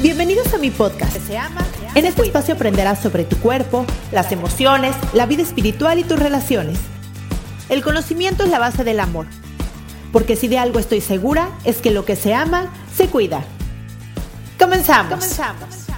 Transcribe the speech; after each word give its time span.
Bienvenidos 0.00 0.54
a 0.54 0.58
mi 0.58 0.70
podcast. 0.70 1.16
En 1.96 2.06
este 2.06 2.22
espacio 2.22 2.54
aprenderás 2.54 3.00
sobre 3.00 3.24
tu 3.24 3.36
cuerpo, 3.38 3.84
las 4.12 4.30
emociones, 4.30 4.94
la 5.12 5.26
vida 5.26 5.42
espiritual 5.42 5.98
y 5.98 6.04
tus 6.04 6.20
relaciones. 6.20 6.78
El 7.68 7.82
conocimiento 7.82 8.44
es 8.44 8.50
la 8.50 8.60
base 8.60 8.84
del 8.84 9.00
amor. 9.00 9.26
Porque 10.12 10.36
si 10.36 10.46
de 10.46 10.56
algo 10.56 10.78
estoy 10.78 11.00
segura, 11.00 11.50
es 11.64 11.78
que 11.78 11.90
lo 11.90 12.04
que 12.04 12.14
se 12.14 12.32
ama, 12.32 12.72
se 12.94 13.08
cuida. 13.08 13.42
Comenzamos. 14.56 15.14
Comenzamos. 15.14 15.88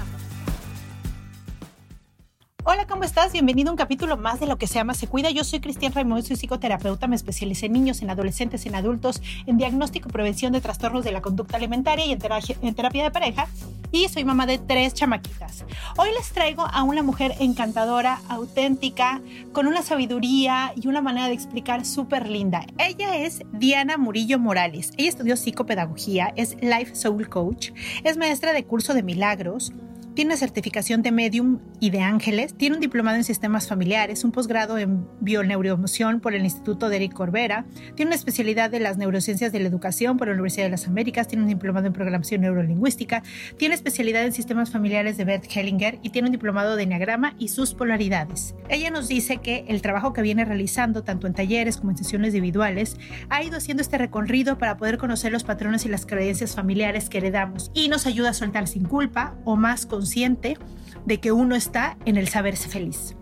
Hola, 2.64 2.86
¿cómo 2.86 3.04
estás? 3.04 3.32
Bienvenido 3.32 3.68
a 3.68 3.72
un 3.72 3.76
capítulo 3.76 4.16
más 4.16 4.40
de 4.40 4.46
Lo 4.46 4.56
que 4.56 4.66
se 4.66 4.74
llama 4.74 4.94
Se 4.94 5.08
Cuida. 5.08 5.30
Yo 5.30 5.44
soy 5.44 5.60
Cristian 5.60 5.92
Raimundo, 5.92 6.22
soy 6.22 6.36
psicoterapeuta, 6.36 7.06
me 7.06 7.16
especialicé 7.16 7.66
en 7.66 7.72
niños, 7.72 8.00
en 8.00 8.08
adolescentes, 8.08 8.64
en 8.64 8.74
adultos, 8.74 9.20
en 9.46 9.58
diagnóstico 9.58 10.08
y 10.08 10.12
prevención 10.12 10.52
de 10.52 10.60
trastornos 10.60 11.04
de 11.04 11.12
la 11.12 11.20
conducta 11.20 11.56
alimentaria 11.56 12.06
y 12.06 12.12
en 12.12 12.18
terapia, 12.18 12.56
en 12.62 12.74
terapia 12.74 13.02
de 13.02 13.10
pareja. 13.10 13.46
Y 13.92 14.08
soy 14.08 14.24
mamá 14.24 14.46
de 14.46 14.58
tres 14.58 14.94
chamaquitas. 14.94 15.64
Hoy 15.96 16.10
les 16.16 16.30
traigo 16.30 16.62
a 16.62 16.84
una 16.84 17.02
mujer 17.02 17.34
encantadora, 17.40 18.20
auténtica, 18.28 19.20
con 19.52 19.66
una 19.66 19.82
sabiduría 19.82 20.72
y 20.76 20.86
una 20.86 21.00
manera 21.00 21.26
de 21.26 21.34
explicar 21.34 21.84
súper 21.84 22.28
linda. 22.28 22.64
Ella 22.78 23.16
es 23.16 23.42
Diana 23.52 23.96
Murillo 23.96 24.38
Morales. 24.38 24.92
Ella 24.96 25.08
estudió 25.08 25.36
psicopedagogía, 25.36 26.32
es 26.36 26.56
Life 26.60 26.94
Soul 26.94 27.28
Coach, 27.28 27.70
es 28.04 28.16
maestra 28.16 28.52
de 28.52 28.64
curso 28.64 28.94
de 28.94 29.02
milagros 29.02 29.72
tiene 30.14 30.36
certificación 30.36 31.02
de 31.02 31.12
medium 31.12 31.60
y 31.80 31.90
de 31.90 32.00
ángeles, 32.00 32.54
tiene 32.54 32.76
un 32.76 32.80
diplomado 32.80 33.16
en 33.16 33.24
sistemas 33.24 33.68
familiares, 33.68 34.24
un 34.24 34.32
posgrado 34.32 34.78
en 34.78 35.06
bioneuroemoción 35.20 36.20
por 36.20 36.34
el 36.34 36.44
Instituto 36.44 36.88
de 36.88 36.96
Eric 36.96 37.12
Corbera, 37.12 37.64
tiene 37.94 38.10
una 38.10 38.16
especialidad 38.16 38.70
de 38.70 38.80
las 38.80 38.98
neurociencias 38.98 39.52
de 39.52 39.60
la 39.60 39.68
educación 39.68 40.16
por 40.16 40.28
la 40.28 40.34
Universidad 40.34 40.64
de 40.64 40.70
las 40.70 40.86
Américas, 40.86 41.28
tiene 41.28 41.44
un 41.44 41.48
diplomado 41.48 41.86
en 41.86 41.92
programación 41.92 42.42
neurolingüística, 42.42 43.22
tiene 43.56 43.74
especialidad 43.74 44.24
en 44.24 44.32
sistemas 44.32 44.70
familiares 44.70 45.16
de 45.16 45.24
Bert 45.24 45.44
Hellinger 45.54 45.98
y 46.02 46.10
tiene 46.10 46.28
un 46.28 46.32
diplomado 46.32 46.76
de 46.76 46.82
enneagrama 46.82 47.34
y 47.38 47.48
sus 47.48 47.74
polaridades. 47.74 48.54
Ella 48.68 48.90
nos 48.90 49.08
dice 49.08 49.38
que 49.38 49.64
el 49.68 49.82
trabajo 49.82 50.12
que 50.12 50.22
viene 50.22 50.44
realizando, 50.44 51.02
tanto 51.04 51.26
en 51.26 51.34
talleres 51.34 51.76
como 51.76 51.90
en 51.92 51.96
sesiones 51.96 52.34
individuales, 52.34 52.96
ha 53.28 53.42
ido 53.42 53.56
haciendo 53.56 53.82
este 53.82 53.98
recorrido 53.98 54.58
para 54.58 54.76
poder 54.76 54.98
conocer 54.98 55.32
los 55.32 55.44
patrones 55.44 55.84
y 55.84 55.88
las 55.88 56.06
creencias 56.06 56.54
familiares 56.54 57.08
que 57.08 57.18
heredamos 57.18 57.70
y 57.74 57.88
nos 57.88 58.06
ayuda 58.06 58.30
a 58.30 58.34
soltar 58.34 58.66
sin 58.66 58.84
culpa 58.84 59.36
o 59.44 59.56
más 59.56 59.86
con 59.86 59.99
consciente 60.00 60.56
de 61.04 61.20
que 61.20 61.30
uno 61.30 61.54
está 61.54 61.98
en 62.06 62.16
el 62.16 62.26
saberse 62.26 62.70
feliz. 62.70 63.16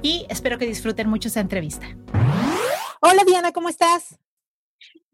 Y 0.00 0.24
espero 0.30 0.56
que 0.56 0.66
disfruten 0.66 1.06
mucho 1.06 1.28
esta 1.28 1.40
entrevista. 1.40 1.86
Hola 3.02 3.22
Diana, 3.26 3.52
¿cómo 3.52 3.68
estás? 3.68 4.18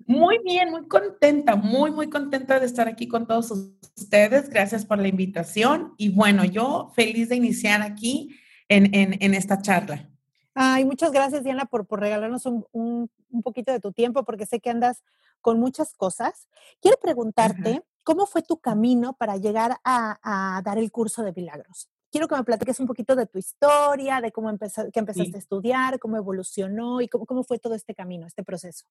Muy 0.06 0.38
bien, 0.44 0.70
muy 0.70 0.86
contenta, 0.86 1.56
muy, 1.56 1.90
muy 1.90 2.08
contenta 2.08 2.60
de 2.60 2.66
estar 2.66 2.86
aquí 2.86 3.08
con 3.08 3.26
todos 3.26 3.50
ustedes. 3.50 4.48
Gracias 4.48 4.86
por 4.86 4.98
la 4.98 5.08
invitación. 5.08 5.92
Y 5.96 6.10
bueno, 6.10 6.44
yo 6.44 6.92
feliz 6.94 7.28
de 7.28 7.34
iniciar 7.34 7.82
aquí 7.82 8.38
en, 8.68 8.94
en, 8.94 9.16
en 9.20 9.34
esta 9.34 9.60
charla. 9.60 10.08
Ay, 10.54 10.84
muchas 10.84 11.10
gracias 11.10 11.42
Diana 11.42 11.64
por, 11.64 11.84
por 11.84 11.98
regalarnos 11.98 12.46
un, 12.46 12.64
un, 12.70 13.10
un, 13.30 13.42
poquito 13.42 13.72
de 13.72 13.80
tu 13.80 13.90
tiempo, 13.90 14.24
porque 14.24 14.46
sé 14.46 14.60
que 14.60 14.70
andas 14.70 15.02
con 15.40 15.58
muchas 15.58 15.94
cosas. 15.94 16.46
Quiero 16.80 16.96
preguntarte, 17.02 17.82
¿Cómo 18.08 18.24
fue 18.24 18.40
tu 18.40 18.58
camino 18.58 19.12
para 19.18 19.36
llegar 19.36 19.80
a, 19.84 20.62
dar 20.64 20.78
el 20.78 20.90
curso 20.90 21.22
de 21.22 21.34
milagros? 21.34 21.90
Quiero 22.10 22.26
que 22.26 22.36
me 22.36 22.42
platiques 22.42 22.80
un 22.80 22.86
poquito 22.86 23.14
de 23.14 23.26
tu 23.26 23.38
historia, 23.38 24.22
de 24.22 24.32
cómo 24.32 24.48
empezaste 24.48 24.90
a 25.34 25.38
estudiar, 25.38 25.98
cómo 25.98 26.16
evolucionó 26.16 27.02
y 27.02 27.08
cómo, 27.08 27.44
fue 27.44 27.58
todo 27.58 27.74
este 27.74 27.94
camino, 27.94 28.26
este 28.26 28.42
proceso. 28.42 28.86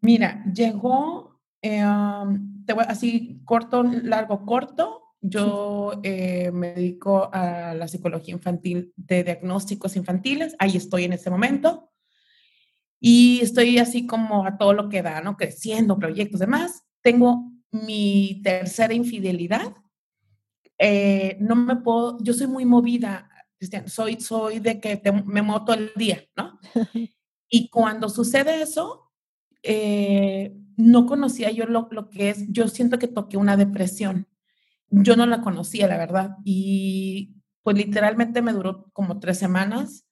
Mira, 0.00 0.42
llegó, 0.50 1.42
eh, 1.60 1.82
así 2.88 3.42
corto, 3.44 3.82
largo, 3.82 4.46
corto. 4.46 5.02
Yo 5.20 6.00
eh, 6.02 6.50
me 6.50 6.72
dedico 6.72 7.28
a 7.34 7.74
la 7.74 7.86
psicología 7.86 8.32
infantil 8.32 8.94
de 8.96 9.24
diagnósticos 9.24 9.94
infantiles. 9.94 10.56
Ahí 10.58 10.78
estoy 10.78 11.04
en 11.04 11.12
este 11.12 11.28
momento. 11.28 11.90
Y 12.98 13.40
estoy 13.42 13.76
así 13.76 14.06
como 14.06 14.46
a 14.46 14.56
todo 14.56 14.72
lo 14.72 14.88
que 14.88 15.02
da, 15.02 15.20
¿no? 15.20 15.36
Creciendo, 15.36 15.98
proyectos, 15.98 16.40
demás. 16.40 16.82
Tengo 17.02 17.53
mi 17.74 18.40
tercera 18.44 18.94
infidelidad, 18.94 19.74
eh, 20.78 21.36
no 21.40 21.56
me 21.56 21.76
puedo, 21.76 22.18
yo 22.20 22.32
soy 22.32 22.46
muy 22.46 22.64
movida, 22.64 23.28
Cristian, 23.58 23.88
soy, 23.88 24.20
soy 24.20 24.60
de 24.60 24.80
que 24.80 25.00
me 25.26 25.42
muevo 25.42 25.64
todo 25.64 25.76
el 25.76 25.90
día, 25.96 26.22
¿no? 26.36 26.58
Y 27.46 27.68
cuando 27.68 28.08
sucede 28.08 28.62
eso, 28.62 29.12
eh, 29.62 30.56
no 30.76 31.06
conocía 31.06 31.52
yo 31.52 31.66
lo, 31.66 31.86
lo, 31.92 32.10
que 32.10 32.30
es, 32.30 32.50
yo 32.50 32.66
siento 32.66 32.98
que 32.98 33.06
toqué 33.06 33.36
una 33.36 33.56
depresión. 33.56 34.26
Yo 34.90 35.14
no 35.14 35.24
la 35.26 35.40
conocía, 35.40 35.86
la 35.86 35.96
verdad. 35.96 36.36
Y 36.42 37.36
pues 37.62 37.76
literalmente 37.76 38.42
me 38.42 38.52
duró 38.52 38.90
como 38.92 39.20
tres 39.20 39.38
semanas. 39.38 40.04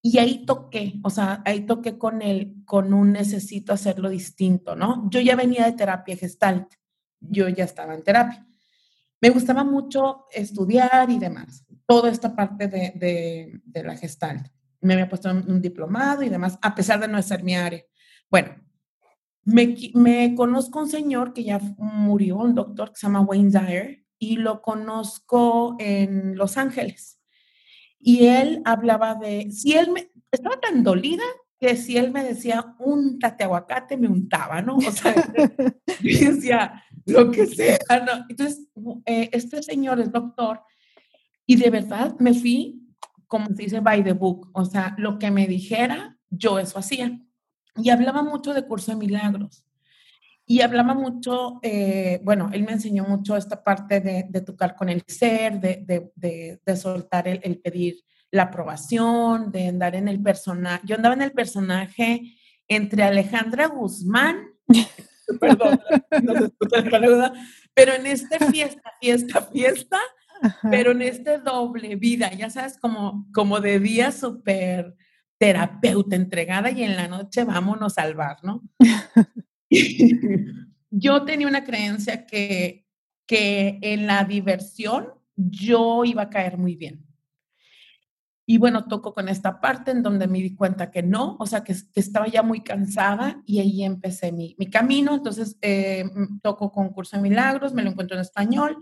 Y 0.00 0.16
ahí 0.18 0.46
toqué, 0.46 0.94
o 1.02 1.10
sea, 1.10 1.42
ahí 1.44 1.66
toqué 1.66 1.98
con 1.98 2.22
él, 2.22 2.54
con 2.64 2.94
un 2.94 3.12
necesito 3.12 3.74
hacerlo 3.74 4.08
distinto, 4.08 4.74
¿no? 4.74 5.10
Yo 5.10 5.20
ya 5.20 5.36
venía 5.36 5.66
de 5.66 5.72
terapia 5.72 6.16
gestalt 6.16 6.72
yo 7.20 7.48
ya 7.48 7.64
estaba 7.64 7.94
en 7.94 8.02
terapia. 8.02 8.46
Me 9.20 9.30
gustaba 9.30 9.64
mucho 9.64 10.26
estudiar 10.32 11.10
y 11.10 11.18
demás, 11.18 11.64
toda 11.86 12.10
esta 12.10 12.34
parte 12.36 12.68
de, 12.68 13.60
de, 13.64 13.82
la 13.82 13.96
gestal. 13.96 14.50
Me 14.80 14.94
había 14.94 15.08
puesto 15.08 15.30
un, 15.30 15.60
diplomado 15.62 16.22
y 16.22 16.28
demás, 16.28 16.58
a 16.60 16.74
pesar 16.74 17.00
de 17.00 17.08
no 17.08 17.20
ser 17.22 17.42
mi 17.42 17.54
área. 17.54 17.82
Bueno, 18.30 18.54
me, 19.44 19.74
me, 19.94 20.34
conozco 20.34 20.80
un 20.80 20.88
señor 20.88 21.32
que 21.32 21.44
ya 21.44 21.58
murió, 21.78 22.36
un 22.36 22.54
doctor 22.54 22.90
que 22.90 22.96
se 22.96 23.06
llama 23.06 23.22
Wayne 23.22 23.50
Dyer, 23.50 24.04
y 24.18 24.36
lo 24.36 24.62
conozco 24.62 25.76
en 25.78 26.36
Los 26.36 26.56
Ángeles. 26.56 27.20
Y 27.98 28.26
él 28.26 28.62
hablaba 28.64 29.14
de, 29.14 29.50
si 29.50 29.72
él 29.72 29.90
me, 29.90 30.10
estaba 30.30 30.60
tan 30.60 30.82
dolida 30.82 31.24
que 31.58 31.76
si 31.76 31.96
él 31.96 32.10
me 32.12 32.22
decía, 32.22 32.74
untate 32.78 33.44
aguacate, 33.44 33.96
me 33.96 34.08
untaba, 34.08 34.60
¿no? 34.60 34.76
O 34.76 34.90
sea, 34.90 35.14
yo 36.02 36.32
decía, 36.32 36.84
lo 37.06 37.30
que 37.30 37.46
sea, 37.46 37.78
¿no? 38.04 38.24
Entonces, 38.28 38.68
eh, 39.06 39.30
este 39.32 39.62
señor 39.62 40.00
es 40.00 40.12
doctor 40.12 40.60
y 41.46 41.56
de 41.56 41.70
verdad 41.70 42.16
me 42.18 42.34
fui, 42.34 42.82
como 43.26 43.46
se 43.48 43.62
dice, 43.62 43.80
by 43.80 44.04
the 44.04 44.12
book, 44.12 44.50
o 44.52 44.64
sea, 44.64 44.94
lo 44.98 45.18
que 45.18 45.30
me 45.30 45.46
dijera, 45.46 46.18
yo 46.28 46.58
eso 46.58 46.78
hacía. 46.78 47.18
Y 47.76 47.90
hablaba 47.90 48.22
mucho 48.22 48.52
de 48.52 48.66
curso 48.66 48.92
de 48.92 48.98
milagros. 48.98 49.64
Y 50.48 50.60
hablaba 50.60 50.94
mucho, 50.94 51.58
eh, 51.62 52.20
bueno, 52.22 52.50
él 52.52 52.64
me 52.64 52.72
enseñó 52.72 53.04
mucho 53.04 53.36
esta 53.36 53.64
parte 53.64 54.00
de, 54.00 54.26
de 54.28 54.40
tocar 54.42 54.76
con 54.76 54.88
el 54.88 55.02
ser, 55.08 55.60
de, 55.60 56.12
de, 56.14 56.60
de 56.64 56.76
soltar 56.76 57.26
el, 57.26 57.40
el 57.42 57.58
pedir 57.58 58.04
la 58.36 58.44
aprobación, 58.44 59.50
de 59.50 59.68
andar 59.68 59.94
en 59.94 60.08
el 60.08 60.22
personaje. 60.22 60.82
Yo 60.86 60.96
andaba 60.96 61.14
en 61.14 61.22
el 61.22 61.32
personaje 61.32 62.36
entre 62.68 63.02
Alejandra 63.02 63.66
Guzmán, 63.66 64.48
perdón, 65.40 65.80
no 66.22 67.32
pero 67.74 67.92
en 67.92 68.06
este 68.06 68.38
fiesta, 68.46 68.92
fiesta, 69.00 69.42
fiesta, 69.42 69.98
pero 70.70 70.92
en 70.92 71.02
este 71.02 71.38
doble 71.38 71.96
vida, 71.96 72.32
ya 72.32 72.48
sabes, 72.48 72.78
como, 72.78 73.26
como 73.34 73.60
de 73.60 73.80
día 73.80 74.12
súper 74.12 74.94
terapeuta 75.38 76.16
entregada 76.16 76.70
y 76.70 76.82
en 76.82 76.96
la 76.96 77.08
noche 77.08 77.44
vámonos 77.44 77.98
a 77.98 78.02
salvar, 78.02 78.38
¿no? 78.42 78.62
Yo 80.90 81.24
tenía 81.24 81.46
una 81.46 81.64
creencia 81.64 82.24
que 82.24 82.86
que 83.26 83.78
en 83.82 84.06
la 84.06 84.24
diversión 84.24 85.08
yo 85.34 86.04
iba 86.04 86.22
a 86.22 86.30
caer 86.30 86.56
muy 86.56 86.76
bien. 86.76 87.04
Y 88.48 88.58
bueno, 88.58 88.86
toco 88.86 89.12
con 89.12 89.28
esta 89.28 89.60
parte 89.60 89.90
en 89.90 90.04
donde 90.04 90.28
me 90.28 90.38
di 90.38 90.54
cuenta 90.54 90.92
que 90.92 91.02
no, 91.02 91.36
o 91.40 91.46
sea, 91.46 91.64
que, 91.64 91.74
estaba 91.96 92.28
ya 92.28 92.44
muy 92.44 92.62
cansada 92.62 93.42
y 93.44 93.58
ahí 93.58 93.82
empecé 93.82 94.30
mi, 94.30 94.54
mi 94.56 94.70
camino. 94.70 95.14
Entonces, 95.14 95.58
eh, 95.60 96.04
toco 96.42 96.70
con 96.70 96.90
Curso 96.90 97.16
de 97.16 97.22
Milagros, 97.22 97.74
me 97.74 97.82
lo 97.82 97.90
encuentro 97.90 98.16
en 98.16 98.22
español, 98.22 98.78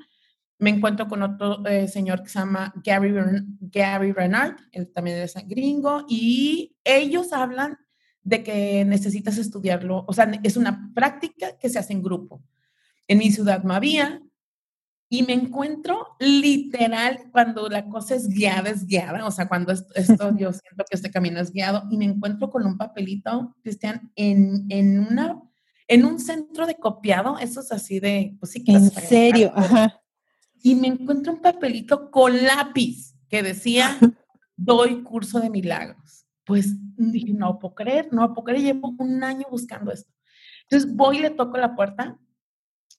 me 0.58 0.70
encuentro 0.70 1.08
con 1.08 1.22
otro 1.22 1.66
eh, 1.66 1.88
señor 1.88 2.22
que 2.22 2.28
se 2.28 2.38
llama 2.38 2.74
Gary, 2.84 3.14
Gary 3.60 4.12
Renard, 4.12 4.56
él 4.70 4.92
también 4.92 5.18
es 5.18 5.34
gringo, 5.46 6.04
y 6.08 6.76
ellos 6.84 7.32
hablan 7.32 7.78
de 8.22 8.42
que 8.42 8.84
necesitas 8.84 9.38
estudiarlo, 9.38 10.04
o 10.06 10.12
sea, 10.12 10.30
es 10.42 10.56
una 10.56 10.90
práctica 10.94 11.56
que 11.58 11.68
se 11.68 11.78
hace 11.78 11.92
en 11.92 12.02
grupo. 12.02 12.42
En 13.08 13.18
mi 13.18 13.30
ciudad 13.30 13.62
no 13.64 13.74
había, 13.74 14.22
y 15.14 15.22
me 15.22 15.32
encuentro 15.32 16.16
literal 16.18 17.20
cuando 17.30 17.68
la 17.68 17.88
cosa 17.88 18.16
es 18.16 18.28
guiada, 18.28 18.70
es 18.70 18.84
guiada, 18.84 19.24
o 19.24 19.30
sea, 19.30 19.46
cuando 19.46 19.70
esto, 19.72 19.86
yo 20.36 20.52
siento 20.52 20.84
que 20.90 20.96
este 20.96 21.12
camino 21.12 21.38
es 21.38 21.52
guiado, 21.52 21.84
y 21.88 21.96
me 21.96 22.06
encuentro 22.06 22.50
con 22.50 22.66
un 22.66 22.76
papelito, 22.76 23.54
Cristian, 23.62 24.10
en, 24.16 24.66
en, 24.70 24.98
una, 24.98 25.40
en 25.86 26.04
un 26.04 26.18
centro 26.18 26.66
de 26.66 26.74
copiado, 26.74 27.38
eso 27.38 27.60
es 27.60 27.70
así 27.70 28.00
de, 28.00 28.36
pues 28.40 28.50
sí. 28.50 28.64
En 28.66 28.90
serio, 28.90 29.52
ajá. 29.54 30.00
Y 30.64 30.74
me 30.74 30.88
encuentro 30.88 31.32
un 31.32 31.40
papelito 31.40 32.10
con 32.10 32.42
lápiz 32.42 33.14
que 33.28 33.44
decía, 33.44 33.96
doy 34.56 35.04
curso 35.04 35.38
de 35.38 35.48
milagros. 35.48 36.26
Pues 36.44 36.74
dije, 36.96 37.34
no 37.34 37.60
puedo 37.60 37.76
creer, 37.76 38.08
no 38.10 38.34
puedo 38.34 38.46
creer, 38.46 38.62
llevo 38.62 38.96
un 38.98 39.22
año 39.22 39.46
buscando 39.48 39.92
esto. 39.92 40.12
Entonces 40.62 40.92
voy 40.92 41.18
y 41.18 41.20
le 41.20 41.30
toco 41.30 41.56
la 41.56 41.76
puerta 41.76 42.18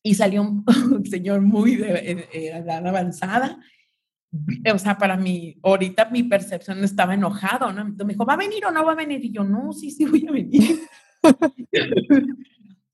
y 0.05 0.13
salió 0.13 0.43
un, 0.91 1.05
señor 1.05 1.41
muy 1.41 1.77
de, 1.77 1.93
eh, 1.93 2.29
eh, 2.31 2.47
edad 2.53 2.85
avanzada. 2.87 3.59
O 4.71 4.77
sea, 4.77 4.97
para 4.99 5.17
mí, 5.17 5.57
ahorita 5.63 6.09
mi 6.11 6.21
percepción 6.21 6.83
estaba 6.83 7.15
enojado, 7.15 7.71
¿no? 7.73 7.85
Me 7.85 8.13
dijo, 8.13 8.25
¿va 8.25 8.33
a 8.33 8.37
venir 8.37 8.63
o 8.65 8.71
no 8.71 8.85
va 8.85 8.91
a 8.91 8.95
venir? 8.95 9.25
Y 9.25 9.31
yo, 9.31 9.43
no, 9.43 9.73
sí, 9.73 9.89
sí, 9.89 10.05
voy 10.05 10.25
a 10.27 10.31
venir. 10.31 10.79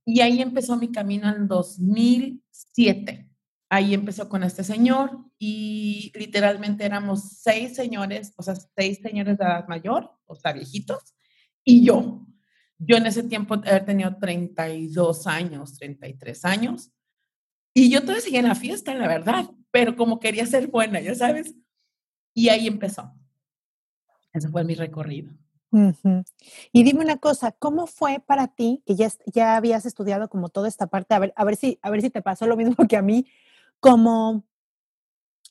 y 0.06 0.22
ahí 0.22 0.42
empezó 0.42 0.78
mi 0.78 0.90
camino 0.90 1.28
en 1.36 1.50
2007. 1.50 3.28
Ahí 3.70 3.94
empezó 3.94 4.30
con 4.30 4.44
este 4.44 4.64
señor 4.64 5.18
y 5.38 6.14
literalmente 6.16 6.86
éramos 6.86 7.40
seis 7.42 7.76
señores, 7.76 8.34
o 8.38 8.44
sea, 8.44 8.56
seis 8.56 9.00
señores 9.02 9.38
de 9.38 9.44
edad 9.44 9.68
mayor, 9.68 10.12
o 10.26 10.36
sea, 10.36 10.54
viejitos, 10.54 11.16
y 11.66 11.84
yo. 11.84 12.26
Yo 12.78 12.98
en 12.98 13.06
ese 13.06 13.24
tiempo 13.24 13.56
había 13.56 13.84
tenido 13.86 14.18
32 14.18 15.28
años, 15.28 15.78
33 15.78 16.46
años, 16.46 16.92
y 17.74 17.90
yo 17.90 18.02
todavía 18.02 18.22
seguía 18.22 18.40
en 18.40 18.48
la 18.48 18.56
fiesta, 18.56 18.94
la 18.94 19.08
verdad, 19.08 19.50
pero 19.72 19.96
como 19.96 20.20
quería 20.20 20.46
ser 20.46 20.68
buena, 20.68 21.00
ya 21.00 21.16
sabes. 21.16 21.56
Y 22.34 22.50
ahí 22.50 22.68
empezó. 22.68 23.14
Ese 24.34 24.50
fue 24.50 24.64
mi 24.64 24.76
recorrido. 24.76 25.34
Y 26.74 26.84
dime 26.84 27.00
una 27.00 27.18
cosa, 27.18 27.54
¿cómo 27.54 27.88
fue 27.88 28.20
para 28.20 28.48
ti, 28.48 28.84
que 28.86 28.96
ya, 28.96 29.10
ya 29.26 29.56
habías 29.56 29.86
estudiado 29.86 30.30
como 30.30 30.50
toda 30.50 30.68
esta 30.68 30.88
parte, 30.88 31.14
a 31.14 31.20
ver, 31.20 31.34
a 31.38 31.46
ver, 31.46 31.56
si, 31.56 31.80
a 31.82 31.90
ver 31.90 32.02
si 32.02 32.10
te 32.10 32.22
pasó 32.22 32.46
lo 32.46 32.58
mismo 32.58 32.76
que 32.90 32.98
a 32.98 33.02
mí, 33.02 33.26
como, 33.80 34.44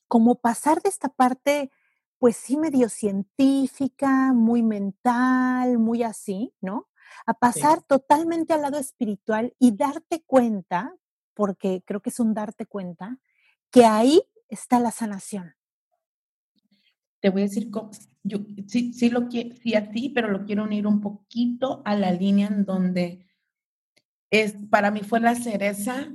como 0.08 0.34
pasar 0.34 0.82
de 0.82 0.90
esta 0.90 1.08
parte, 1.08 1.70
pues 2.18 2.36
sí, 2.36 2.58
medio 2.58 2.90
científica, 2.90 4.34
muy 4.34 4.62
mental, 4.62 5.78
muy 5.78 6.02
así, 6.02 6.52
¿no? 6.60 6.88
A 7.24 7.32
pasar 7.34 7.82
totalmente 7.82 8.52
al 8.52 8.62
lado 8.62 8.78
espiritual 8.78 9.54
y 9.58 9.74
darte 9.74 10.22
cuenta, 10.26 10.94
porque 11.34 11.82
creo 11.84 12.00
que 12.00 12.10
es 12.10 12.20
un 12.20 12.34
darte 12.34 12.66
cuenta, 12.66 13.18
que 13.70 13.84
ahí 13.84 14.22
está 14.48 14.80
la 14.80 14.90
sanación. 14.90 15.54
Te 17.20 17.30
voy 17.30 17.42
a 17.42 17.44
decir, 17.44 17.70
yo 18.22 18.38
sí, 18.66 18.92
sí 18.92 19.10
lo 19.10 19.30
sí 19.30 19.74
a 19.74 19.90
ti, 19.90 20.08
pero 20.08 20.28
lo 20.28 20.44
quiero 20.44 20.64
unir 20.64 20.86
un 20.86 21.00
poquito 21.00 21.82
a 21.84 21.94
la 21.94 22.12
línea 22.12 22.48
en 22.48 22.64
donde 22.64 23.26
es, 24.30 24.54
para 24.70 24.90
mí 24.90 25.00
fue 25.00 25.20
la 25.20 25.34
cereza 25.34 26.08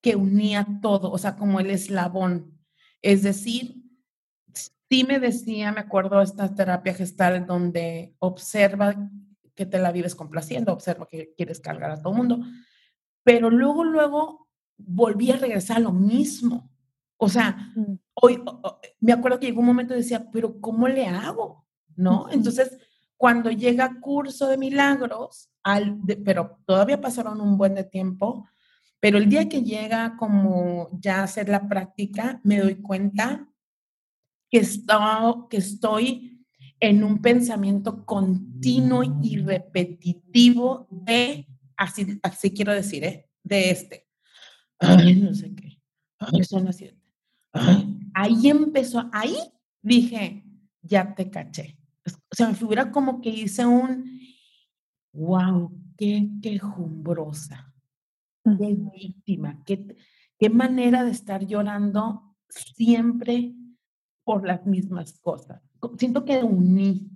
que 0.00 0.16
unía 0.16 0.66
todo, 0.80 1.10
o 1.10 1.18
sea, 1.18 1.36
como 1.36 1.60
el 1.60 1.70
eslabón. 1.70 2.58
Es 3.02 3.22
decir, 3.22 3.82
sí 4.90 5.04
me 5.04 5.18
decía, 5.18 5.72
me 5.72 5.80
acuerdo, 5.80 6.22
esta 6.22 6.54
terapia 6.54 6.94
gestal 6.94 7.46
donde 7.46 8.14
observa 8.18 9.10
que 9.54 9.66
te 9.66 9.78
la 9.78 9.90
vives 9.90 10.14
complaciendo, 10.14 10.72
observa 10.72 11.08
que 11.08 11.34
quieres 11.36 11.60
cargar 11.60 11.90
a 11.90 12.00
todo 12.00 12.12
el 12.12 12.18
mundo, 12.18 12.40
pero 13.28 13.50
luego, 13.50 13.84
luego 13.84 14.48
volví 14.78 15.30
a 15.30 15.36
regresar 15.36 15.76
a 15.76 15.80
lo 15.80 15.92
mismo. 15.92 16.70
O 17.18 17.28
sea, 17.28 17.74
hoy 18.14 18.42
me 19.00 19.12
acuerdo 19.12 19.38
que 19.38 19.48
llegó 19.48 19.60
un 19.60 19.66
momento 19.66 19.92
y 19.92 19.98
decía, 19.98 20.30
pero 20.32 20.58
¿cómo 20.62 20.88
le 20.88 21.06
hago? 21.06 21.66
¿No? 21.94 22.30
Entonces, 22.30 22.78
cuando 23.18 23.50
llega 23.50 24.00
curso 24.00 24.48
de 24.48 24.56
milagros, 24.56 25.50
al, 25.62 25.98
pero 26.24 26.58
todavía 26.64 27.02
pasaron 27.02 27.42
un 27.42 27.58
buen 27.58 27.74
de 27.74 27.84
tiempo, 27.84 28.48
pero 28.98 29.18
el 29.18 29.28
día 29.28 29.46
que 29.46 29.62
llega 29.62 30.16
como 30.16 30.88
ya 30.98 31.20
a 31.20 31.24
hacer 31.24 31.50
la 31.50 31.68
práctica, 31.68 32.40
me 32.44 32.60
doy 32.60 32.76
cuenta 32.76 33.46
que, 34.48 34.66
que 35.50 35.56
estoy 35.58 36.46
en 36.80 37.04
un 37.04 37.20
pensamiento 37.20 38.06
continuo 38.06 39.02
y 39.20 39.36
repetitivo 39.36 40.88
de, 40.90 41.46
así, 41.78 42.18
así 42.22 42.50
quiero 42.52 42.74
decir, 42.74 43.04
¿eh? 43.04 43.30
de 43.42 43.70
este 43.70 44.08
ay, 44.78 45.14
no 45.22 45.34
sé 45.34 45.54
qué, 45.54 45.80
ay, 46.18 46.44
son 46.44 46.64
las 46.64 46.76
siete. 46.76 46.98
Ahí 48.14 48.48
empezó, 48.48 49.08
ahí 49.12 49.36
dije, 49.82 50.44
ya 50.82 51.14
te 51.14 51.30
caché. 51.30 51.78
O 52.04 52.34
sea, 52.34 52.48
me 52.48 52.54
figura 52.54 52.90
como 52.90 53.20
que 53.20 53.30
hice 53.30 53.66
un, 53.66 54.20
wow, 55.12 55.70
qué 55.96 56.28
quejumbrosa, 56.42 57.74
qué 58.44 58.76
víctima, 58.92 59.62
qué, 59.64 59.96
qué 60.38 60.50
manera 60.50 61.04
de 61.04 61.10
estar 61.10 61.46
llorando 61.46 62.36
siempre 62.48 63.54
por 64.24 64.46
las 64.46 64.64
mismas 64.66 65.18
cosas. 65.20 65.62
Siento 65.98 66.24
que 66.24 66.42
uní. 66.42 67.10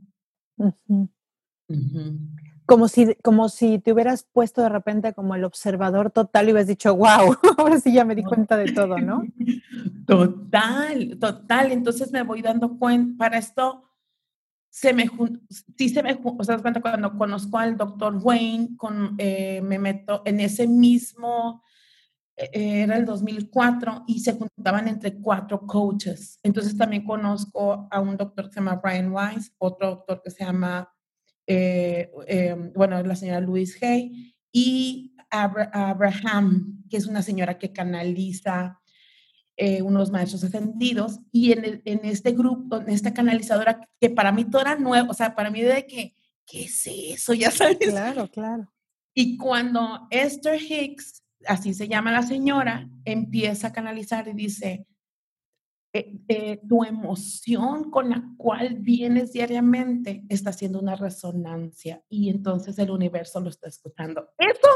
Como 2.73 2.89
si, 2.89 3.15
como 3.17 3.51
si 3.51 3.79
te 3.79 3.93
hubieras 3.93 4.27
puesto 4.33 4.63
de 4.63 4.71
repente 4.71 5.13
como 5.13 5.35
el 5.35 5.45
observador 5.45 6.11
total 6.11 6.49
y 6.49 6.53
hubieras 6.53 6.69
dicho, 6.69 6.97
wow, 6.97 7.37
ahora 7.59 7.79
sí 7.79 7.93
ya 7.93 8.07
me 8.07 8.15
di 8.15 8.23
cuenta 8.23 8.57
de 8.57 8.73
todo, 8.73 8.97
¿no? 8.97 9.23
Total, 10.07 11.19
total. 11.21 11.71
Entonces 11.71 12.11
me 12.13 12.23
voy 12.23 12.41
dando 12.41 12.79
cuenta, 12.79 13.19
para 13.19 13.37
esto 13.37 13.85
se 14.71 14.95
me, 14.95 15.07
sí 15.77 15.91
se 15.91 16.03
me, 16.03 16.19
o 16.25 16.45
sea, 16.45 16.59
cuando 16.81 17.19
conozco 17.19 17.59
al 17.59 17.77
doctor 17.77 18.19
Wayne, 18.23 18.71
con, 18.79 19.17
eh, 19.19 19.61
me 19.63 19.79
meto 19.79 20.23
en 20.25 20.41
ese 20.41 20.67
mismo, 20.67 21.63
eh, 22.37 22.83
era 22.85 22.97
el 22.97 23.05
2004, 23.05 24.05
y 24.07 24.21
se 24.21 24.33
juntaban 24.33 24.89
entre 24.89 25.21
cuatro 25.21 25.67
coaches. 25.67 26.41
Entonces 26.43 26.75
también 26.75 27.05
conozco 27.05 27.87
a 27.91 28.01
un 28.01 28.17
doctor 28.17 28.47
que 28.47 28.55
se 28.55 28.61
llama 28.61 28.81
Brian 28.83 29.13
Weiss, 29.13 29.53
otro 29.59 29.91
doctor 29.91 30.23
que 30.25 30.31
se 30.31 30.43
llama 30.43 30.92
eh, 31.47 32.11
em, 32.27 32.73
bueno, 32.73 33.03
la 33.03 33.17
señora 33.17 33.41
Louise 33.41 33.85
Hay, 33.85 34.35
y 34.53 35.15
Abraham, 35.31 36.85
que 36.91 36.99
es 36.99 37.07
una 37.07 37.23
señora 37.23 37.59
que 37.59 37.73
canaliza 37.73 38.81
eh, 39.57 39.83
unos 39.83 40.11
maestros 40.11 40.45
ascendidos, 40.45 41.21
y 41.31 41.53
en, 41.53 41.83
en, 41.85 42.01
este 42.05 42.33
grupo, 42.33 42.77
en 42.77 42.91
esta 42.91 43.15
canalizadora, 43.15 43.81
que 44.01 44.11
para 44.11 44.33
mí 44.33 44.45
todo 44.45 44.63
era 44.63 44.77
nuevo, 44.77 45.11
o 45.11 45.15
sea, 45.15 45.35
para 45.35 45.51
mí 45.51 45.63
de 45.63 45.87
que, 45.87 46.15
¿qué 46.47 46.65
es 46.65 46.87
eso? 46.87 47.33
Ya 47.35 47.51
sabes. 47.51 47.79
Claro, 47.79 48.29
claro. 48.29 48.73
Y 49.15 49.37
cuando 49.37 50.07
Esther 50.11 50.61
Hicks, 50.61 51.23
así 51.47 51.75
se 51.75 51.89
llama 51.89 52.13
la 52.13 52.23
señora, 52.23 52.89
empieza 53.05 53.69
a 53.69 53.73
canalizar 53.73 54.29
y 54.29 54.33
dice, 54.33 54.87
eh, 55.95 56.61
tu 56.67 56.85
emoción 56.85 57.91
con 57.91 58.09
la 58.09 58.25
cual 58.39 58.77
vienes 58.77 59.33
diariamente 59.33 60.25
está 60.31 60.49
haciendo 60.49 60.81
una 60.81 60.97
resonancia 60.97 62.03
y 62.09 62.31
entonces 62.31 62.79
el 62.79 62.91
universo 62.91 63.41
lo 63.41 63.51
está 63.51 63.69
escuchando. 63.69 64.31
Eso 64.39 64.69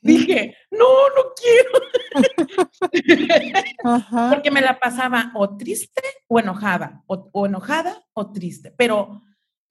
dije, 0.00 0.56
no, 0.70 0.86
no 1.14 1.34
quiero. 1.36 1.70
Porque 4.30 4.50
me 4.50 4.62
la 4.62 4.80
pasaba 4.80 5.32
o 5.34 5.58
triste 5.58 6.00
o 6.26 6.40
enojada, 6.40 7.02
o, 7.06 7.46
enojada 7.46 8.04
o 8.14 8.32
triste. 8.32 8.72
Pero 8.76 9.20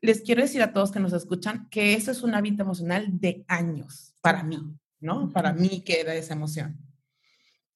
les 0.02 0.22
quiero 0.22 0.44
decir 0.44 0.62
a 0.62 0.72
todos 0.72 0.92
que 0.92 1.00
nos 1.00 1.14
escuchan 1.14 1.68
que 1.70 1.96
eso 1.96 2.12
es 2.12 2.22
un 2.22 2.36
hábito 2.36 2.62
emocional 2.62 3.08
de 3.20 3.44
años 3.48 4.14
para 4.22 4.44
mí, 4.44 4.60
¿no? 5.00 5.30
Para 5.32 5.52
mí 5.52 5.82
que 5.84 6.00
era 6.00 6.14
esa 6.14 6.36
emoción. 6.36 6.78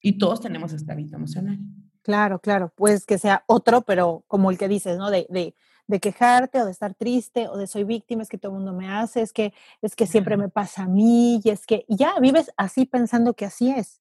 Y 0.00 0.18
todos 0.18 0.40
tenemos 0.40 0.72
este 0.72 0.92
hábito 0.92 1.16
emocional. 1.16 1.58
Claro, 2.06 2.38
claro, 2.38 2.72
pues 2.76 3.04
que 3.04 3.18
sea 3.18 3.42
otro, 3.48 3.82
pero 3.82 4.22
como 4.28 4.52
el 4.52 4.58
que 4.58 4.68
dices, 4.68 4.96
¿no? 4.96 5.10
De, 5.10 5.26
de, 5.28 5.56
de, 5.88 5.98
quejarte 5.98 6.62
o 6.62 6.64
de 6.64 6.70
estar 6.70 6.94
triste 6.94 7.48
o 7.48 7.56
de 7.56 7.66
soy 7.66 7.82
víctima, 7.82 8.22
es 8.22 8.28
que 8.28 8.38
todo 8.38 8.52
el 8.52 8.58
mundo 8.58 8.72
me 8.72 8.88
hace, 8.88 9.22
es 9.22 9.32
que, 9.32 9.52
es 9.82 9.96
que 9.96 10.06
siempre 10.06 10.36
me 10.36 10.48
pasa 10.48 10.84
a 10.84 10.86
mí 10.86 11.40
y 11.42 11.50
es 11.50 11.66
que 11.66 11.84
ya 11.88 12.14
vives 12.20 12.52
así 12.56 12.86
pensando 12.86 13.34
que 13.34 13.44
así 13.46 13.70
es. 13.72 14.00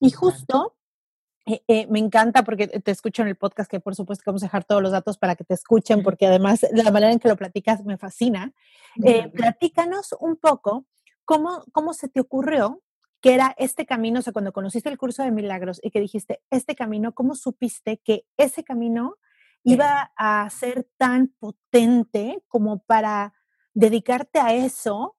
Y 0.00 0.10
justo 0.10 0.74
Eh, 1.46 1.62
eh, 1.68 1.86
me 1.90 1.98
encanta 1.98 2.42
porque 2.44 2.68
te 2.68 2.90
escucho 2.90 3.22
en 3.22 3.28
el 3.28 3.36
podcast, 3.36 3.70
que 3.70 3.80
por 3.80 3.94
supuesto 3.94 4.22
que 4.24 4.30
vamos 4.30 4.42
a 4.42 4.46
dejar 4.46 4.64
todos 4.64 4.82
los 4.82 4.92
datos 4.92 5.18
para 5.18 5.36
que 5.36 5.44
te 5.44 5.54
escuchen, 5.54 6.02
porque 6.02 6.26
además 6.26 6.66
la 6.72 6.90
manera 6.90 7.12
en 7.12 7.18
que 7.18 7.28
lo 7.28 7.36
platicas 7.36 7.84
me 7.84 7.98
fascina. 7.98 8.52
Eh, 9.04 9.28
platícanos 9.30 10.14
un 10.20 10.36
poco 10.36 10.86
cómo, 11.26 11.64
cómo 11.72 11.92
se 11.94 12.08
te 12.08 12.20
ocurrió 12.20 12.82
que 13.24 13.32
era 13.32 13.54
este 13.56 13.86
camino, 13.86 14.18
o 14.18 14.22
sea, 14.22 14.34
cuando 14.34 14.52
conociste 14.52 14.90
el 14.90 14.98
curso 14.98 15.22
de 15.22 15.30
milagros 15.30 15.80
y 15.82 15.90
que 15.90 15.98
dijiste, 15.98 16.42
este 16.50 16.74
camino, 16.74 17.14
¿cómo 17.14 17.34
supiste 17.34 17.96
que 18.04 18.26
ese 18.36 18.64
camino 18.64 19.16
iba 19.62 20.12
a 20.14 20.46
ser 20.50 20.86
tan 20.98 21.28
potente 21.38 22.42
como 22.48 22.80
para 22.80 23.32
dedicarte 23.72 24.40
a 24.40 24.52
eso 24.52 25.16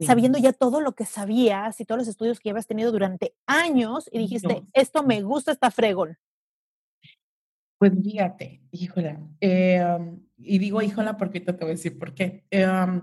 sabiendo 0.00 0.38
ya 0.38 0.54
todo 0.54 0.80
lo 0.80 0.94
que 0.94 1.04
sabías 1.04 1.78
y 1.78 1.84
todos 1.84 1.98
los 1.98 2.08
estudios 2.08 2.40
que 2.40 2.48
habías 2.48 2.66
tenido 2.66 2.90
durante 2.90 3.34
años 3.44 4.08
y 4.10 4.18
dijiste, 4.18 4.64
esto 4.72 5.02
me 5.02 5.20
gusta, 5.20 5.52
está 5.52 5.70
fregón? 5.70 6.16
Pues 7.76 7.92
fíjate, 8.02 8.62
híjola, 8.70 9.20
em, 9.40 10.26
y 10.38 10.58
digo 10.58 10.80
híjola 10.80 11.18
porque 11.18 11.40
te 11.40 11.52
voy 11.52 11.64
a 11.64 11.68
decir 11.68 11.98
por 11.98 12.14
qué. 12.14 12.46
Em, 12.48 13.02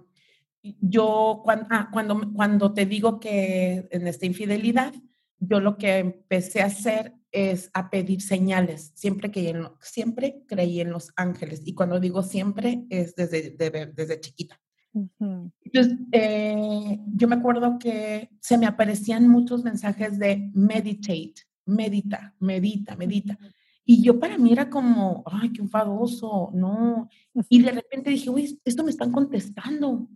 yo 0.80 1.42
cuando, 1.44 1.68
ah, 1.70 1.90
cuando, 1.92 2.34
cuando 2.34 2.74
te 2.74 2.86
digo 2.86 3.20
que 3.20 3.88
en 3.92 4.08
esta 4.08 4.26
infidelidad, 4.26 4.94
yo 5.40 5.60
lo 5.60 5.78
que 5.78 5.98
empecé 5.98 6.62
a 6.62 6.68
hacer 6.68 7.14
es 7.32 7.70
a 7.74 7.90
pedir 7.90 8.22
señales. 8.22 8.92
Siempre, 8.96 9.32
que 9.32 9.50
en, 9.50 9.68
siempre 9.82 10.44
creí 10.48 10.80
en 10.80 10.92
los 10.92 11.12
ángeles. 11.16 11.62
Y 11.66 11.74
cuando 11.74 12.00
digo 12.00 12.24
siempre, 12.24 12.86
es 12.90 13.16
desde, 13.16 13.52
desde 13.94 14.20
chiquita. 14.20 14.60
Entonces, 14.94 15.98
eh, 16.12 17.00
yo 17.16 17.28
me 17.28 17.36
acuerdo 17.36 17.80
que 17.80 18.30
se 18.40 18.58
me 18.58 18.68
aparecían 18.68 19.28
muchos 19.28 19.64
mensajes 19.64 20.20
de 20.20 20.52
meditate, 20.54 21.42
medita, 21.66 22.36
medita, 22.40 22.96
medita. 22.96 23.38
Y 23.86 24.04
yo 24.04 24.20
para 24.20 24.38
mí 24.38 24.54
era 24.54 24.70
como, 24.70 25.24
ay, 25.26 25.52
qué 25.52 25.62
enfadoso, 25.62 26.52
no. 26.54 27.10
Y 27.50 27.64
de 27.64 27.72
repente 27.72 28.12
dije, 28.12 28.30
uy, 28.30 28.62
esto 28.64 28.84
me 28.84 28.92
están 28.92 29.12
contestando. 29.12 30.08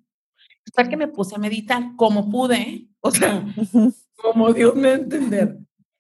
Hasta 0.67 0.89
que 0.89 0.97
me 0.97 1.07
puse 1.07 1.36
a 1.36 1.39
meditar 1.39 1.95
como 1.95 2.29
pude, 2.29 2.89
o 3.00 3.09
sea, 3.09 3.45
como 4.15 4.53
Dios 4.53 4.75
me 4.75 4.93
entender. 4.93 5.57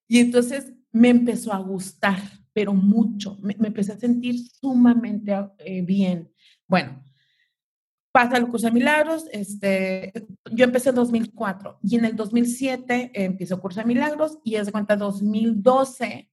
Y 0.07 0.19
entonces 0.19 0.73
me 0.91 1.09
empezó 1.09 1.53
a 1.53 1.59
gustar, 1.59 2.19
pero 2.53 2.73
mucho. 2.73 3.37
Me, 3.41 3.53
empecé 3.53 3.93
a 3.93 3.97
sentir 3.97 4.35
sumamente 4.59 5.33
eh, 5.59 5.81
bien. 5.81 6.29
Bueno, 6.67 7.03
pasa 8.11 8.37
el 8.37 8.47
curso 8.47 8.67
de 8.67 8.73
milagros, 8.73 9.25
este, 9.31 10.11
yo 10.51 10.65
empecé 10.65 10.89
en 10.89 10.95
2004 10.95 11.79
y 11.83 11.97
en 11.97 12.05
el 12.05 12.15
2007 12.15 13.11
empiezo 13.13 13.55
el 13.55 13.61
curso 13.61 13.79
de 13.79 13.85
milagros 13.85 14.39
y 14.43 14.55
es 14.55 14.65
de 14.65 14.71
cuenta 14.71 14.95
2012 14.95 16.29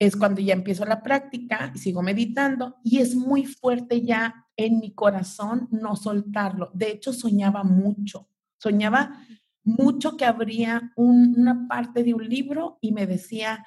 es 0.00 0.16
cuando 0.16 0.40
ya 0.40 0.54
empiezo 0.54 0.86
la 0.86 1.02
práctica 1.02 1.70
y 1.74 1.78
sigo 1.78 2.02
meditando 2.02 2.78
y 2.82 2.98
es 2.98 3.14
muy 3.14 3.44
fuerte 3.44 4.00
ya 4.00 4.46
en 4.56 4.80
mi 4.80 4.94
corazón 4.94 5.68
no 5.70 5.94
soltarlo. 5.94 6.70
De 6.72 6.90
hecho, 6.90 7.12
soñaba 7.12 7.64
mucho, 7.64 8.26
soñaba 8.56 9.18
mucho 9.62 10.16
que 10.16 10.24
habría 10.24 10.92
una 10.96 11.68
parte 11.68 12.02
de 12.02 12.14
un 12.14 12.26
libro 12.26 12.78
y 12.80 12.92
me 12.92 13.06
decía, 13.06 13.64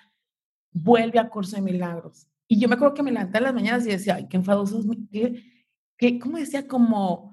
vuelve 0.72 1.20
a 1.20 1.30
curso 1.30 1.56
de 1.56 1.62
milagros. 1.62 2.28
Y 2.48 2.60
yo 2.60 2.68
me 2.68 2.75
acuerdo 2.75 2.96
que 2.96 3.04
me 3.04 3.12
levanté 3.12 3.38
a 3.38 3.42
las 3.42 3.54
mañanas 3.54 3.86
y 3.86 3.90
decía, 3.90 4.16
ay, 4.16 4.28
qué 4.28 4.38
enfadoso 4.38 4.80
es, 4.80 5.44
qué, 5.98 6.20
¿cómo 6.20 6.40
decía? 6.40 6.68
Como 6.68 7.33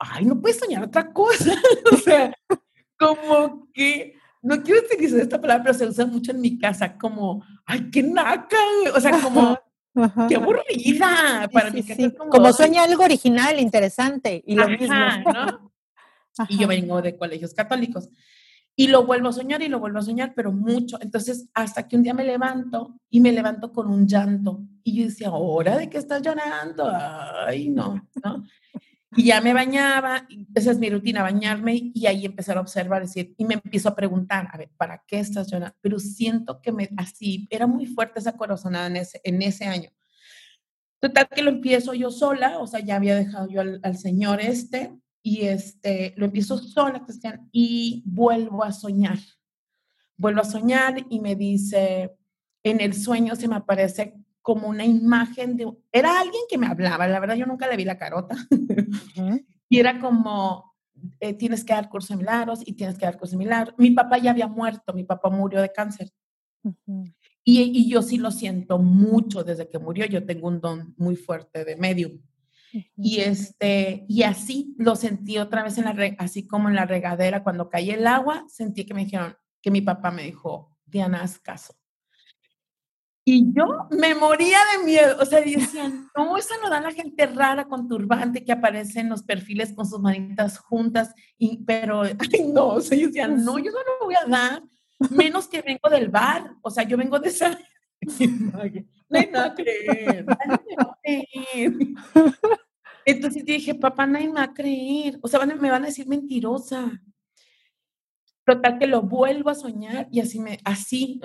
Ay, 0.00 0.24
no 0.24 0.40
puedes 0.40 0.58
soñar 0.58 0.82
otra 0.82 1.12
cosa. 1.12 1.54
o 1.92 1.96
sea, 1.96 2.34
como 2.98 3.68
que, 3.72 4.14
no 4.42 4.62
quiero 4.62 4.80
utilizar 4.80 5.20
esta 5.20 5.40
palabra, 5.40 5.64
pero 5.64 5.78
se 5.78 5.86
usa 5.86 6.06
mucho 6.06 6.32
en 6.32 6.40
mi 6.40 6.58
casa, 6.58 6.96
como, 6.96 7.44
ay, 7.66 7.90
qué 7.90 8.02
naca, 8.02 8.56
o 8.94 9.00
sea, 9.00 9.20
como, 9.20 9.58
qué 10.28 10.36
aburrida. 10.36 11.48
Para 11.52 11.70
mí, 11.70 11.84
como, 12.30 12.52
sueña 12.52 12.84
algo 12.84 13.04
original, 13.04 13.60
interesante, 13.60 14.42
y 14.46 14.54
lo 14.54 14.68
mismo. 14.68 14.94
¿no? 15.34 15.72
Y 16.48 16.58
yo 16.58 16.66
vengo 16.66 17.02
de 17.02 17.16
colegios 17.16 17.52
católicos. 17.52 18.08
Y 18.76 18.86
lo 18.86 19.04
vuelvo 19.04 19.28
a 19.28 19.32
soñar 19.32 19.60
y 19.60 19.68
lo 19.68 19.78
vuelvo 19.78 19.98
a 19.98 20.02
soñar, 20.02 20.32
pero 20.34 20.52
mucho. 20.52 20.96
Entonces, 21.02 21.50
hasta 21.52 21.86
que 21.86 21.96
un 21.96 22.02
día 22.02 22.14
me 22.14 22.24
levanto 22.24 22.94
y 23.10 23.20
me 23.20 23.30
levanto 23.30 23.72
con 23.72 23.88
un 23.88 24.06
llanto. 24.06 24.62
Y 24.82 24.96
yo 24.96 25.04
decía, 25.04 25.28
¿ahora 25.28 25.76
de 25.76 25.90
qué 25.90 25.98
estás 25.98 26.22
llorando? 26.22 26.90
Ay, 26.90 27.68
no, 27.68 28.08
¿no? 28.24 28.44
Y 29.16 29.24
ya 29.24 29.40
me 29.40 29.52
bañaba, 29.52 30.28
esa 30.54 30.70
es 30.70 30.78
mi 30.78 30.88
rutina, 30.88 31.22
bañarme, 31.22 31.90
y 31.92 32.06
ahí 32.06 32.24
empezar 32.24 32.56
a 32.56 32.60
observar, 32.60 33.02
decir, 33.02 33.34
y 33.36 33.44
me 33.44 33.54
empiezo 33.54 33.88
a 33.88 33.96
preguntar, 33.96 34.48
a 34.52 34.56
ver, 34.56 34.70
¿para 34.76 35.02
qué 35.04 35.18
estás 35.18 35.50
llorando? 35.50 35.76
Pero 35.80 35.98
siento 35.98 36.60
que 36.60 36.70
me, 36.70 36.88
así, 36.96 37.48
era 37.50 37.66
muy 37.66 37.86
fuerte 37.86 38.20
esa 38.20 38.36
corazonada 38.36 38.86
en 38.86 38.96
ese, 38.96 39.20
en 39.24 39.42
ese 39.42 39.64
año. 39.64 39.90
Total 41.00 41.28
que 41.28 41.42
lo 41.42 41.50
empiezo 41.50 41.94
yo 41.94 42.10
sola, 42.10 42.58
o 42.60 42.68
sea, 42.68 42.80
ya 42.80 42.96
había 42.96 43.16
dejado 43.16 43.48
yo 43.48 43.62
al, 43.62 43.80
al 43.82 43.96
señor 43.96 44.40
este, 44.40 44.96
y 45.22 45.42
este, 45.42 46.14
lo 46.16 46.26
empiezo 46.26 46.58
sola, 46.58 47.02
Cristian, 47.02 47.48
y 47.50 48.04
vuelvo 48.06 48.62
a 48.62 48.72
soñar. 48.72 49.18
Vuelvo 50.16 50.42
a 50.42 50.44
soñar 50.44 51.04
y 51.08 51.18
me 51.18 51.34
dice, 51.34 52.16
en 52.62 52.80
el 52.80 52.94
sueño 52.94 53.34
se 53.34 53.48
me 53.48 53.56
aparece 53.56 54.14
como 54.42 54.68
una 54.68 54.84
imagen 54.84 55.56
de, 55.56 55.70
era 55.92 56.20
alguien 56.20 56.42
que 56.48 56.58
me 56.58 56.66
hablaba, 56.66 57.06
la 57.06 57.20
verdad 57.20 57.36
yo 57.36 57.46
nunca 57.46 57.68
le 57.68 57.76
vi 57.76 57.84
la 57.84 57.98
carota, 57.98 58.36
y 59.68 59.78
era 59.78 60.00
como, 60.00 60.74
eh, 61.20 61.34
tienes 61.34 61.64
que 61.64 61.72
dar 61.72 61.88
curso 61.88 62.14
de 62.14 62.18
milagros 62.18 62.60
y 62.64 62.72
tienes 62.72 62.98
que 62.98 63.04
dar 63.04 63.18
curso 63.18 63.32
de 63.32 63.44
milagros. 63.44 63.74
Mi 63.78 63.90
papá 63.90 64.18
ya 64.18 64.30
había 64.30 64.48
muerto, 64.48 64.92
mi 64.92 65.04
papá 65.04 65.30
murió 65.30 65.60
de 65.60 65.72
cáncer. 65.72 66.10
y, 67.44 67.62
y, 67.62 67.88
yo 67.88 68.02
sí 68.02 68.18
lo 68.18 68.30
siento 68.30 68.78
mucho 68.78 69.44
desde 69.44 69.68
que 69.68 69.78
murió, 69.78 70.06
yo 70.06 70.26
tengo 70.26 70.48
un 70.48 70.60
don 70.60 70.94
muy 70.96 71.16
fuerte 71.16 71.64
de 71.64 71.76
medium. 71.76 72.20
Y, 72.96 73.20
este, 73.20 74.04
y 74.08 74.22
así 74.22 74.76
lo 74.78 74.94
sentí 74.94 75.38
otra 75.38 75.64
vez, 75.64 75.76
en 75.78 75.84
la 75.84 76.16
así 76.18 76.46
como 76.46 76.68
en 76.68 76.76
la 76.76 76.86
regadera, 76.86 77.42
cuando 77.42 77.68
caí 77.68 77.90
el 77.90 78.06
agua, 78.06 78.44
sentí 78.48 78.84
que 78.84 78.94
me 78.94 79.04
dijeron, 79.04 79.36
que 79.60 79.70
mi 79.70 79.80
papá 79.80 80.10
me 80.10 80.22
dijo, 80.22 80.76
Diana, 80.86 81.22
haz 81.22 81.38
caso 81.38 81.79
y 83.24 83.52
yo 83.52 83.88
me 83.90 84.14
moría 84.14 84.58
de 84.72 84.84
miedo, 84.84 85.16
o 85.20 85.26
sea, 85.26 85.40
decían, 85.40 86.08
no, 86.16 86.36
eso 86.36 86.54
lo 86.62 86.70
da 86.70 86.80
la 86.80 86.90
gente 86.90 87.26
rara 87.26 87.66
con 87.66 87.86
turbante 87.86 88.44
que 88.44 88.52
aparece 88.52 89.00
en 89.00 89.10
los 89.10 89.22
perfiles 89.22 89.72
con 89.74 89.86
sus 89.86 90.00
manitas 90.00 90.58
juntas, 90.58 91.14
y, 91.38 91.62
pero, 91.64 92.02
ay, 92.02 92.52
no, 92.52 92.68
o 92.68 92.80
sea, 92.80 92.96
yo 92.96 93.08
decía, 93.08 93.28
no, 93.28 93.58
yo 93.58 93.70
no 93.70 93.78
lo 93.78 94.06
voy 94.06 94.14
a 94.14 94.28
dar, 94.28 94.62
menos 95.10 95.48
que 95.48 95.62
vengo 95.62 95.88
del 95.90 96.08
bar, 96.08 96.54
o 96.62 96.70
sea, 96.70 96.84
yo 96.84 96.96
vengo 96.96 97.18
de 97.18 97.28
esa... 97.28 97.58
No 99.10 99.18
hay 99.18 99.28
nada 99.28 99.52
que 99.56 99.64
creer, 99.64 100.24
Entonces 103.04 103.44
dije, 103.44 103.74
papá, 103.74 104.06
nadie 104.06 104.28
me 104.28 104.34
va 104.34 104.44
a 104.44 104.54
creer, 104.54 105.18
o 105.20 105.26
sea, 105.26 105.44
me 105.44 105.70
van 105.70 105.82
a 105.82 105.86
decir 105.86 106.06
mentirosa. 106.06 106.92
Total 108.50 108.80
que 108.80 108.88
lo 108.88 109.02
vuelvo 109.02 109.48
a 109.48 109.54
soñar 109.54 110.08
y 110.10 110.18
así 110.18 110.40
me, 110.40 110.58
así, 110.64 111.20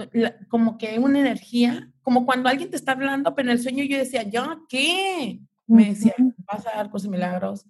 como 0.47 0.77
que 0.77 0.99
una 0.99 1.19
energía, 1.19 1.91
como 2.03 2.23
cuando 2.23 2.49
alguien 2.49 2.69
te 2.69 2.75
está 2.75 2.91
hablando, 2.91 3.33
pero 3.33 3.49
en 3.49 3.57
el 3.57 3.63
sueño 3.63 3.83
yo 3.83 3.97
decía, 3.97 4.21
¿ya 4.21 4.59
qué? 4.69 5.41
Me 5.65 5.85
decía, 5.85 6.13
vas 6.45 6.67
a 6.67 6.75
dar 6.75 6.91
cosas 6.91 7.09
milagros 7.09 7.65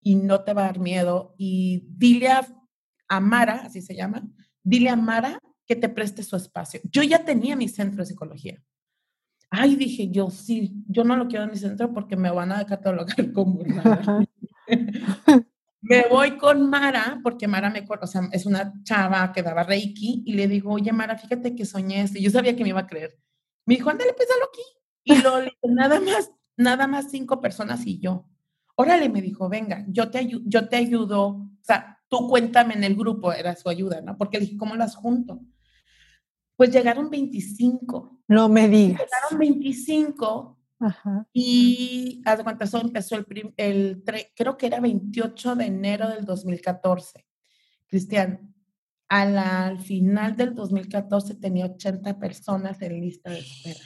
y 0.00 0.14
no 0.14 0.44
te 0.44 0.54
va 0.54 0.62
a 0.62 0.66
dar 0.66 0.78
miedo. 0.78 1.34
Y 1.36 1.84
dile 1.88 2.28
a, 2.28 3.20
Mara, 3.20 3.62
así 3.64 3.82
se 3.82 3.96
llama, 3.96 4.22
dile 4.62 4.88
a 4.88 4.94
Mara 4.94 5.40
que 5.66 5.74
te 5.74 5.88
preste 5.88 6.22
su 6.22 6.36
espacio. 6.36 6.80
Yo 6.84 7.02
ya 7.02 7.24
tenía 7.24 7.56
mi 7.56 7.66
centro 7.66 8.02
de 8.02 8.06
psicología. 8.06 8.62
Ay, 9.50 9.74
dije 9.74 10.10
yo, 10.12 10.30
sí, 10.30 10.74
yo 10.86 11.02
no 11.02 11.16
lo 11.16 11.26
quiero 11.26 11.46
en 11.46 11.50
mi 11.50 11.56
centro 11.56 11.92
porque 11.92 12.14
me 12.14 12.30
van 12.30 12.52
a 12.52 12.64
catalogar 12.66 13.32
como 13.32 13.64
nada. 13.64 14.24
Me 15.82 16.06
voy 16.08 16.38
con 16.38 16.70
Mara, 16.70 17.20
porque 17.22 17.48
Mara 17.48 17.68
me, 17.68 17.84
o 17.88 18.06
sea, 18.06 18.28
es 18.30 18.46
una 18.46 18.72
chava 18.84 19.32
que 19.32 19.42
daba 19.42 19.64
Reiki, 19.64 20.22
y 20.24 20.34
le 20.34 20.46
digo, 20.46 20.72
oye, 20.72 20.92
Mara, 20.92 21.18
fíjate 21.18 21.56
que 21.56 21.66
soñé 21.66 22.02
esto. 22.02 22.18
Y 22.18 22.22
yo 22.22 22.30
sabía 22.30 22.54
que 22.54 22.62
me 22.62 22.68
iba 22.68 22.80
a 22.80 22.86
creer. 22.86 23.18
Me 23.66 23.74
dijo, 23.74 23.90
ándale, 23.90 24.12
pues 24.14 24.28
aquí. 24.48 24.62
Y 25.04 25.20
lo 25.20 25.40
nada 25.64 26.00
más, 26.00 26.30
nada 26.56 26.86
más 26.86 27.10
cinco 27.10 27.40
personas 27.40 27.84
y 27.84 27.98
yo. 27.98 28.26
Órale, 28.76 29.08
me 29.08 29.20
dijo, 29.20 29.48
venga, 29.48 29.84
yo 29.88 30.08
te, 30.10 30.26
yo 30.44 30.68
te 30.68 30.76
ayudo, 30.76 31.26
o 31.26 31.50
sea, 31.60 32.00
tú 32.08 32.28
cuéntame 32.28 32.74
en 32.74 32.84
el 32.84 32.94
grupo, 32.94 33.32
era 33.32 33.56
su 33.56 33.68
ayuda, 33.68 34.00
¿no? 34.00 34.16
Porque 34.16 34.38
le 34.38 34.46
dije, 34.46 34.56
¿cómo 34.56 34.76
las 34.76 34.94
junto? 34.94 35.40
Pues 36.56 36.70
llegaron 36.70 37.10
25. 37.10 38.22
No 38.28 38.48
me 38.48 38.68
digas. 38.68 39.02
Llegaron 39.02 39.38
25 39.38 40.61
Ajá. 40.84 41.28
y 41.32 42.20
haz 42.24 42.38
de 42.38 42.44
cuenta, 42.44 42.64
eso 42.64 42.80
empezó 42.80 43.14
el, 43.16 43.54
el, 43.56 44.04
creo 44.34 44.56
que 44.56 44.66
era 44.66 44.80
28 44.80 45.54
de 45.54 45.66
enero 45.66 46.08
del 46.08 46.24
2014. 46.24 47.24
Cristian, 47.86 48.52
al, 49.08 49.38
al 49.38 49.78
final 49.78 50.34
del 50.36 50.54
2014 50.54 51.34
tenía 51.34 51.66
80 51.66 52.18
personas 52.18 52.80
en 52.82 53.00
lista 53.00 53.30
de 53.30 53.40
espera. 53.40 53.80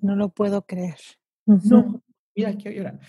No 0.00 0.16
lo 0.16 0.28
puedo 0.28 0.66
creer. 0.66 0.98
No, 1.46 2.02
mira, 2.34 2.54
quiero 2.56 2.76
llorar. 2.76 3.00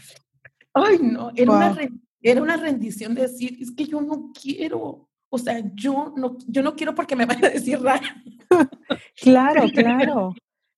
Ay, 0.73 0.99
no, 1.01 1.31
era, 1.35 1.51
una, 1.51 1.77
era 2.21 2.41
una 2.41 2.57
rendición 2.57 3.15
de 3.15 3.23
decir, 3.23 3.57
es 3.59 3.71
que 3.71 3.85
yo 3.85 3.99
no 3.99 4.31
quiero, 4.39 5.09
o 5.29 5.37
sea, 5.39 5.59
yo 5.73 6.13
no, 6.15 6.37
yo 6.47 6.61
no 6.61 6.75
quiero 6.75 6.93
porque 6.93 7.15
me 7.15 7.25
van 7.25 7.43
a 7.43 7.49
decir 7.49 7.81
rara. 7.81 8.23
claro, 9.21 9.67
claro. 9.73 10.35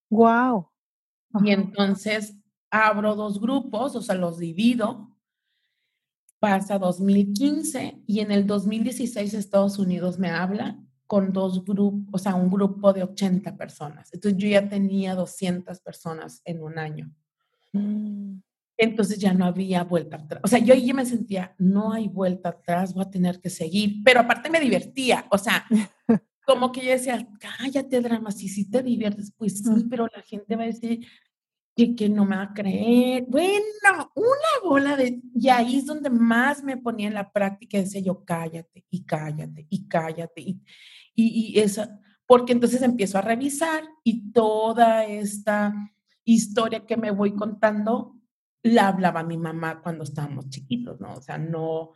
Wow. 0.10 0.70
Y 1.44 1.52
entonces 1.52 2.39
abro 2.72 3.16
dos 3.16 3.40
grupos, 3.40 3.96
o 3.96 4.02
sea, 4.02 4.16
los 4.16 4.38
divido. 4.38 5.16
Pasa 6.40 6.80
2015 6.80 8.04
y 8.08 8.22
en 8.22 8.32
el 8.32 8.48
2016 8.48 9.34
Estados 9.34 9.78
Unidos 9.78 10.20
me 10.20 10.30
habla 10.30 10.80
con 11.06 11.34
dos 11.34 11.66
grupos, 11.66 12.08
o 12.14 12.18
sea, 12.18 12.36
un 12.36 12.50
grupo 12.50 12.94
de 12.94 13.04
80 13.04 13.58
personas. 13.58 14.14
Entonces 14.14 14.40
yo 14.40 14.48
ya 14.48 14.70
tenía 14.70 15.16
200 15.16 15.82
personas 15.82 16.42
en 16.46 16.62
un 16.62 16.78
año. 16.78 17.12
Mm. 17.74 18.40
Entonces 18.78 19.18
ya 19.18 19.34
no 19.34 19.44
había 19.44 19.84
vuelta 19.84 20.16
atrás. 20.16 20.40
O 20.44 20.48
sea, 20.48 20.60
yo 20.60 20.74
ahí 20.74 20.94
me 20.94 21.06
sentía, 21.06 21.54
no 21.58 21.92
hay 21.92 22.08
vuelta 22.08 22.50
atrás, 22.50 22.94
voy 22.94 23.04
a 23.04 23.10
tener 23.10 23.42
que 23.42 23.50
seguir. 23.50 23.98
Pero 24.06 24.22
aparte 24.22 24.50
me 24.50 24.62
divertía. 24.62 25.26
O 25.32 25.38
sea, 25.38 25.66
como 26.46 26.72
que 26.72 26.86
yo 26.86 26.92
decía, 26.92 27.28
cállate, 27.40 28.00
drama, 28.00 28.32
si 28.32 28.48
sí 28.48 28.70
te 28.70 28.82
diviertes, 28.82 29.34
pues 29.36 29.58
sí, 29.58 29.86
pero 29.90 30.08
la 30.16 30.22
gente 30.22 30.56
va 30.56 30.64
a 30.64 30.68
decir 30.68 31.06
que, 31.80 31.96
que 31.96 32.10
no 32.10 32.26
me 32.26 32.36
va 32.36 32.44
a 32.44 32.54
creer. 32.54 33.26
Bueno, 33.30 34.12
una 34.16 34.70
bola 34.70 34.98
de... 34.98 35.22
Y 35.34 35.48
ahí 35.48 35.78
es 35.78 35.86
donde 35.86 36.10
más 36.10 36.62
me 36.62 36.76
ponía 36.76 37.08
en 37.08 37.14
la 37.14 37.32
práctica, 37.32 37.78
decía 37.78 38.02
yo, 38.02 38.26
cállate 38.26 38.84
y 38.90 39.06
cállate 39.06 39.66
y 39.70 39.88
cállate. 39.88 40.42
Y, 40.42 40.62
y, 41.16 41.54
y 41.54 41.60
esa, 41.60 41.98
porque 42.26 42.52
entonces 42.52 42.82
empiezo 42.82 43.18
a 43.18 43.22
revisar 43.22 43.84
y 44.04 44.32
toda 44.32 45.06
esta 45.06 45.74
historia 46.26 46.86
que 46.86 46.98
me 46.98 47.12
voy 47.12 47.34
contando 47.34 48.18
la 48.62 48.90
hablaba 48.90 49.24
mi 49.24 49.38
mamá 49.38 49.82
cuando 49.82 50.04
estábamos 50.04 50.50
chiquitos, 50.50 51.00
¿no? 51.00 51.14
O 51.14 51.22
sea, 51.22 51.38
no, 51.38 51.94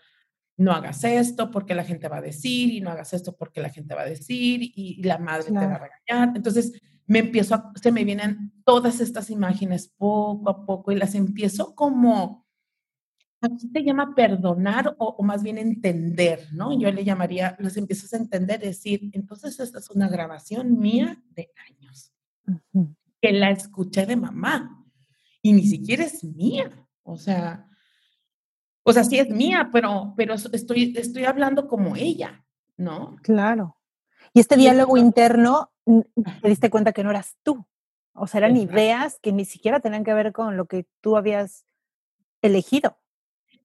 no 0.56 0.72
hagas 0.72 1.04
esto 1.04 1.52
porque 1.52 1.76
la 1.76 1.84
gente 1.84 2.08
va 2.08 2.18
a 2.20 2.22
decir 2.22 2.72
y 2.72 2.80
no 2.80 2.90
hagas 2.90 3.12
esto 3.12 3.36
porque 3.36 3.60
la 3.60 3.70
gente 3.70 3.96
va 3.96 4.04
a 4.04 4.10
decir 4.10 4.62
y, 4.62 5.04
la 5.04 5.18
madre 5.18 5.48
te 5.48 5.52
va 5.52 5.76
a 5.76 5.90
regañar. 6.08 6.38
Entonces, 6.38 6.72
me 7.06 7.20
empiezo 7.20 7.56
a, 7.56 7.72
se 7.76 7.92
me 7.92 8.04
vienen 8.04 8.54
todas 8.66 9.00
estas 9.00 9.30
imágenes 9.30 9.88
poco 9.88 10.50
a 10.50 10.66
poco 10.66 10.92
y 10.92 10.96
las 10.96 11.16
empiezo 11.16 11.76
como, 11.76 12.46
aquí 13.42 13.70
se 13.72 13.84
llama 13.84 14.16
perdonar 14.16 14.96
o, 14.98 15.22
más 15.24 15.44
bien 15.44 15.58
entender, 15.58 16.48
¿no? 16.54 16.78
Yo 16.78 16.92
le 16.92 17.04
llamaría, 17.04 17.56
las 17.60 17.78
empiezas 17.78 18.14
a 18.14 18.18
entender, 18.18 18.62
decir, 18.62 19.10
entonces 19.14 19.60
esta 19.60 19.80
es 19.80 19.90
una 19.90 20.08
grabación 20.08 20.80
mía 20.80 21.22
de 21.32 21.52
años, 21.70 22.14
que 23.22 23.32
la 23.32 23.52
escuché 23.52 24.06
de 24.06 24.16
mamá 24.16 24.86
y 25.42 25.54
ni 25.54 25.66
siquiera 25.66 26.04
es 26.04 26.24
mía. 26.24 26.72
O 27.04 27.18
sea, 27.18 27.68
o 28.84 28.94
sea, 28.94 29.04
sí 29.04 29.20
es 29.20 29.30
mía, 29.30 29.70
pero, 29.72 30.14
pero 30.16 30.34
estoy, 30.34 30.94
estoy 30.98 31.26
hablando 31.26 31.68
como 31.68 31.96
ella, 31.96 32.46
¿no? 32.78 33.18
Claro. 33.22 33.78
Y 34.34 34.40
este 34.40 34.56
diálogo 34.56 34.98
interno, 34.98 35.73
te 35.86 36.50
diste 36.50 36.70
cuenta 36.70 36.94
que 36.94 37.04
no 37.04 37.10
eras 37.10 37.38
tú. 37.44 37.66
O 38.14 38.28
sea, 38.28 38.40
eran 38.40 38.58
ideas 38.58 39.20
que 39.22 39.32
ni 39.32 39.46
siquiera 39.46 39.80
tenían 39.80 40.04
que 40.04 40.14
ver 40.14 40.32
con 40.32 40.56
lo 40.56 40.66
que 40.66 40.86
tú 41.02 41.18
habías 41.18 41.66
elegido. 42.42 42.98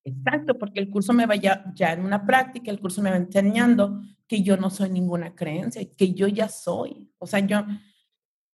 Exacto, 0.03 0.57
porque 0.57 0.79
el 0.79 0.89
curso 0.89 1.13
me 1.13 1.25
va 1.25 1.35
ya, 1.35 1.65
ya 1.75 1.93
en 1.93 2.03
una 2.03 2.25
práctica, 2.25 2.71
el 2.71 2.79
curso 2.79 3.01
me 3.01 3.11
va 3.11 3.17
enseñando 3.17 4.01
que 4.27 4.41
yo 4.41 4.57
no 4.57 4.69
soy 4.69 4.89
ninguna 4.89 5.35
creencia, 5.35 5.81
que 5.95 6.13
yo 6.13 6.27
ya 6.27 6.47
soy. 6.47 7.11
O 7.19 7.27
sea, 7.27 7.39
yo, 7.39 7.65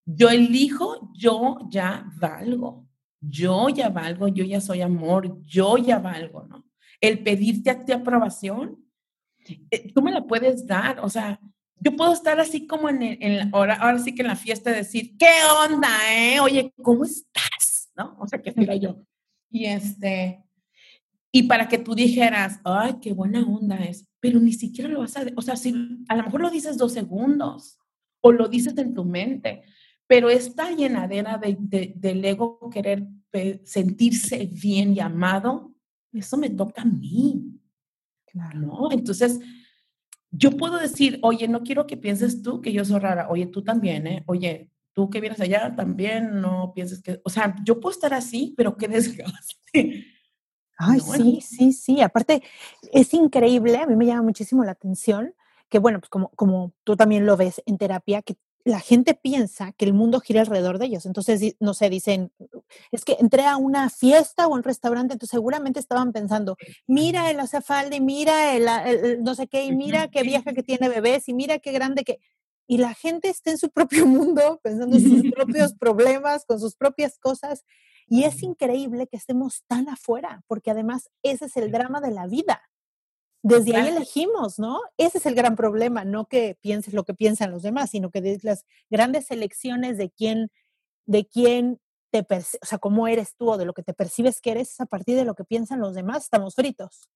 yo 0.06 0.30
elijo, 0.30 1.12
yo 1.14 1.60
ya 1.70 2.06
valgo 2.18 2.86
yo 3.30 3.70
ya 3.70 3.90
valgo, 3.90 4.28
yo 4.28 4.44
ya 4.44 4.62
soy 4.62 4.82
amor, 4.82 5.44
yo 5.44 5.78
ya 5.78 6.00
valgo, 6.00 6.46
¿no? 6.48 6.66
El 7.02 7.24
pedirte 7.24 7.70
a 7.70 7.84
ti 7.84 7.92
aprobación, 7.92 8.84
eh, 9.70 9.92
tú 9.94 10.02
me 10.02 10.12
la 10.12 10.26
puedes 10.26 10.66
dar, 10.66 11.00
o 11.00 11.10
sea, 11.10 11.40
yo 11.86 11.96
puedo 11.96 12.14
estar 12.14 12.40
así 12.40 12.66
como 12.66 12.90
en, 12.90 13.04
en 13.04 13.54
ahora, 13.54 13.76
ahora 13.76 14.00
sí 14.00 14.16
que 14.16 14.24
en 14.24 14.30
la 14.30 14.36
fiesta 14.36 14.72
decir, 14.72 15.16
¿qué 15.20 15.30
onda, 15.68 15.88
eh? 16.12 16.40
Oye, 16.40 16.74
¿cómo 16.82 17.06
estás? 17.06 17.92
¿No? 17.96 18.18
O 18.20 18.28
sea, 18.28 18.42
que 18.42 18.52
fuera 18.52 18.76
yo. 18.76 19.06
Y 19.52 19.66
este, 19.66 20.44
y 21.32 21.44
para 21.44 21.68
que 21.68 21.78
tú 21.78 21.94
dijeras, 21.94 22.60
ay, 22.64 22.96
qué 23.00 23.14
buena 23.14 23.46
onda 23.46 23.76
es, 23.76 24.08
pero 24.20 24.40
ni 24.40 24.52
siquiera 24.54 24.90
lo 24.90 25.02
vas 25.02 25.16
a, 25.16 25.26
o 25.36 25.42
sea, 25.44 25.56
si 25.56 25.76
a 26.10 26.16
lo 26.16 26.24
mejor 26.24 26.42
lo 26.42 26.50
dices 26.50 26.76
dos 26.76 26.92
segundos 26.92 27.78
o 28.20 28.32
lo 28.32 28.48
dices 28.48 28.76
en 28.80 28.96
tu 28.96 29.06
mente, 29.06 29.62
pero 30.08 30.32
esta 30.32 30.72
llenadera 30.72 31.38
de, 31.38 31.94
del 31.96 32.26
ego 32.26 32.68
querer 32.74 33.06
sentirse 33.64 34.50
bien 34.52 34.94
y 34.94 35.00
amado, 35.02 35.76
eso 36.12 36.36
me 36.36 36.50
toca 36.50 36.82
a 36.82 36.86
mí. 36.86 37.60
Claro. 38.26 38.60
¿no? 38.60 38.92
Entonces, 38.92 39.40
yo 40.38 40.52
puedo 40.52 40.78
decir, 40.78 41.20
oye, 41.22 41.48
no 41.48 41.64
quiero 41.64 41.88
que 41.88 41.98
pienses 41.98 42.42
tú 42.42 42.62
que 42.62 42.72
yo 42.72 42.84
soy 42.86 43.00
rara, 43.00 43.28
oye, 43.30 43.48
tú 43.48 43.64
también, 43.64 44.08
¿eh? 44.08 44.24
Oye, 44.28 44.70
tú 44.94 45.10
que 45.10 45.22
vienes 45.22 45.40
allá 45.42 45.76
también 45.76 46.42
no 46.42 46.72
pienses 46.74 47.02
que, 47.02 47.22
o 47.24 47.30
sea, 47.30 47.56
yo 47.64 47.80
puedo 47.80 47.94
estar 47.94 48.14
así, 48.14 48.54
pero 48.58 48.78
qué 48.78 48.88
desgaste. 48.90 50.06
Ay, 50.78 51.00
sí, 51.00 51.40
sí, 51.42 51.72
sí. 51.72 52.02
Aparte, 52.02 52.44
es 52.92 53.14
increíble, 53.14 53.78
a 53.78 53.88
mí 53.88 53.96
me 53.96 54.06
llama 54.06 54.24
muchísimo 54.24 54.64
la 54.64 54.72
atención 54.72 55.34
que, 55.70 55.80
bueno, 55.80 56.00
pues 56.00 56.10
como, 56.10 56.30
como 56.30 56.74
tú 56.84 56.96
también 56.96 57.26
lo 57.26 57.38
ves 57.38 57.62
en 57.66 57.78
terapia, 57.78 58.22
que 58.22 58.36
la 58.66 58.80
gente 58.80 59.14
piensa 59.14 59.74
que 59.74 59.86
el 59.86 59.94
mundo 59.94 60.20
gira 60.20 60.42
alrededor 60.42 60.80
de 60.80 60.88
ellos. 60.88 61.06
Entonces, 61.06 61.56
no 61.60 61.76
sé, 61.76 61.92
dicen, 61.92 62.32
es 62.92 63.06
que 63.06 63.16
entré 63.20 63.46
a 63.46 63.58
una 63.58 63.92
fiesta 63.92 64.48
o 64.48 64.54
a 64.54 64.58
un 64.58 64.64
restaurante, 64.64 65.14
entonces 65.14 65.30
seguramente 65.30 65.80
estaban 65.80 66.12
pensando, 66.12 66.58
mira 66.88 67.30
el 67.30 67.40
y 67.94 68.02
mira 68.02 68.56
el, 68.56 69.24
no 69.24 69.36
sé 69.36 69.48
qué, 69.48 69.66
y 69.66 69.72
mira 69.72 70.10
qué 70.10 70.24
vieja 70.24 70.54
que 70.54 70.64
tiene 70.64 70.90
bebés, 70.90 71.30
y 71.30 71.34
mira 71.34 71.60
qué 71.60 71.72
grande 71.72 72.04
que... 72.04 72.20
Y 72.68 72.80
la 72.80 72.96
gente 72.96 73.30
está 73.30 73.52
en 73.52 73.60
su 73.60 73.70
propio 73.70 74.06
mundo, 74.08 74.60
pensando 74.64 74.98
en 74.98 75.04
sus 75.04 75.32
propios 75.32 75.74
problemas, 75.80 76.44
con 76.46 76.60
sus 76.60 76.76
propias 76.76 77.20
cosas. 77.20 77.64
Y 78.08 78.24
es 78.24 78.42
increíble 78.42 79.06
que 79.06 79.18
estemos 79.18 79.64
tan 79.68 79.90
afuera, 79.90 80.44
porque 80.48 80.72
además 80.72 81.12
ese 81.22 81.46
es 81.46 81.58
el 81.58 81.72
drama 81.72 82.02
de 82.02 82.12
la 82.12 82.26
vida. 82.26 82.64
Desde 83.48 83.76
ahí 83.76 83.90
elegimos, 83.90 84.58
¿no? 84.58 84.82
Ese 84.98 85.20
es 85.20 85.28
el 85.28 85.36
gran 85.36 85.56
problema, 85.56 86.04
no 86.04 86.26
que 86.26 86.58
pienses 86.62 86.96
lo 86.96 87.04
que 87.04 87.14
piensan 87.14 87.52
los 87.52 87.62
demás, 87.62 87.92
sino 87.92 88.10
que 88.10 88.20
de 88.20 88.40
las 88.42 88.66
grandes 88.90 89.30
elecciones 89.30 90.00
de 90.00 90.10
quién, 90.10 90.50
de 91.06 91.28
quién 91.28 91.80
te, 92.10 92.26
o 92.28 92.66
sea, 92.66 92.80
cómo 92.80 93.08
eres 93.08 93.36
tú 93.38 93.52
o 93.52 93.58
de 93.58 93.66
lo 93.66 93.76
que 93.76 93.84
te 93.84 93.94
percibes 93.94 94.42
que 94.42 94.50
eres, 94.50 94.82
a 94.82 94.88
partir 94.88 95.16
de 95.16 95.26
lo 95.26 95.36
que 95.36 95.44
piensan 95.44 95.80
los 95.80 95.94
demás, 95.94 96.24
estamos 96.24 96.56
fritos. 96.56 97.08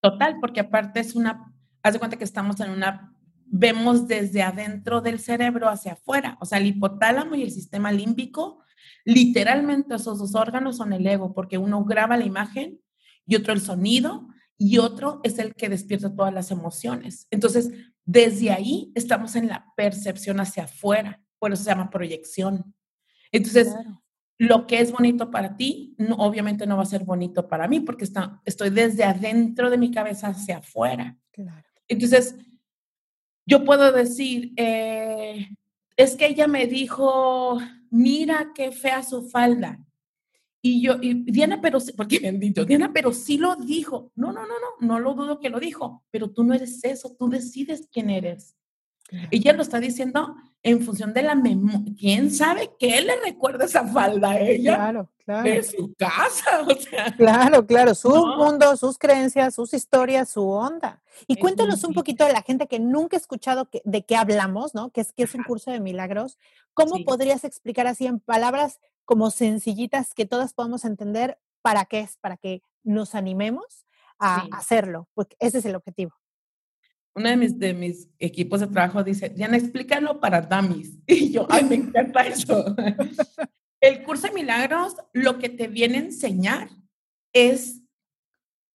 Total, 0.00 0.38
porque 0.40 0.58
aparte 0.58 0.98
es 0.98 1.14
una, 1.14 1.54
haz 1.80 1.92
de 1.92 2.00
cuenta 2.00 2.16
que 2.16 2.24
estamos 2.24 2.58
en 2.58 2.72
una, 2.72 3.14
vemos 3.44 4.08
desde 4.08 4.42
adentro 4.42 5.00
del 5.00 5.20
cerebro 5.20 5.68
hacia 5.68 5.92
afuera, 5.92 6.38
o 6.40 6.44
sea, 6.44 6.58
el 6.58 6.66
hipotálamo 6.66 7.36
y 7.36 7.44
el 7.44 7.52
sistema 7.52 7.92
límbico, 7.92 8.64
literalmente 9.04 9.94
esos 9.94 10.18
dos 10.18 10.34
órganos 10.34 10.78
son 10.78 10.92
el 10.92 11.06
ego, 11.06 11.32
porque 11.32 11.56
uno 11.56 11.84
graba 11.84 12.16
la 12.16 12.24
imagen 12.24 12.80
y 13.28 13.36
otro 13.36 13.52
el 13.52 13.60
sonido 13.60 14.26
y 14.58 14.78
otro 14.78 15.20
es 15.22 15.38
el 15.38 15.54
que 15.54 15.68
despierta 15.68 16.14
todas 16.14 16.32
las 16.32 16.50
emociones. 16.50 17.26
Entonces, 17.30 17.70
desde 18.04 18.50
ahí 18.50 18.92
estamos 18.94 19.36
en 19.36 19.48
la 19.48 19.72
percepción 19.76 20.40
hacia 20.40 20.64
afuera, 20.64 21.22
por 21.38 21.52
eso 21.52 21.62
se 21.62 21.70
llama 21.70 21.90
proyección. 21.90 22.74
Entonces, 23.32 23.74
lo 24.38 24.66
que 24.66 24.80
es 24.80 24.92
bonito 24.92 25.30
para 25.30 25.56
ti, 25.56 25.94
no, 25.98 26.16
obviamente 26.16 26.66
no 26.66 26.76
va 26.76 26.82
a 26.82 26.86
ser 26.86 27.04
bonito 27.04 27.48
para 27.48 27.68
mí 27.68 27.80
porque 27.80 28.04
está, 28.04 28.40
estoy 28.44 28.70
desde 28.70 29.04
adentro 29.04 29.70
de 29.70 29.78
mi 29.78 29.90
cabeza 29.90 30.28
hacia 30.28 30.58
afuera. 30.58 31.18
Entonces, 31.88 32.36
yo 33.46 33.64
puedo 33.64 33.92
decir, 33.92 34.52
eh, 34.56 35.48
es 35.96 36.16
que 36.16 36.26
ella 36.26 36.46
me 36.46 36.66
dijo 36.66 37.58
mira 37.90 38.52
qué 38.54 38.72
fea 38.72 39.02
su 39.02 39.28
falda. 39.28 39.78
Y 40.66 40.82
yo, 40.82 40.96
y 41.00 41.14
Diana, 41.30 41.60
pero, 41.62 41.78
porque 41.96 42.18
me 42.18 42.26
han 42.26 42.40
dicho, 42.40 42.64
Diana, 42.64 42.90
pero 42.92 43.12
sí 43.12 43.38
lo 43.38 43.54
dijo. 43.54 44.10
No, 44.16 44.32
no, 44.32 44.42
no, 44.42 44.54
no, 44.58 44.86
no 44.88 44.98
lo 44.98 45.14
dudo 45.14 45.38
que 45.38 45.48
lo 45.48 45.60
dijo, 45.60 46.02
pero 46.10 46.30
tú 46.30 46.42
no 46.42 46.54
eres 46.54 46.82
eso, 46.82 47.14
tú 47.16 47.28
decides 47.28 47.88
quién 47.92 48.10
eres. 48.10 48.56
Ella 49.30 49.52
lo 49.52 49.62
está 49.62 49.78
diciendo 49.78 50.34
en 50.64 50.82
función 50.82 51.14
de 51.14 51.22
la 51.22 51.36
memoria. 51.36 51.94
¿Quién 51.96 52.32
sabe 52.32 52.72
qué 52.80 53.00
le 53.00 53.14
recuerda 53.20 53.66
esa 53.66 53.86
falda 53.86 54.30
a 54.30 54.40
ella? 54.40 54.74
Claro, 54.74 55.10
claro. 55.24 55.48
De 55.48 55.62
su 55.62 55.94
casa, 55.94 56.62
o 56.66 56.74
sea. 56.74 57.14
Claro, 57.16 57.64
claro, 57.64 57.94
su 57.94 58.08
mundo, 58.08 58.76
sus 58.76 58.98
creencias, 58.98 59.54
sus 59.54 59.72
historias, 59.72 60.30
su 60.30 60.48
onda. 60.48 61.00
Y 61.28 61.36
cuéntanos 61.36 61.84
un 61.84 61.94
poquito 61.94 62.26
de 62.26 62.32
la 62.32 62.42
gente 62.42 62.66
que 62.66 62.80
nunca 62.80 63.16
ha 63.16 63.20
escuchado 63.20 63.68
de 63.84 64.04
qué 64.04 64.16
hablamos, 64.16 64.74
¿no? 64.74 64.90
Que 64.90 65.02
es 65.02 65.12
que 65.12 65.22
es 65.22 65.34
un 65.36 65.44
curso 65.44 65.70
de 65.70 65.78
milagros. 65.78 66.38
¿Cómo 66.74 67.04
podrías 67.04 67.44
explicar 67.44 67.86
así 67.86 68.06
en 68.06 68.18
palabras 68.18 68.80
como 69.06 69.30
sencillitas 69.30 70.12
que 70.12 70.26
todas 70.26 70.52
podamos 70.52 70.84
entender 70.84 71.38
para 71.62 71.86
qué 71.86 72.00
es, 72.00 72.18
para 72.18 72.36
que 72.36 72.60
nos 72.84 73.14
animemos 73.14 73.86
a 74.18 74.46
hacerlo? 74.52 75.08
Porque 75.14 75.36
ese 75.40 75.58
es 75.58 75.64
el 75.64 75.74
objetivo 75.74 76.14
uno 77.16 77.30
de 77.30 77.36
mis, 77.36 77.58
de 77.58 77.72
mis 77.72 78.10
equipos 78.18 78.60
de 78.60 78.66
trabajo 78.66 79.02
dice, 79.02 79.30
Diana, 79.30 79.56
explícalo 79.56 80.20
para 80.20 80.42
dummies. 80.42 80.98
Y 81.06 81.32
yo, 81.32 81.46
ay, 81.50 81.64
me 81.64 81.76
encanta 81.76 82.20
eso. 82.20 82.76
El 83.80 84.02
curso 84.02 84.28
de 84.28 84.34
milagros 84.34 84.96
lo 85.12 85.38
que 85.38 85.48
te 85.48 85.66
viene 85.66 85.96
a 85.96 86.00
enseñar 86.02 86.68
es 87.32 87.82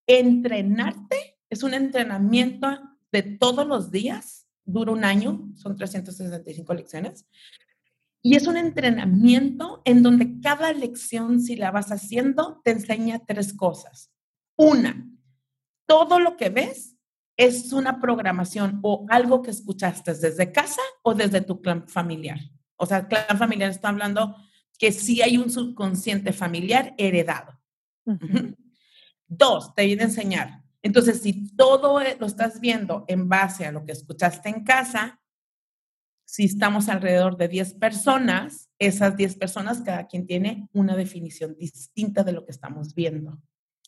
entrenarte, 0.08 1.38
es 1.48 1.62
un 1.62 1.74
entrenamiento 1.74 2.80
de 3.12 3.22
todos 3.22 3.66
los 3.66 3.90
días, 3.92 4.48
dura 4.64 4.92
un 4.92 5.04
año, 5.04 5.48
son 5.54 5.76
365 5.76 6.74
lecciones, 6.74 7.26
y 8.22 8.36
es 8.36 8.46
un 8.46 8.56
entrenamiento 8.56 9.82
en 9.84 10.02
donde 10.02 10.40
cada 10.40 10.72
lección, 10.72 11.40
si 11.40 11.56
la 11.56 11.72
vas 11.72 11.90
haciendo, 11.90 12.60
te 12.64 12.70
enseña 12.70 13.20
tres 13.26 13.52
cosas. 13.52 14.12
Una, 14.56 15.08
todo 15.86 16.20
lo 16.20 16.36
que 16.36 16.48
ves 16.48 16.96
es 17.36 17.72
una 17.72 18.00
programación 18.00 18.78
o 18.82 19.06
algo 19.08 19.42
que 19.42 19.50
escuchaste 19.50 20.14
desde 20.14 20.52
casa 20.52 20.82
o 21.02 21.14
desde 21.14 21.40
tu 21.40 21.60
clan 21.60 21.88
familiar. 21.88 22.38
O 22.76 22.86
sea, 22.86 23.08
clan 23.08 23.38
familiar 23.38 23.70
está 23.70 23.88
hablando 23.88 24.36
que 24.78 24.92
sí 24.92 25.20
hay 25.22 25.38
un 25.38 25.50
subconsciente 25.50 26.32
familiar 26.32 26.94
heredado. 26.98 27.58
Dos, 29.26 29.74
te 29.74 29.86
viene 29.86 30.02
a 30.02 30.06
enseñar. 30.06 30.62
Entonces, 30.82 31.22
si 31.22 31.54
todo 31.54 32.00
e, 32.00 32.16
lo 32.18 32.26
estás 32.26 32.60
viendo 32.60 33.04
en 33.08 33.28
base 33.28 33.64
a 33.64 33.72
lo 33.72 33.84
que 33.84 33.92
escuchaste 33.92 34.48
en 34.48 34.64
casa, 34.64 35.21
si 36.32 36.44
estamos 36.44 36.88
alrededor 36.88 37.36
de 37.36 37.46
10 37.46 37.74
personas, 37.74 38.70
esas 38.78 39.18
10 39.18 39.36
personas, 39.36 39.82
cada 39.82 40.06
quien 40.06 40.26
tiene 40.26 40.66
una 40.72 40.96
definición 40.96 41.54
distinta 41.58 42.24
de 42.24 42.32
lo 42.32 42.46
que 42.46 42.52
estamos 42.52 42.94
viendo. 42.94 43.38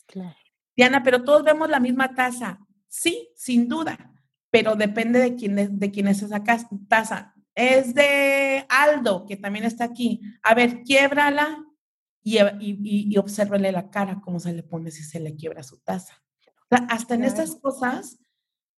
Claro. 0.05 0.37
Diana, 0.77 1.03
pero 1.03 1.25
todos 1.25 1.43
vemos 1.43 1.71
la 1.71 1.81
misma 1.81 2.15
tasa. 2.15 2.61
Sí, 2.87 3.31
sin 3.35 3.67
duda, 3.67 4.13
pero 4.51 4.77
depende 4.77 5.21
de 5.21 5.37
quién 5.37 5.59
es, 5.59 5.79
de 5.79 5.91
quién 5.91 6.07
es 6.07 6.21
esa 6.21 6.45
taza. 6.87 7.35
Es 7.55 7.95
de 7.95 8.67
Aldo, 8.69 9.25
que 9.25 9.39
también 9.39 9.65
está 9.65 9.85
aquí. 9.85 10.21
A 10.43 10.53
ver, 10.53 10.83
quiebrala 10.83 11.65
y, 12.23 12.41
y, 12.41 13.09
y, 13.11 13.17
obsérvale 13.17 13.73
la 13.73 13.89
cara, 13.89 14.21
cómo 14.21 14.39
se 14.39 14.53
le 14.53 14.63
pone 14.63 14.91
si 14.91 15.03
se 15.03 15.19
le 15.19 15.35
quiebra 15.35 15.63
su 15.63 15.79
taza. 15.79 16.23
hasta 16.69 17.15
en 17.15 17.25
estas 17.25 17.57
cosas, 17.57 18.19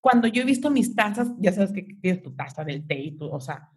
cuando 0.07 0.29
yo 0.29 0.41
he 0.41 0.45
visto 0.45 0.71
mis 0.71 0.95
tazas, 0.95 1.27
ya 1.37 1.51
sabes 1.51 1.73
que 1.73 1.81
tienes 1.81 2.23
tu 2.23 2.33
taza 2.33 2.63
del 2.63 2.87
té 2.87 2.95
y 2.95 3.17
tú, 3.17 3.25
o 3.25 3.41
sea, 3.41 3.69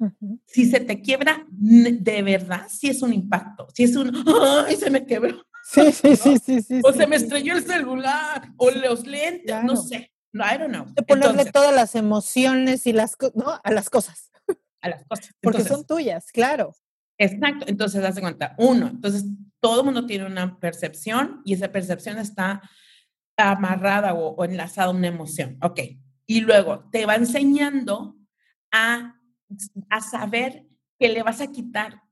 si 0.47 0.65
se 0.65 0.79
te 0.79 1.01
quiebra, 1.01 1.45
de 1.51 2.23
verdad, 2.23 2.69
sí 2.69 2.89
es 2.89 3.03
un 3.03 3.13
impacto. 3.13 3.67
Si 3.75 3.83
es 3.83 3.97
un, 3.97 4.13
¡ay, 4.65 4.77
se 4.77 4.91
me 4.91 5.05
quebró! 5.05 5.45
Sí, 5.65 5.91
sí, 5.91 6.15
sí, 6.23 6.39
sí, 6.39 6.63
sí. 6.63 6.81
O 6.85 6.93
se 6.93 7.09
me 7.09 7.17
estrelló 7.17 7.57
el 7.57 7.65
celular, 7.65 8.53
o 8.59 8.71
los 8.71 9.09
lentes, 9.09 9.57
no 9.65 9.75
sé. 9.75 10.13
No, 10.33 10.45
I 10.45 10.57
don't 10.57 10.73
know. 10.73 10.87
De 10.95 11.03
ponerle 11.03 11.47
todas 11.47 11.75
las 11.75 11.97
emociones 11.97 12.87
y 12.87 12.93
las, 12.93 13.17
¿no? 13.35 13.59
A 13.65 13.73
las 13.73 13.91
cosas. 13.91 14.31
A 14.83 14.89
las 14.89 15.05
cosas. 15.07 15.35
Porque 15.43 15.65
son 15.65 15.85
tuyas, 15.85 16.31
claro. 16.31 16.77
Exacto. 17.19 17.65
Entonces, 17.67 18.05
hace 18.05 18.21
cuenta. 18.21 18.55
Uno, 18.57 18.87
entonces, 18.87 19.25
todo 19.59 19.81
el 19.81 19.85
mundo 19.85 20.07
tiene 20.07 20.27
una 20.27 20.61
percepción 20.61 21.43
y 21.45 21.55
esa 21.55 21.73
percepción 21.73 22.19
está 22.19 22.63
amarrada 23.37 24.15
o, 24.15 24.45
enlazada 24.45 24.89
a 24.89 24.91
una 24.93 25.09
emoción. 25.09 25.59
Ok. 25.61 25.81
Y 26.31 26.43
luego 26.43 26.85
te 26.93 27.07
va 27.07 27.17
enseñando 27.17 28.17
a, 28.71 29.21
a 29.89 30.01
saber 30.01 30.65
que 30.97 31.09
le 31.09 31.25
vas 31.25 31.41
a 31.41 31.49
quitar, 31.49 32.05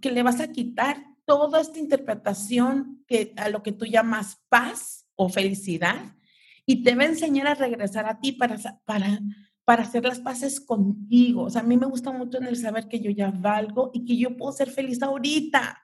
que 0.00 0.10
le 0.10 0.22
vas 0.22 0.40
a 0.40 0.50
quitar 0.50 1.04
toda 1.26 1.60
esta 1.60 1.78
interpretación 1.78 3.04
que, 3.06 3.34
a 3.36 3.50
lo 3.50 3.62
que 3.62 3.72
tú 3.72 3.84
llamas 3.84 4.42
paz 4.48 5.06
o 5.14 5.28
felicidad 5.28 6.16
y 6.64 6.82
te 6.82 6.94
va 6.94 7.02
a 7.02 7.08
enseñar 7.08 7.48
a 7.48 7.54
regresar 7.54 8.06
a 8.06 8.18
ti 8.18 8.32
para, 8.32 8.56
para, 8.86 9.20
para 9.66 9.82
hacer 9.82 10.06
las 10.06 10.20
paces 10.20 10.58
contigo. 10.58 11.42
O 11.42 11.50
sea, 11.50 11.60
a 11.60 11.64
mí 11.64 11.76
me 11.76 11.84
gusta 11.84 12.12
mucho 12.12 12.38
en 12.38 12.46
el 12.46 12.56
saber 12.56 12.88
que 12.88 13.00
yo 13.00 13.10
ya 13.10 13.30
valgo 13.30 13.90
y 13.92 14.06
que 14.06 14.16
yo 14.16 14.38
puedo 14.38 14.52
ser 14.52 14.70
feliz 14.70 15.02
ahorita. 15.02 15.82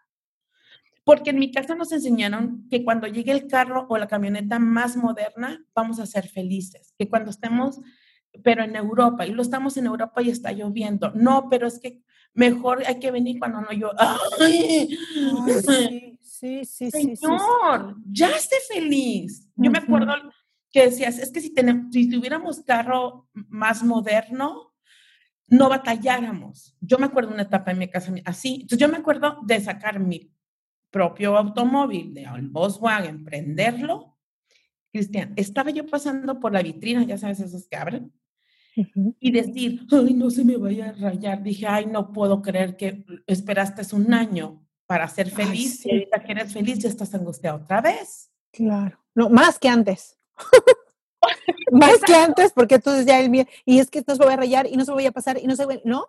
Porque 1.06 1.30
en 1.30 1.38
mi 1.38 1.52
casa 1.52 1.76
nos 1.76 1.92
enseñaron 1.92 2.66
que 2.68 2.82
cuando 2.82 3.06
llegue 3.06 3.30
el 3.30 3.46
carro 3.46 3.86
o 3.88 3.96
la 3.96 4.08
camioneta 4.08 4.58
más 4.58 4.96
moderna, 4.96 5.64
vamos 5.72 6.00
a 6.00 6.06
ser 6.06 6.26
felices. 6.26 6.94
Que 6.98 7.08
cuando 7.08 7.30
estemos, 7.30 7.80
pero 8.42 8.64
en 8.64 8.74
Europa, 8.74 9.24
y 9.24 9.30
lo 9.30 9.40
estamos 9.40 9.76
en 9.76 9.86
Europa 9.86 10.20
y 10.20 10.30
está 10.30 10.50
lloviendo. 10.50 11.12
No, 11.12 11.48
pero 11.48 11.68
es 11.68 11.78
que 11.78 12.02
mejor 12.34 12.82
hay 12.84 12.98
que 12.98 13.12
venir 13.12 13.38
cuando 13.38 13.60
no. 13.60 13.68
¡Ay! 13.96 14.98
sí, 15.62 16.18
sí, 16.20 16.64
sí, 16.64 16.90
Señor, 16.90 17.94
ya 18.10 18.30
esté 18.30 18.56
feliz. 18.68 19.48
Yo 19.54 19.70
me 19.70 19.78
acuerdo 19.78 20.12
que 20.72 20.86
decías, 20.86 21.20
es 21.20 21.30
que 21.30 21.40
si, 21.40 21.54
tenemos, 21.54 21.86
si 21.92 22.10
tuviéramos 22.10 22.64
carro 22.64 23.28
más 23.32 23.84
moderno, 23.84 24.74
no 25.46 25.68
batalláramos. 25.68 26.76
Yo 26.80 26.98
me 26.98 27.06
acuerdo 27.06 27.32
una 27.32 27.42
etapa 27.42 27.70
en 27.70 27.78
mi 27.78 27.88
casa 27.88 28.12
así. 28.24 28.54
Entonces 28.62 28.78
yo 28.78 28.88
me 28.88 28.96
acuerdo 28.96 29.38
de 29.44 29.60
sacar 29.60 30.00
mi 30.00 30.32
propio 30.96 31.36
automóvil, 31.36 32.14
de 32.14 32.26
Volkswagen, 32.50 33.22
prenderlo. 33.22 34.16
Cristian, 34.90 35.34
estaba 35.36 35.68
yo 35.70 35.84
pasando 35.84 36.40
por 36.40 36.54
la 36.54 36.62
vitrina, 36.62 37.04
ya 37.04 37.18
sabes, 37.18 37.40
esos 37.40 37.68
que 37.68 37.76
abren, 37.76 38.12
y 39.20 39.30
decir, 39.30 39.86
ay, 39.92 40.14
no 40.14 40.30
se 40.30 40.42
me 40.42 40.56
vaya 40.56 40.88
a 40.88 40.92
rayar. 40.92 41.42
Dije, 41.42 41.66
ay, 41.66 41.84
no 41.84 42.12
puedo 42.12 42.40
creer 42.40 42.78
que 42.78 43.04
esperaste 43.26 43.82
un 43.94 44.14
año 44.14 44.66
para 44.86 45.06
ser 45.08 45.30
feliz 45.30 45.84
y 45.84 45.90
ahorita 45.90 46.24
que 46.24 46.32
eres 46.32 46.52
feliz 46.54 46.78
ya 46.78 46.88
estás 46.88 47.14
angustiado 47.14 47.58
otra 47.58 47.82
vez. 47.82 48.30
Claro, 48.50 48.98
no, 49.14 49.28
más 49.28 49.58
que 49.58 49.68
antes. 49.68 50.16
Más 51.72 51.98
que 52.06 52.14
antes, 52.14 52.52
porque 52.52 52.78
tú 52.78 52.90
ya 53.04 53.18
el 53.18 53.28
mío, 53.28 53.44
y 53.64 53.80
es 53.80 53.90
que 53.90 54.02
no 54.06 54.14
se 54.14 54.22
voy 54.22 54.32
a 54.32 54.36
rayar 54.36 54.68
y 54.68 54.76
no 54.76 54.84
se 54.84 54.92
voy 54.92 55.04
a 55.04 55.10
pasar 55.10 55.36
y 55.42 55.46
no 55.48 55.56
se 55.56 55.66
¿no? 55.84 56.08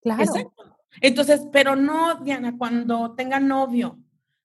Claro. 0.00 0.24
Entonces, 1.00 1.42
pero 1.52 1.76
no, 1.76 2.16
Diana, 2.16 2.56
cuando 2.56 3.14
tenga 3.14 3.40
novio, 3.40 3.98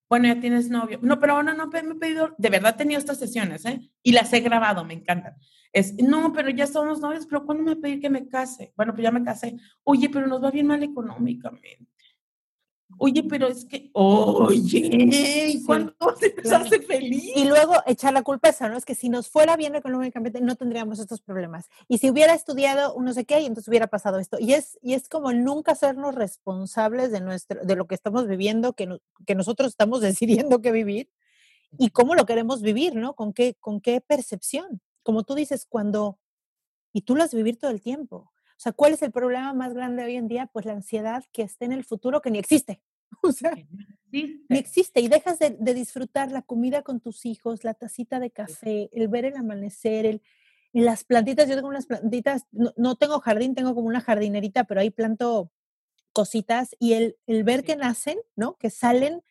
bueno, 0.10 0.28
ya 0.28 0.40
tienes 0.40 0.70
novio. 0.70 1.00
No, 1.02 1.20
pero 1.20 1.34
ahora 1.34 1.54
no, 1.54 1.68
me 1.68 1.80
he 1.80 1.96
pedido, 1.96 2.36
de 2.38 2.50
verdad 2.50 2.76
he 2.76 2.78
tenido 2.78 3.00
estas 3.00 3.18
sesiones, 3.18 3.66
¿eh? 3.66 3.90
Y 4.04 4.12
las 4.12 4.32
he 4.34 4.42
grabado, 4.42 4.86
me 4.86 4.94
encantan. 4.94 5.36
Es, 5.72 5.96
no, 5.96 6.32
pero 6.34 6.50
ya 6.52 6.68
somos 6.68 7.00
novios, 7.00 7.26
pero 7.26 7.46
¿cuándo 7.46 7.64
me 7.64 7.76
pedí 7.76 8.00
que 8.00 8.10
me 8.10 8.28
case? 8.28 8.74
Bueno, 8.78 8.94
pues 8.94 9.04
ya 9.04 9.12
me 9.12 9.24
casé. 9.24 9.58
Oye, 9.84 10.10
pero 10.10 10.28
nos 10.28 10.44
va 10.44 10.52
bien 10.52 10.68
mal 10.68 10.84
económicamente. 10.84 11.88
Oye, 12.98 13.24
pero 13.24 13.48
es 13.48 13.66
que, 13.66 13.90
oye, 13.94 15.62
¿cuánto 15.66 16.16
se 16.16 16.34
nos 16.36 16.52
hace 16.52 16.82
feliz? 16.82 17.32
Y 17.36 17.46
luego 17.46 17.76
echar 17.86 18.14
la 18.14 18.24
culpa 18.24 18.48
a 18.48 18.52
esa, 18.52 18.70
¿no? 18.70 18.78
Es 18.78 18.86
que 18.86 18.96
si 18.96 19.10
nos 19.10 19.30
fuera 19.30 19.56
bien 19.58 19.76
económicamente, 19.76 20.42
no 20.42 20.56
tendríamos 20.56 21.00
estos 21.00 21.22
problemas. 21.22 21.70
Y 21.88 21.98
si 21.98 22.10
hubiera 22.10 22.34
estudiado 22.34 22.96
no 23.00 23.14
sé 23.14 23.26
qué, 23.26 23.38
entonces 23.38 23.68
hubiera 23.68 23.88
pasado 23.88 24.20
esto. 24.20 24.38
Y 24.40 24.54
es, 24.54 24.80
y 24.82 24.94
es 24.94 25.10
como 25.10 25.34
nunca 25.34 25.74
hacernos 25.74 26.16
responsables 26.16 27.12
de, 27.12 27.22
nuestro, 27.22 27.64
de 27.64 27.76
lo 27.76 27.86
que 27.88 27.96
estamos 27.96 28.28
viviendo, 28.28 28.74
que, 28.74 29.00
que 29.26 29.36
nosotros 29.36 29.70
estamos 29.70 30.02
decidiendo 30.02 30.62
qué 30.62 30.72
vivir 30.72 31.10
y 31.78 31.90
cómo 31.90 32.16
lo 32.16 32.26
queremos 32.26 32.62
vivir, 32.62 32.96
¿no? 32.96 33.16
¿Con 33.16 33.34
qué, 33.34 33.56
con 33.60 33.82
qué 33.82 34.02
percepción? 34.02 34.82
Como 35.04 35.24
tú 35.24 35.36
dices, 35.36 35.66
cuando, 35.68 36.20
y 36.92 37.02
tú 37.02 37.16
lo 37.16 37.24
has 37.24 37.34
vivir 37.34 37.58
todo 37.58 37.72
el 37.72 37.82
tiempo. 37.82 38.33
O 38.58 38.60
sea, 38.60 38.72
¿cuál 38.72 38.94
es 38.94 39.02
el 39.02 39.12
problema 39.12 39.54
más 39.54 39.74
grande 39.74 40.04
hoy 40.04 40.16
en 40.16 40.28
día? 40.28 40.48
Pues 40.48 40.66
la 40.66 40.74
ansiedad 40.74 41.24
que 41.32 41.44
está 41.44 41.66
en 41.66 41.74
el 41.74 41.84
futuro 41.84 42.22
que 42.22 42.32
ni 42.32 42.40
existe. 42.40 42.82
O 43.22 43.32
sea, 43.32 43.54
ni 44.12 44.58
existe. 44.58 45.00
Y 45.00 45.08
dejas 45.08 45.40
de, 45.40 45.56
disfrutar 45.74 46.32
la 46.32 46.42
comida 46.42 46.82
con 46.82 47.00
tus 47.00 47.26
hijos, 47.26 47.64
la 47.64 47.74
tacita 47.74 48.20
de 48.20 48.32
café, 48.32 48.90
el 48.92 49.08
ver 49.08 49.26
el 49.26 49.38
amanecer, 49.38 50.06
el, 50.06 50.22
las 50.74 51.04
plantitas. 51.04 51.48
Yo 51.48 51.56
tengo 51.56 51.68
unas 51.68 51.86
plantitas, 51.86 52.48
no, 52.52 52.96
tengo 52.96 53.20
jardín, 53.20 53.56
tengo 53.56 53.76
como 53.76 53.88
una 53.88 54.02
jardinerita, 54.02 54.64
pero 54.66 54.82
ahí 54.82 54.90
planto 54.90 55.52
cositas 56.12 56.76
y 56.80 56.94
el, 56.94 57.18
el 57.28 57.44
ver 57.44 57.64
que 57.64 57.76
nacen, 57.76 58.18
¿no? 58.36 58.56
Que 58.58 58.70
salen. 58.70 59.22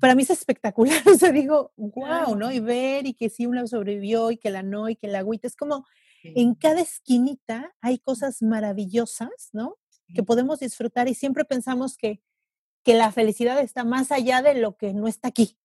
Para 0.00 0.14
mí 0.14 0.22
es 0.22 0.30
espectacular, 0.30 1.02
o 1.08 1.14
sea, 1.14 1.30
digo, 1.30 1.72
wow, 1.76 2.34
¿no? 2.34 2.50
Y 2.50 2.60
ver 2.60 3.06
y 3.06 3.14
que 3.14 3.28
sí 3.28 3.46
una 3.46 3.66
sobrevivió 3.66 4.30
y 4.30 4.36
que 4.36 4.50
la 4.50 4.62
no 4.62 4.88
y 4.88 4.96
que 4.96 5.06
la 5.06 5.20
agüita, 5.20 5.46
es 5.46 5.56
como, 5.56 5.86
en 6.22 6.54
cada 6.54 6.80
esquinita 6.80 7.74
hay 7.80 7.98
cosas 7.98 8.42
maravillosas, 8.42 9.50
¿no? 9.52 9.76
Que 10.14 10.22
podemos 10.22 10.60
disfrutar 10.60 11.08
y 11.08 11.14
siempre 11.14 11.44
pensamos 11.44 11.96
que, 11.96 12.22
que 12.82 12.94
la 12.94 13.12
felicidad 13.12 13.60
está 13.60 13.84
más 13.84 14.10
allá 14.12 14.42
de 14.42 14.54
lo 14.54 14.76
que 14.76 14.92
no 14.92 15.06
está 15.06 15.28
aquí. 15.28 15.56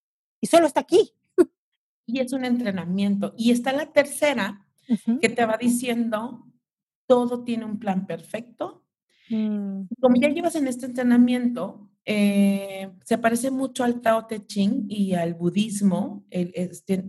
Y 0.41 0.47
solo 0.47 0.67
está 0.67 0.81
aquí. 0.81 1.13
Y 2.05 2.19
es 2.19 2.33
un 2.33 2.45
entrenamiento. 2.45 3.33
Y 3.35 3.51
está 3.51 3.73
la 3.73 3.91
tercera 3.91 4.65
que 5.19 5.29
te 5.29 5.45
va 5.45 5.57
diciendo, 5.57 6.45
todo 7.07 7.43
tiene 7.43 7.65
un 7.65 7.79
plan 7.79 8.05
perfecto. 8.05 8.83
Mm. 9.29 9.85
Como 9.99 10.15
ya 10.17 10.29
llevas 10.29 10.55
en 10.55 10.67
este 10.67 10.85
entrenamiento, 10.85 11.89
eh, 12.05 12.91
se 13.03 13.17
parece 13.17 13.49
mucho 13.49 13.83
al 13.83 14.01
Tao 14.01 14.27
Te 14.27 14.45
Ching 14.45 14.85
y 14.87 15.13
al 15.13 15.33
budismo. 15.33 16.25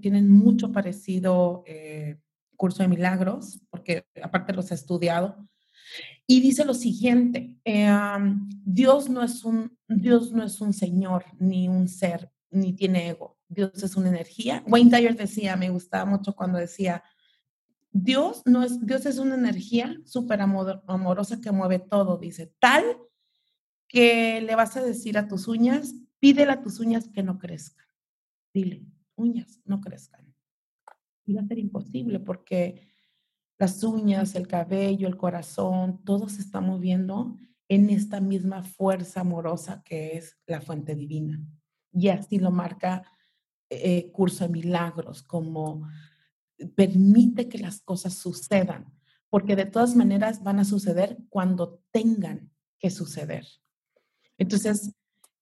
tienen 0.00 0.30
mucho 0.30 0.72
parecido 0.72 1.62
eh, 1.66 2.18
curso 2.56 2.82
de 2.82 2.88
milagros, 2.88 3.60
porque 3.70 4.06
aparte 4.22 4.52
los 4.52 4.70
he 4.70 4.74
estudiado, 4.74 5.48
y 6.26 6.40
dice 6.40 6.64
lo 6.64 6.74
siguiente, 6.74 7.54
eh, 7.64 7.88
Dios, 8.64 9.08
no 9.08 9.22
es 9.22 9.44
un, 9.44 9.78
Dios 9.86 10.32
no 10.32 10.44
es 10.44 10.60
un 10.60 10.72
señor, 10.72 11.24
ni 11.38 11.68
un 11.68 11.88
ser, 11.88 12.30
ni 12.50 12.72
tiene 12.72 13.10
ego, 13.10 13.38
Dios 13.48 13.82
es 13.82 13.96
una 13.96 14.08
energía. 14.08 14.64
Wayne 14.66 14.90
Dyer 14.90 15.16
decía, 15.16 15.56
me 15.56 15.70
gustaba 15.70 16.04
mucho 16.04 16.34
cuando 16.34 16.58
decía, 16.58 17.04
Dios, 17.92 18.42
no 18.44 18.62
es, 18.62 18.84
Dios 18.84 19.06
es 19.06 19.18
una 19.18 19.36
energía 19.36 19.96
súper 20.04 20.40
amorosa 20.40 21.40
que 21.40 21.52
mueve 21.52 21.78
todo, 21.78 22.18
dice, 22.18 22.52
tal 22.58 22.84
que 23.88 24.40
le 24.40 24.56
vas 24.56 24.76
a 24.76 24.82
decir 24.82 25.16
a 25.16 25.28
tus 25.28 25.46
uñas, 25.46 25.94
pídele 26.18 26.52
a 26.52 26.60
tus 26.60 26.80
uñas 26.80 27.08
que 27.08 27.22
no 27.22 27.38
crezcan. 27.38 27.86
Dile, 28.52 28.84
uñas, 29.14 29.60
no 29.64 29.80
crezcan 29.80 30.26
iba 31.26 31.42
a 31.42 31.46
ser 31.46 31.58
imposible 31.58 32.20
porque 32.20 32.82
las 33.58 33.82
uñas, 33.82 34.34
el 34.34 34.46
cabello, 34.46 35.08
el 35.08 35.16
corazón, 35.16 36.02
todo 36.04 36.28
se 36.28 36.42
está 36.42 36.60
moviendo 36.60 37.36
en 37.68 37.90
esta 37.90 38.20
misma 38.20 38.62
fuerza 38.62 39.20
amorosa 39.20 39.82
que 39.84 40.16
es 40.16 40.36
la 40.46 40.60
fuente 40.60 40.94
divina. 40.94 41.40
Y 41.92 42.08
así 42.08 42.38
lo 42.38 42.50
marca 42.50 43.10
eh, 43.70 44.12
Curso 44.12 44.44
de 44.44 44.52
Milagros, 44.52 45.22
como 45.22 45.88
permite 46.74 47.48
que 47.48 47.58
las 47.58 47.80
cosas 47.80 48.14
sucedan, 48.14 48.92
porque 49.28 49.56
de 49.56 49.66
todas 49.66 49.96
maneras 49.96 50.42
van 50.42 50.60
a 50.60 50.64
suceder 50.64 51.18
cuando 51.28 51.82
tengan 51.90 52.50
que 52.78 52.90
suceder. 52.90 53.46
Entonces, 54.38 54.94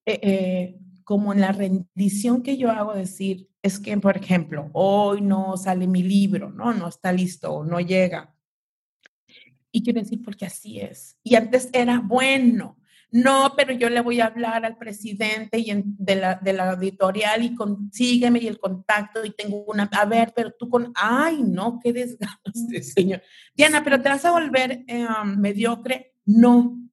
eh, 0.06 0.20
eh, 0.22 0.80
como 1.04 1.32
en 1.32 1.40
la 1.40 1.52
rendición 1.52 2.42
que 2.42 2.56
yo 2.56 2.70
hago, 2.70 2.94
decir, 2.94 3.48
es 3.64 3.78
que, 3.78 3.96
por 3.96 4.14
ejemplo, 4.14 4.68
hoy 4.74 5.22
no 5.22 5.56
sale 5.56 5.86
mi 5.86 6.02
libro, 6.02 6.50
¿no? 6.50 6.74
No 6.74 6.86
está 6.86 7.10
listo, 7.10 7.64
no 7.64 7.80
llega. 7.80 8.36
Y 9.72 9.82
quiero 9.82 10.02
decir, 10.02 10.20
porque 10.22 10.44
así 10.44 10.80
es. 10.80 11.18
Y 11.22 11.34
antes 11.34 11.70
era 11.72 11.98
bueno. 11.98 12.76
No, 13.10 13.54
pero 13.56 13.72
yo 13.72 13.88
le 13.88 14.02
voy 14.02 14.20
a 14.20 14.26
hablar 14.26 14.66
al 14.66 14.76
presidente 14.76 15.58
y 15.58 15.72
de, 15.82 16.14
la, 16.14 16.34
de 16.34 16.52
la 16.52 16.72
editorial 16.74 17.42
y 17.42 17.54
consígueme 17.54 18.40
y 18.40 18.48
el 18.48 18.58
contacto 18.58 19.24
y 19.24 19.30
tengo 19.30 19.64
una, 19.64 19.84
a 19.84 20.04
ver, 20.04 20.34
pero 20.36 20.52
tú 20.52 20.68
con, 20.68 20.92
ay, 20.94 21.42
no, 21.42 21.80
qué 21.82 21.94
desgaste, 21.94 22.82
señor. 22.82 23.22
Diana, 23.54 23.82
pero 23.82 24.02
te 24.02 24.10
vas 24.10 24.26
a 24.26 24.32
volver 24.32 24.84
eh, 24.86 25.06
mediocre. 25.38 26.16
No, 26.26 26.83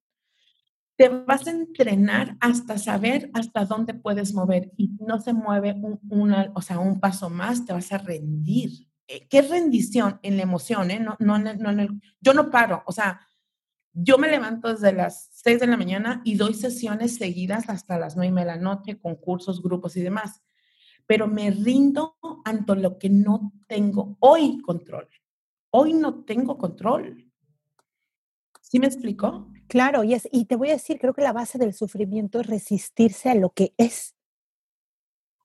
te 0.96 1.08
vas 1.08 1.46
a 1.46 1.50
entrenar 1.50 2.36
hasta 2.40 2.78
saber 2.78 3.30
hasta 3.34 3.64
dónde 3.64 3.94
puedes 3.94 4.34
mover 4.34 4.72
y 4.76 4.88
no 5.00 5.20
se 5.20 5.32
mueve 5.32 5.72
un, 5.72 5.98
una, 6.10 6.52
o 6.54 6.62
sea, 6.62 6.78
un 6.78 7.00
paso 7.00 7.30
más, 7.30 7.64
te 7.64 7.72
vas 7.72 7.92
a 7.92 7.98
rendir. 7.98 8.88
Eh, 9.08 9.26
¿Qué 9.28 9.42
rendición 9.42 10.20
en 10.22 10.36
la 10.36 10.42
emoción? 10.42 10.90
Eh? 10.90 11.00
No, 11.00 11.16
no, 11.18 11.38
no, 11.38 11.98
yo 12.20 12.34
no 12.34 12.50
paro, 12.50 12.82
o 12.86 12.92
sea, 12.92 13.20
yo 13.94 14.16
me 14.16 14.30
levanto 14.30 14.68
desde 14.68 14.92
las 14.92 15.28
6 15.32 15.60
de 15.60 15.66
la 15.66 15.76
mañana 15.76 16.22
y 16.24 16.36
doy 16.36 16.54
sesiones 16.54 17.16
seguidas 17.16 17.68
hasta 17.68 17.98
las 17.98 18.16
9 18.16 18.40
de 18.40 18.46
la 18.46 18.56
noche 18.56 18.98
con 18.98 19.16
cursos, 19.16 19.62
grupos 19.62 19.96
y 19.96 20.02
demás, 20.02 20.42
pero 21.06 21.26
me 21.26 21.50
rindo 21.50 22.16
ante 22.44 22.74
lo 22.76 22.98
que 22.98 23.10
no 23.10 23.52
tengo 23.66 24.16
hoy 24.20 24.60
control. 24.62 25.08
Hoy 25.70 25.94
no 25.94 26.24
tengo 26.24 26.56
control. 26.56 27.31
¿Sí 28.72 28.78
me 28.78 28.86
explicó? 28.86 29.50
Claro, 29.68 30.02
y, 30.02 30.14
es, 30.14 30.26
y 30.32 30.46
te 30.46 30.56
voy 30.56 30.70
a 30.70 30.72
decir, 30.72 30.98
creo 30.98 31.12
que 31.12 31.20
la 31.20 31.34
base 31.34 31.58
del 31.58 31.74
sufrimiento 31.74 32.40
es 32.40 32.46
resistirse 32.46 33.28
a 33.28 33.34
lo 33.34 33.50
que 33.50 33.74
es. 33.76 34.14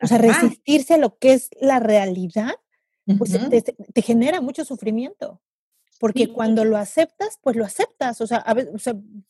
O 0.02 0.08
sea, 0.08 0.18
resistirse 0.18 0.94
a 0.94 0.98
lo 0.98 1.18
que 1.18 1.34
es 1.34 1.50
la 1.60 1.82
realidad, 1.82 2.54
pues 3.18 3.38
te, 3.94 4.02
genera 4.02 4.40
mucho 4.40 4.64
sufrimiento. 4.64 5.42
Porque 6.00 6.32
cuando 6.32 6.64
lo 6.64 6.78
aceptas, 6.78 7.38
pues 7.44 7.58
lo 7.58 7.66
aceptas. 7.66 8.22
O 8.22 8.28
sea, 8.28 8.46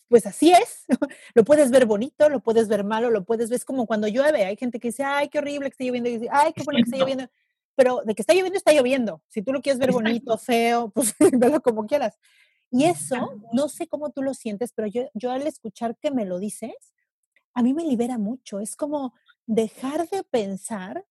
pues 0.10 0.28
así 0.28 0.52
es. 0.52 0.86
lo 1.34 1.44
puedes 1.44 1.72
ver 1.72 1.88
bonito, 1.88 2.30
lo 2.30 2.42
puedes 2.42 2.68
ver 2.68 2.84
malo, 2.84 3.10
lo 3.10 3.26
puedes 3.26 3.50
ver. 3.50 3.58
Es 3.58 3.66
como 3.66 3.88
cuando 3.88 4.08
llueve. 4.08 4.46
Hay 4.46 4.58
gente 4.58 4.80
que 4.80 4.90
dice, 4.90 5.04
ay, 5.04 5.30
qué 5.30 5.40
horrible 5.40 5.70
que 5.70 5.74
esté 5.74 5.86
lloviendo. 5.86 6.10
Y 6.10 6.20
dice, 6.20 6.28
ay, 6.32 6.54
qué 6.56 6.62
bueno 6.64 6.78
que 6.84 6.90
esté 6.92 7.00
lloviendo. 7.00 7.28
Pero 7.74 8.04
de 8.06 8.14
que 8.14 8.22
está 8.22 8.36
lloviendo, 8.36 8.58
está 8.58 8.74
lloviendo. 8.74 9.24
Si 9.28 9.42
tú 9.42 9.54
lo 9.54 9.64
quieres 9.64 9.80
ver 9.80 9.92
bonito, 9.92 10.38
feo, 10.38 10.90
pues 10.94 11.16
velo 11.32 11.64
como 11.64 11.88
quieras. 11.88 12.20
Y 12.72 12.86
eso, 12.86 13.42
no 13.54 13.70
sé 13.70 13.88
cómo 13.88 14.10
tú 14.10 14.22
lo 14.22 14.34
sientes, 14.34 14.74
pero 14.74 14.88
yo, 14.88 15.10
yo 15.14 15.32
al 15.32 15.48
escuchar 15.48 15.98
que 15.98 16.12
me 16.12 16.26
lo 16.26 16.38
dices, 16.38 16.94
a 17.54 17.64
mí 17.64 17.74
me 17.74 17.84
libera 17.84 18.18
mucho. 18.18 18.60
Es 18.60 18.76
como 18.76 19.14
dejar 19.46 20.10
de 20.10 20.24
pensar 20.24 21.06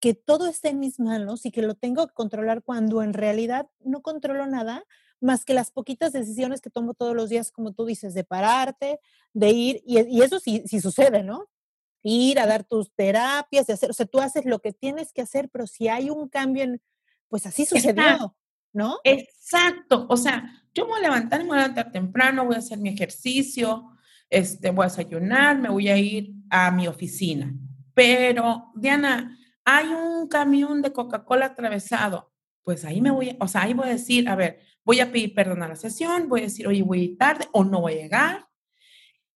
que 0.00 0.14
todo 0.14 0.46
está 0.46 0.68
en 0.68 0.78
mis 0.78 1.00
manos 1.00 1.44
y 1.44 1.50
que 1.50 1.62
lo 1.62 1.74
tengo 1.74 2.06
que 2.06 2.14
controlar 2.14 2.62
cuando 2.62 3.02
en 3.02 3.14
realidad 3.14 3.68
no 3.80 4.02
controlo 4.02 4.46
nada 4.46 4.84
más 5.20 5.44
que 5.44 5.54
las 5.54 5.72
poquitas 5.72 6.12
decisiones 6.12 6.60
que 6.60 6.70
tomo 6.70 6.94
todos 6.94 7.16
los 7.16 7.28
días, 7.28 7.50
como 7.50 7.72
tú 7.72 7.84
dices, 7.84 8.14
de 8.14 8.22
pararte, 8.22 9.00
de 9.32 9.50
ir, 9.50 9.82
y, 9.84 10.22
eso 10.22 10.38
sí, 10.38 10.62
sí 10.66 10.80
sucede, 10.80 11.24
¿no? 11.24 11.48
Ir 12.04 12.38
a 12.38 12.46
dar 12.46 12.62
tus 12.62 12.92
terapias, 12.94 13.66
de 13.66 13.72
hacer, 13.72 13.90
o 13.90 13.94
sea, 13.94 14.06
tú 14.06 14.20
haces 14.20 14.44
lo 14.44 14.60
que 14.60 14.72
tienes 14.72 15.12
que 15.12 15.22
hacer, 15.22 15.48
pero 15.50 15.66
si 15.66 15.88
hay 15.88 16.10
un 16.10 16.28
cambio 16.28 16.62
en, 16.62 16.80
pues 17.28 17.46
así 17.46 17.66
sucedió. 17.66 18.36
¿No? 18.72 18.98
Exacto. 19.04 20.06
O 20.08 20.16
sea, 20.16 20.64
yo 20.74 20.84
me 20.84 20.90
voy 20.92 21.00
a 21.00 21.02
levantar, 21.02 21.40
me 21.40 21.46
voy 21.48 21.58
a 21.58 21.62
levantar 21.62 21.92
temprano, 21.92 22.44
voy 22.44 22.56
a 22.56 22.58
hacer 22.58 22.78
mi 22.78 22.90
ejercicio, 22.90 23.90
este, 24.30 24.70
voy 24.70 24.84
a 24.84 24.88
desayunar, 24.88 25.58
me 25.58 25.68
voy 25.68 25.88
a 25.88 25.96
ir 25.96 26.32
a 26.50 26.70
mi 26.70 26.86
oficina. 26.86 27.52
Pero, 27.94 28.72
Diana, 28.74 29.36
hay 29.64 29.88
un 29.88 30.28
camión 30.28 30.82
de 30.82 30.92
Coca-Cola 30.92 31.46
atravesado. 31.46 32.32
Pues 32.62 32.84
ahí 32.84 33.00
me 33.00 33.10
voy, 33.10 33.36
o 33.40 33.48
sea, 33.48 33.62
ahí 33.62 33.74
voy 33.74 33.88
a 33.88 33.92
decir, 33.92 34.28
a 34.28 34.36
ver, 34.36 34.60
voy 34.84 35.00
a 35.00 35.10
pedir 35.10 35.34
perdón 35.34 35.62
a 35.62 35.68
la 35.68 35.76
sesión, 35.76 36.28
voy 36.28 36.40
a 36.40 36.44
decir, 36.44 36.66
oye, 36.66 36.82
voy 36.82 37.00
a 37.00 37.04
ir 37.04 37.18
tarde 37.18 37.46
o 37.52 37.64
no 37.64 37.80
voy 37.80 37.94
a 37.94 38.02
llegar. 38.02 38.46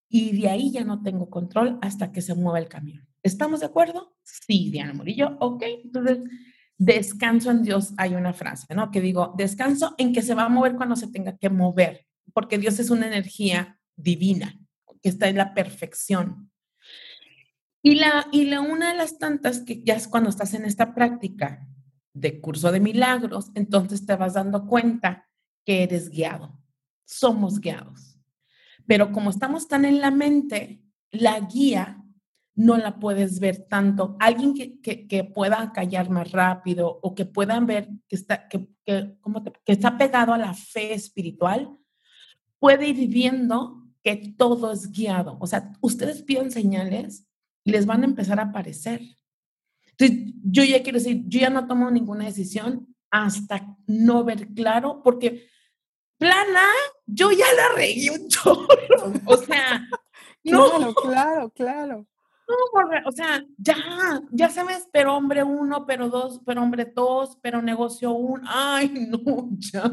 Y 0.09 0.41
de 0.41 0.49
ahí 0.49 0.71
ya 0.71 0.85
no 0.85 1.03
tengo 1.03 1.29
control 1.31 1.79
hasta 1.81 2.13
que 2.13 2.21
se 2.21 2.35
mueva 2.35 2.59
el 2.59 2.69
camión. 2.69 3.07
¿Estamos 3.23 3.61
de 3.61 3.67
acuerdo? 3.67 4.15
Sí, 4.23 4.71
Diana 4.71 4.93
Murillo. 4.93 5.37
Ok, 5.41 5.63
entonces 5.85 6.19
descanso 6.85 7.53
en 7.53 7.63
Dios, 7.63 7.95
hay 7.97 8.15
una 8.15 8.33
frase, 8.33 8.75
¿no? 8.75 8.91
Que 8.91 9.01
digo, 9.01 9.35
descanso 9.37 9.95
en 9.99 10.13
que 10.13 10.21
se 10.21 10.35
va 10.35 10.45
a 10.45 10.49
mover 10.49 10.75
cuando 10.75 10.97
se 10.97 11.07
tenga 11.07 11.37
que 11.37 11.49
mover, 11.49 12.07
porque 12.35 12.59
Dios 12.59 12.81
es 12.81 12.91
una 12.91 13.07
energía 13.07 13.79
divina, 13.95 14.59
que 15.01 15.09
está 15.09 15.29
en 15.29 15.37
la 15.37 15.55
perfección. 15.55 16.51
Y 17.83 17.95
la, 17.97 18.27
y 18.33 18.47
la 18.47 18.61
una 18.61 18.91
de 18.91 18.99
las 18.99 19.19
tantas 19.19 19.61
que 19.61 19.83
ya 19.85 19.95
es 19.95 20.09
cuando 20.09 20.31
estás 20.31 20.55
en 20.55 20.65
esta 20.65 20.93
práctica 20.93 21.69
de 22.15 22.41
curso 22.41 22.73
de 22.73 22.81
milagros, 22.81 23.53
entonces 23.55 24.05
te 24.05 24.17
vas 24.17 24.35
dando 24.35 24.67
cuenta 24.67 25.29
que 25.65 25.85
eres 25.85 26.11
guiado. 26.11 26.61
Somos 27.05 27.61
guiados. 27.61 28.19
Pero 28.87 29.13
como 29.13 29.31
estamos 29.31 29.69
tan 29.69 29.85
en 29.85 30.01
la 30.01 30.11
mente, 30.11 30.83
la 31.13 31.39
guía 31.41 32.02
no 32.55 32.77
la 32.77 32.99
puedes 32.99 33.41
ver 33.41 33.67
tanto. 33.69 34.17
Alguien 34.21 34.55
que, 34.55 35.07
que, 35.07 35.25
pueda 35.25 35.73
callar 35.73 36.11
más 36.11 36.33
rápido 36.33 37.01
o 37.03 37.15
que 37.15 37.25
puedan 37.25 37.67
ver 37.67 37.89
que 38.09 38.17
está, 38.17 38.49
que, 38.49 38.69
que, 38.85 39.17
que 39.65 39.73
está 39.73 39.97
pegado 39.97 40.35
a 40.35 40.39
la 40.39 40.55
fe 40.55 40.93
espiritual, 40.93 41.77
puede 42.59 42.89
ir 42.89 43.09
viendo 43.09 43.89
que 44.03 44.35
todo 44.37 44.73
es 44.73 44.91
guiado. 44.91 45.39
O 45.41 45.47
sea, 45.47 45.73
ustedes 45.81 46.23
piden 46.23 46.51
señales 46.51 47.27
y 47.65 47.71
les 47.71 47.87
van 47.87 48.03
a 48.03 48.07
empezar 48.07 48.39
a 48.41 48.45
aparecer. 48.45 49.01
Entonces, 49.99 50.35
yo 50.45 50.65
ya 50.65 50.83
quiero 50.83 50.99
decir, 50.99 51.23
yo 51.27 51.41
ya 51.41 51.51
no 51.51 51.67
tomo 51.67 51.91
ninguna 51.91 52.25
decisión 52.25 52.95
hasta 53.11 53.77
no 53.87 54.25
ver 54.25 54.49
claro, 54.55 55.03
porque 55.03 55.49
plana, 56.19 56.67
yo 57.07 57.31
ya 57.31 57.47
la 57.57 57.75
regué 57.77 58.11
un 58.11 58.29
chorro. 58.29 58.67
O 59.27 59.37
sea, 59.37 59.87
no. 60.45 60.95
Claro, 60.95 61.51
claro, 61.51 62.07
o 63.05 63.13
sea, 63.13 63.45
ya, 63.57 63.77
ya 64.31 64.49
sabes, 64.51 64.89
pero 64.93 65.17
hombre 65.17 65.43
uno, 65.43 65.87
pero 65.87 66.09
dos, 66.09 66.41
pero 66.45 66.63
hombre 66.63 66.93
dos, 66.95 67.39
pero 67.43 67.63
negocio 67.63 68.13
uno. 68.13 68.43
Ay, 68.47 68.89
no, 69.11 69.49
ya. 69.59 69.91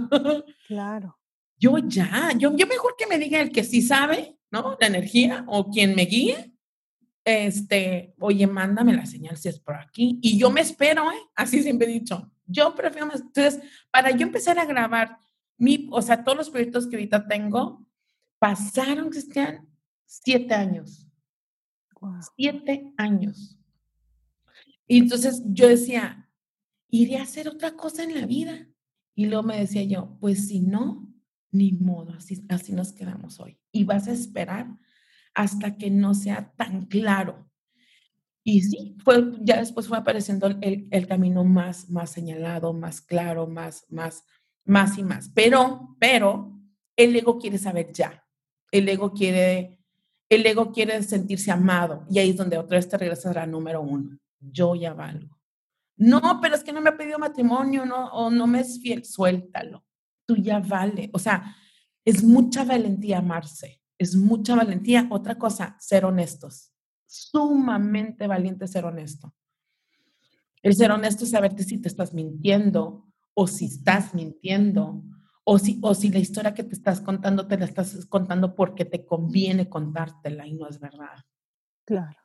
Claro. 0.68 1.18
Yo 1.58 1.78
ya, 1.78 2.32
yo, 2.38 2.56
yo 2.56 2.68
mejor 2.68 2.96
que 2.98 3.08
me 3.08 3.18
diga 3.18 3.42
el 3.42 3.52
que 3.52 3.64
sí 3.64 3.82
sabe, 3.82 4.38
¿no? 4.50 4.78
La 4.80 4.88
energía 4.88 5.44
o 5.48 5.70
quien 5.70 5.96
me 5.96 6.04
guíe. 6.04 6.54
Este, 7.26 8.16
oye, 8.20 8.48
mándame 8.48 8.94
la 8.94 9.06
señal 9.06 9.38
si 9.38 9.50
es 9.50 9.60
por 9.60 9.76
aquí. 9.76 10.20
Y 10.22 10.38
yo 10.38 10.50
me 10.50 10.62
espero, 10.62 11.12
¿eh? 11.12 11.20
Así 11.36 11.62
siempre 11.62 11.88
he 11.88 11.94
dicho. 11.94 12.32
Yo 12.46 12.74
prefiero 12.74 13.08
más. 13.08 13.22
Entonces, 13.22 13.62
para 13.92 14.12
yo 14.12 14.26
empezar 14.26 14.58
a 14.58 14.66
grabar 14.66 15.18
mi, 15.58 15.88
o 15.92 16.02
sea, 16.02 16.24
todos 16.24 16.38
los 16.38 16.50
proyectos 16.50 16.88
que 16.88 16.96
ahorita 16.96 17.28
tengo, 17.28 17.86
pasaron, 18.40 19.10
Cristian, 19.10 19.68
siete 20.06 20.54
años 20.54 21.09
Siete 22.36 22.94
años. 22.98 23.58
Y 24.88 25.00
entonces 25.00 25.44
yo 25.46 25.68
decía, 25.68 26.30
iré 26.90 27.18
a 27.18 27.24
hacer 27.24 27.48
otra 27.48 27.76
cosa 27.76 28.04
en 28.04 28.16
la 28.16 28.26
vida. 28.26 28.68
Y 29.16 29.26
luego 29.26 29.44
me 29.44 29.60
decía 29.60 29.84
yo, 29.84 30.18
pues 30.20 30.48
si 30.48 30.62
no, 30.62 31.08
ni 31.52 31.74
modo, 31.74 32.14
así, 32.14 32.44
así 32.50 32.74
nos 32.74 32.94
quedamos 32.94 33.40
hoy. 33.40 33.60
Y 33.72 33.84
vas 33.84 34.08
a 34.08 34.14
esperar 34.14 34.68
hasta 35.34 35.78
que 35.78 35.90
no 35.90 36.14
sea 36.14 36.54
tan 36.56 36.86
claro. 36.86 37.50
Y 38.44 38.62
sí, 38.62 38.96
fue, 39.04 39.34
ya 39.42 39.58
después 39.60 39.88
fue 39.88 39.98
apareciendo 39.98 40.48
el, 40.48 40.88
el, 40.90 41.08
camino 41.08 41.44
más, 41.44 41.90
más 41.90 42.12
señalado, 42.12 42.74
más 42.74 43.02
claro, 43.02 43.48
más, 43.48 43.86
más, 43.90 44.24
más 44.66 44.98
y 44.98 45.04
más. 45.04 45.30
Pero, 45.36 45.96
pero, 46.00 46.60
el 46.96 47.16
ego 47.16 47.38
quiere 47.38 47.58
saber 47.58 47.92
ya. 47.94 48.26
El 48.72 48.90
ego 48.90 49.14
quiere 49.14 49.79
el 50.30 50.46
ego 50.46 50.72
quiere 50.72 51.02
sentirse 51.04 51.52
amado 51.52 52.06
y 52.10 52.20
ahí 52.20 52.30
es 52.30 52.38
donde 52.38 52.58
otra 52.58 52.78
vez 52.78 52.88
te 52.88 52.98
regresas 52.98 53.48
número 53.48 53.82
uno. 53.82 54.18
Yo 54.40 54.76
ya 54.76 54.94
valgo. 54.94 55.40
No, 55.98 56.40
pero 56.42 56.56
es 56.56 56.64
que 56.64 56.72
no 56.72 56.80
me 56.80 56.92
ha 56.92 56.98
pedido 56.98 57.20
matrimonio 57.20 57.86
no, 57.86 58.08
o 58.14 58.30
no 58.30 58.48
me 58.48 58.62
es 58.62 58.80
fiel. 58.80 59.04
Suéltalo. 59.04 59.84
Tú 60.26 60.38
ya 60.38 60.60
vale. 60.60 61.10
O 61.14 61.20
sea, 61.20 61.56
es 62.06 62.24
mucha 62.24 62.64
valentía 62.64 63.18
amarse. 63.18 63.82
Es 63.98 64.16
mucha 64.16 64.56
valentía. 64.56 65.08
Otra 65.10 65.38
cosa, 65.38 65.76
ser 65.80 66.06
honestos. 66.06 66.72
Sumamente 67.06 68.28
valiente 68.28 68.68
ser 68.68 68.86
honesto. 68.86 69.34
El 70.62 70.76
ser 70.76 70.92
honesto 70.92 71.24
es 71.24 71.32
saberte 71.32 71.64
si 71.64 71.82
te 71.82 71.90
estás 71.90 72.14
mintiendo 72.14 73.12
o 73.34 73.48
si 73.48 73.66
estás 73.66 74.14
mintiendo 74.14 75.04
o 75.52 75.58
si, 75.58 75.80
o 75.82 75.96
si 75.96 76.12
la 76.12 76.20
historia 76.20 76.54
que 76.54 76.64
te 76.64 76.76
estás 76.76 77.02
contando 77.02 77.48
te 77.48 77.58
la 77.58 77.66
estás 77.66 78.06
contando 78.06 78.54
porque 78.54 78.86
te 78.86 79.04
conviene 79.04 79.68
contártela 79.68 80.46
y 80.46 80.54
no 80.54 80.68
es 80.68 80.80
verdad. 80.80 81.26
Claro. 81.86 82.20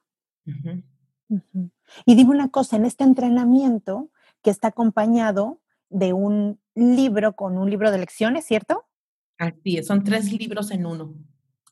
Y 2.04 2.14
dime 2.16 2.32
una 2.32 2.50
cosa, 2.50 2.76
en 2.76 2.84
este 2.84 3.02
entrenamiento 3.02 4.10
que 4.42 4.50
está 4.50 4.68
acompañado 4.68 5.62
de 5.88 6.12
un 6.12 6.60
libro 6.74 7.34
con 7.34 7.56
un 7.56 7.70
libro 7.70 7.90
de 7.90 7.96
lecciones, 7.96 8.44
¿cierto? 8.44 8.84
Así 9.38 9.78
es, 9.78 9.87
son 9.87 10.04
tres 10.04 10.30
libros 10.30 10.70
en 10.70 10.84
uno. 10.84 11.14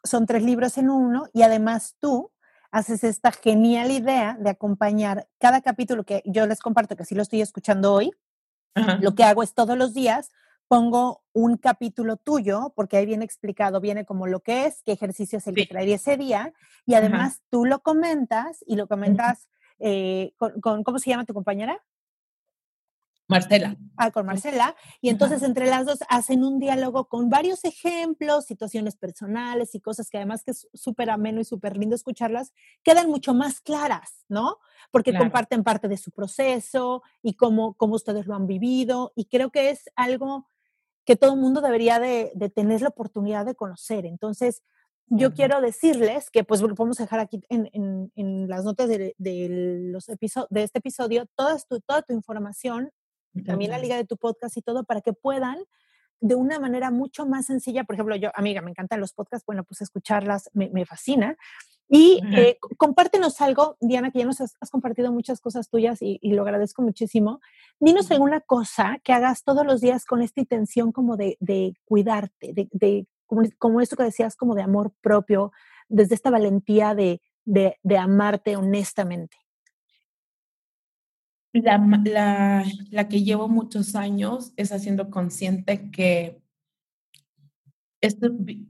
Son 0.02 0.24
tres 0.24 0.42
libros 0.42 0.78
en 0.78 0.88
uno 0.88 1.26
y 1.34 1.42
además 1.42 1.96
tú 2.00 2.32
haces 2.70 3.04
esta 3.04 3.30
genial 3.30 3.90
idea 3.90 4.38
de 4.40 4.48
acompañar 4.48 5.28
cada 5.38 5.60
capítulo 5.60 6.04
que 6.04 6.22
yo 6.24 6.46
les 6.46 6.60
comparto, 6.60 6.96
que 6.96 7.04
sí 7.04 7.14
lo 7.14 7.20
estoy 7.20 7.42
escuchando 7.42 7.92
hoy. 7.92 8.10
Lo 9.02 9.14
que 9.14 9.24
hago 9.24 9.42
es 9.42 9.52
todos 9.52 9.76
los 9.76 9.92
días 9.92 10.30
pongo 10.72 11.22
un 11.34 11.58
capítulo 11.58 12.16
tuyo, 12.16 12.72
porque 12.74 12.96
ahí 12.96 13.04
viene 13.04 13.26
explicado, 13.26 13.78
viene 13.78 14.06
como 14.06 14.26
lo 14.26 14.40
que 14.40 14.64
es, 14.64 14.82
qué 14.82 14.92
ejercicio 14.92 15.36
es 15.36 15.46
el 15.46 15.54
que 15.54 15.66
traería 15.66 15.96
ese 15.96 16.16
día, 16.16 16.54
y 16.86 16.94
además 16.94 17.42
tú 17.50 17.66
lo 17.66 17.80
comentas 17.80 18.64
y 18.66 18.76
lo 18.76 18.88
comentas 18.88 19.50
eh, 19.80 20.32
con, 20.38 20.82
¿cómo 20.82 20.98
se 20.98 21.10
llama 21.10 21.26
tu 21.26 21.34
compañera? 21.34 21.78
Marcela. 23.28 23.76
Ah, 23.98 24.10
con 24.12 24.24
Marcela. 24.24 24.74
Y 25.02 25.10
entonces 25.10 25.42
entre 25.42 25.66
las 25.66 25.84
dos 25.84 25.98
hacen 26.08 26.42
un 26.42 26.58
diálogo 26.58 27.06
con 27.06 27.28
varios 27.28 27.66
ejemplos, 27.66 28.46
situaciones 28.46 28.96
personales 28.96 29.74
y 29.74 29.80
cosas 29.80 30.08
que 30.08 30.16
además 30.16 30.42
que 30.42 30.52
es 30.52 30.68
súper 30.72 31.10
ameno 31.10 31.40
y 31.40 31.44
súper 31.44 31.76
lindo 31.76 31.96
escucharlas, 31.96 32.54
quedan 32.82 33.10
mucho 33.10 33.34
más 33.34 33.60
claras, 33.60 34.24
¿no? 34.28 34.56
Porque 34.90 35.14
comparten 35.14 35.64
parte 35.64 35.88
de 35.88 35.98
su 35.98 36.12
proceso 36.12 37.02
y 37.22 37.34
cómo, 37.34 37.74
cómo 37.74 37.94
ustedes 37.94 38.26
lo 38.26 38.34
han 38.34 38.46
vivido. 38.46 39.12
Y 39.16 39.26
creo 39.26 39.50
que 39.50 39.68
es 39.68 39.90
algo 39.96 40.46
que 41.04 41.16
todo 41.16 41.34
el 41.34 41.40
mundo 41.40 41.60
debería 41.60 41.98
de, 41.98 42.32
tener 42.54 42.82
la 42.82 42.88
oportunidad 42.88 43.44
de 43.44 43.54
conocer. 43.54 44.06
Entonces, 44.06 44.62
yo 45.06 45.34
quiero 45.34 45.60
decirles 45.60 46.30
que, 46.30 46.44
pues, 46.44 46.60
lo 46.62 46.74
podemos 46.74 46.96
dejar 46.96 47.20
aquí 47.20 47.42
en, 47.48 48.48
las 48.48 48.64
notas 48.64 48.88
de, 48.88 49.14
los 49.18 50.06
de 50.06 50.62
este 50.62 50.78
episodio, 50.78 51.26
toda 51.34 51.58
tu, 51.68 51.80
toda 51.80 52.02
tu 52.02 52.12
información, 52.12 52.90
también 53.44 53.70
la 53.70 53.78
liga 53.78 53.96
de 53.96 54.04
tu 54.04 54.16
podcast 54.16 54.56
y 54.56 54.62
todo, 54.62 54.84
para 54.84 55.00
que 55.00 55.12
puedan 55.12 55.58
de 56.20 56.36
una 56.36 56.60
manera 56.60 56.90
mucho 56.90 57.26
más 57.26 57.46
sencilla. 57.46 57.84
Por 57.84 57.94
ejemplo, 57.94 58.14
yo, 58.16 58.30
amiga, 58.34 58.62
me 58.62 58.70
encantan 58.70 59.00
los 59.00 59.12
podcasts, 59.12 59.44
bueno, 59.44 59.64
pues 59.64 59.80
escucharlas 59.80 60.50
me, 60.52 60.70
me 60.70 60.86
fascina. 60.86 61.36
Y 61.88 62.20
eh, 62.34 62.56
compártenos 62.78 63.40
algo, 63.42 63.76
Diana, 63.80 64.10
que 64.10 64.20
ya 64.20 64.24
nos 64.24 64.40
has, 64.40 64.54
compartido 64.70 65.12
muchas 65.12 65.40
cosas 65.40 65.68
tuyas 65.68 65.98
y, 66.00 66.18
lo 66.22 66.42
agradezco 66.42 66.80
muchísimo. 66.80 67.40
Dinos 67.80 68.10
alguna 68.10 68.40
cosa 68.40 68.98
que 69.04 69.12
hagas 69.12 69.44
todos 69.44 69.66
los 69.66 69.82
días 69.82 70.06
con 70.06 70.22
esta 70.22 70.40
intención 70.40 70.90
como 70.92 71.16
de, 71.18 71.36
cuidarte, 71.84 72.54
de, 72.54 73.06
como, 73.58 73.80
esto 73.80 73.96
que 73.96 74.04
decías, 74.04 74.36
como 74.36 74.54
de 74.54 74.62
amor 74.62 74.94
propio, 75.02 75.52
desde 75.88 76.14
esta 76.14 76.30
valentía 76.30 76.94
de, 76.94 77.20
amarte 77.98 78.56
honestamente. 78.56 79.36
La, 81.52 82.64
la, 82.90 83.08
que 83.08 83.22
llevo 83.22 83.48
muchos 83.48 83.94
años 83.94 84.54
es 84.56 84.72
haciendo 84.72 85.10
consciente 85.10 85.90
que 85.90 86.40
esto, 88.02 88.28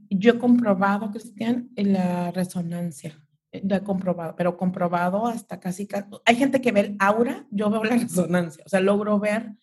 yo 0.09 0.33
he 0.33 0.39
comprobado, 0.39 1.11
Cristian, 1.11 1.69
la 1.75 2.31
resonancia. 2.31 3.19
Lo 3.63 3.75
he 3.75 3.83
comprobado, 3.83 4.35
pero 4.35 4.57
comprobado 4.57 5.27
hasta 5.27 5.59
casi, 5.59 5.87
Hay 6.25 6.35
gente 6.35 6.61
que 6.61 6.71
ve 6.71 6.79
el 6.79 6.95
aura, 6.99 7.45
yo 7.51 7.69
veo 7.69 7.83
la 7.83 7.97
resonancia. 7.97 8.63
O 8.65 8.69
sea, 8.69 8.79
logro 8.79 9.19
ver 9.19 9.53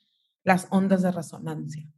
las 0.44 0.68
ondas 0.70 1.02
de 1.02 1.10
resonancia. 1.10 1.88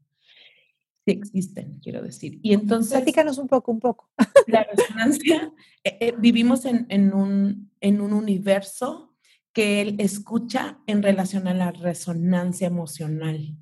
Sí 1.05 1.11
existen, 1.11 1.81
quiero 1.83 2.03
decir. 2.03 2.39
Y 2.43 2.53
entonces... 2.53 2.93
Platícanos 2.93 3.39
un 3.39 3.49
poco, 3.49 3.73
un 3.73 3.81
poco. 3.81 4.09
La 4.47 4.65
resonancia, 4.65 5.53
eh, 5.83 5.97
eh, 6.01 6.15
vivimos 6.17 6.65
en, 6.65 6.87
en, 6.91 7.13
un, 7.13 7.73
en 7.81 8.01
un 8.01 8.13
universo 8.13 9.17
que 9.53 9.81
él 9.81 9.97
escucha 9.99 10.79
en 10.87 11.03
relación 11.03 11.49
a 11.49 11.55
la 11.55 11.73
resonancia 11.73 12.67
emocional. 12.67 13.57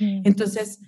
Mm. 0.00 0.22
Entonces, 0.24 0.80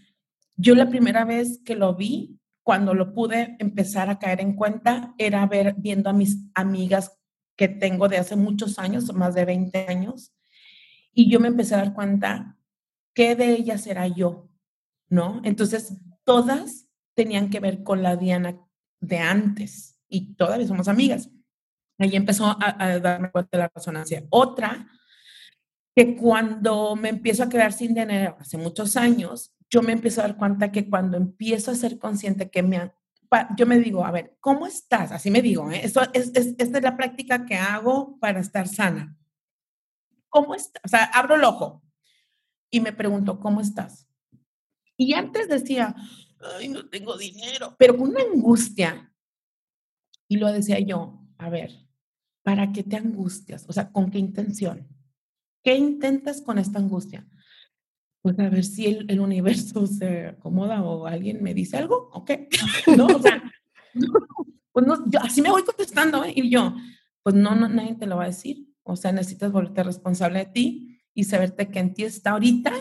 yo 0.56 0.74
la 0.74 0.88
primera 0.88 1.24
vez 1.24 1.60
que 1.64 1.76
lo 1.76 1.94
vi, 1.94 2.39
cuando 2.62 2.94
lo 2.94 3.14
pude 3.14 3.56
empezar 3.58 4.10
a 4.10 4.18
caer 4.18 4.40
en 4.40 4.54
cuenta, 4.54 5.14
era 5.18 5.46
ver, 5.46 5.74
viendo 5.78 6.10
a 6.10 6.14
mis 6.14 6.38
amigas 6.54 7.18
que 7.56 7.68
tengo 7.68 8.08
de 8.08 8.18
hace 8.18 8.36
muchos 8.36 8.78
años, 8.78 9.12
más 9.14 9.34
de 9.34 9.44
20 9.44 9.86
años, 9.88 10.32
y 11.12 11.30
yo 11.30 11.40
me 11.40 11.48
empecé 11.48 11.74
a 11.74 11.78
dar 11.78 11.94
cuenta 11.94 12.56
qué 13.14 13.34
de 13.34 13.52
ellas 13.52 13.86
era 13.86 14.06
yo, 14.06 14.48
¿no? 15.08 15.40
Entonces, 15.44 15.94
todas 16.24 16.86
tenían 17.14 17.50
que 17.50 17.60
ver 17.60 17.82
con 17.82 18.02
la 18.02 18.16
Diana 18.16 18.58
de 19.00 19.18
antes 19.18 19.98
y 20.08 20.34
todavía 20.34 20.66
somos 20.66 20.88
amigas. 20.88 21.30
Ahí 21.98 22.16
empezó 22.16 22.56
a, 22.58 22.98
darme 22.98 23.30
cuenta 23.30 23.58
de 23.58 23.62
la 23.64 23.72
resonancia. 23.74 24.24
Otra, 24.30 24.88
que 25.94 26.16
cuando 26.16 26.96
me 26.96 27.10
empiezo 27.10 27.42
a 27.42 27.48
quedar 27.48 27.72
sin 27.72 27.94
dinero 27.94 28.36
hace 28.40 28.56
muchos 28.56 28.96
años, 28.96 29.52
yo 29.70 29.82
me 29.82 29.92
empiezo 29.92 30.20
a 30.20 30.24
dar 30.24 30.36
cuenta 30.36 30.72
que 30.72 30.88
cuando 30.88 31.16
empiezo 31.16 31.70
a 31.70 31.76
ser 31.76 31.98
consciente 31.98 32.50
que 32.50 32.62
me 32.62 32.92
yo 33.56 33.66
me 33.66 33.78
digo, 33.78 34.04
a 34.04 34.10
ver, 34.10 34.36
¿cómo 34.40 34.66
estás? 34.66 35.12
Así 35.12 35.30
me 35.30 35.40
digo, 35.40 35.70
¿eh? 35.70 35.82
Esto 35.84 36.02
es, 36.12 36.32
esta 36.34 36.78
es 36.78 36.82
la 36.82 36.96
práctica 36.96 37.46
que 37.46 37.54
hago 37.54 38.18
para 38.18 38.40
estar 38.40 38.66
sana. 38.66 39.16
¿Cómo 40.28 40.54
estás? 40.54 40.82
O 40.84 40.88
sea, 40.88 41.04
abro 41.04 41.36
el 41.36 41.44
ojo 41.44 41.82
y 42.70 42.80
me 42.80 42.92
pregunto, 42.92 43.38
¿cómo 43.38 43.60
estás? 43.60 44.08
Y 44.96 45.14
antes 45.14 45.48
decía, 45.48 45.94
ay, 46.58 46.68
no 46.68 46.88
tengo 46.88 47.16
dinero, 47.16 47.76
pero 47.78 47.96
con 47.96 48.10
una 48.10 48.22
angustia. 48.22 49.12
Y 50.28 50.36
lo 50.36 50.52
decía 50.52 50.80
yo, 50.80 51.24
a 51.38 51.48
ver, 51.50 51.86
¿para 52.42 52.72
qué 52.72 52.82
te 52.82 52.96
angustias? 52.96 53.64
O 53.68 53.72
sea, 53.72 53.92
¿con 53.92 54.10
qué 54.10 54.18
intención? 54.18 54.88
¿Qué 55.62 55.76
intentas 55.76 56.42
con 56.42 56.58
esta 56.58 56.78
angustia? 56.78 57.28
Pues 58.22 58.38
a 58.38 58.48
ver 58.48 58.64
si 58.64 58.86
el, 58.86 59.20
universo 59.20 59.86
se 59.86 60.28
acomoda 60.28 60.82
o 60.82 61.06
alguien 61.06 61.42
me 61.42 61.54
dice 61.54 61.76
algo, 61.76 62.10
¿ok? 62.12 62.30
no, 62.96 63.06
o 63.06 63.18
sea, 63.20 63.42
pues 64.72 64.86
no, 64.86 65.10
yo 65.10 65.20
así 65.20 65.42
me 65.42 65.50
voy 65.50 65.62
contestando, 65.62 66.24
¿eh? 66.24 66.32
Y 66.34 66.50
yo, 66.50 66.74
pues 67.22 67.34
no, 67.34 67.54
no, 67.54 67.68
nadie 67.68 67.94
te 67.94 68.06
lo 68.06 68.16
va 68.16 68.24
a 68.24 68.28
decir. 68.28 68.66
O 68.82 68.96
sea, 68.96 69.12
necesitas 69.12 69.52
volverte 69.52 69.82
responsable 69.82 70.40
de 70.40 70.46
ti 70.46 71.00
y 71.14 71.24
saberte 71.24 71.70
que 71.70 71.78
en 71.78 71.94
ti 71.94 72.04
está 72.04 72.30
ahorita 72.30 72.72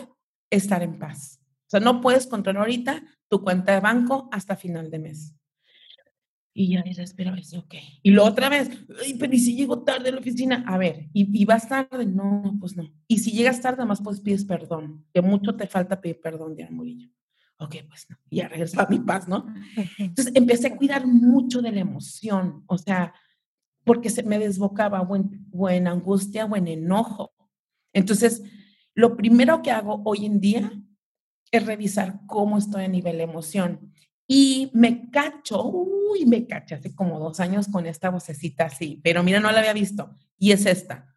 estar 0.50 0.82
en 0.82 0.98
paz. 0.98 1.40
O 1.66 1.70
sea, 1.70 1.80
no 1.80 2.00
puedes 2.00 2.26
controlar 2.26 2.62
ahorita 2.62 3.02
tu 3.28 3.42
cuenta 3.42 3.72
de 3.72 3.80
banco 3.80 4.28
hasta 4.32 4.56
final 4.56 4.90
de 4.90 4.98
mes. 4.98 5.34
Y 6.52 6.72
ya 6.72 6.82
dices, 6.82 7.10
espera, 7.10 7.34
es 7.38 7.54
ok. 7.54 7.74
Y 8.02 8.10
lo 8.10 8.24
otra 8.24 8.48
vez, 8.48 8.70
Ay, 9.02 9.14
pero 9.14 9.32
¿y 9.32 9.38
si 9.38 9.54
llego 9.54 9.82
tarde 9.82 10.08
a 10.08 10.12
la 10.12 10.18
oficina? 10.18 10.64
A 10.66 10.78
ver, 10.78 11.08
¿y, 11.12 11.44
vas 11.44 11.68
tarde? 11.68 12.06
No, 12.06 12.56
pues 12.58 12.76
no. 12.76 12.92
Y 13.06 13.18
si 13.18 13.30
llegas 13.30 13.60
tarde, 13.60 13.84
más 13.84 14.02
pues 14.02 14.20
pides 14.20 14.44
perdón, 14.44 15.06
que 15.14 15.22
mucho 15.22 15.56
te 15.56 15.66
falta 15.66 16.00
pedir 16.00 16.20
perdón, 16.20 16.56
Diana 16.56 16.72
Murillo. 16.72 17.08
Ok, 17.58 17.76
pues 17.88 18.06
no. 18.08 18.16
Y 18.30 18.36
ya 18.36 18.48
regresaba 18.48 18.88
mi 18.88 18.98
paz, 18.98 19.28
¿no? 19.28 19.46
Entonces 19.98 20.32
empecé 20.34 20.68
a 20.68 20.76
cuidar 20.76 21.06
mucho 21.06 21.62
de 21.62 21.70
la 21.70 21.80
emoción, 21.80 22.64
o 22.66 22.78
sea, 22.78 23.14
porque 23.84 24.10
se 24.10 24.22
me 24.22 24.38
desbocaba 24.38 25.00
o 25.02 25.68
en 25.70 25.86
angustia 25.86 26.46
o 26.46 26.56
en 26.56 26.68
enojo. 26.68 27.32
Entonces, 27.92 28.42
lo 28.94 29.16
primero 29.16 29.62
que 29.62 29.70
hago 29.70 30.02
hoy 30.04 30.26
en 30.26 30.40
día 30.40 30.72
es 31.50 31.66
revisar 31.66 32.20
cómo 32.26 32.58
estoy 32.58 32.84
a 32.84 32.88
nivel 32.88 33.20
emoción. 33.20 33.92
Y 34.32 34.70
me 34.74 35.10
cacho, 35.10 35.60
uy, 35.64 36.24
me 36.24 36.46
caché 36.46 36.76
hace 36.76 36.94
como 36.94 37.18
dos 37.18 37.40
años 37.40 37.66
con 37.66 37.84
esta 37.84 38.10
vocecita 38.10 38.66
así, 38.66 39.00
pero 39.02 39.24
mira, 39.24 39.40
no 39.40 39.50
la 39.50 39.58
había 39.58 39.72
visto. 39.72 40.14
Y 40.38 40.52
es 40.52 40.66
esta. 40.66 41.16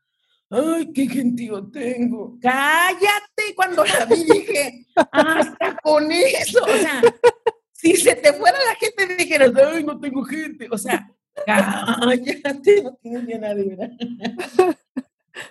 Ay, 0.49 0.91
qué 0.91 1.07
gentío 1.07 1.69
tengo. 1.69 2.39
Cállate. 2.41 3.53
Cuando 3.55 3.85
la 3.85 4.05
vi 4.05 4.23
dije, 4.23 4.87
hasta 5.11 5.77
con 5.83 6.11
eso. 6.11 6.63
O 6.63 6.75
sea, 6.75 7.03
si 7.71 7.95
se 7.97 8.15
te 8.15 8.33
fuera 8.33 8.57
la 8.57 8.73
gente, 8.73 9.15
dijeras, 9.15 9.51
ay, 9.63 9.83
no 9.83 9.99
tengo 9.99 10.23
gente. 10.23 10.67
O 10.71 10.77
sea, 10.79 11.07
cállate, 11.45 12.81
no 12.81 12.95
tienes 12.95 13.25
ni 13.25 13.33
nadie, 13.35 13.75
¿verdad? 13.75 13.91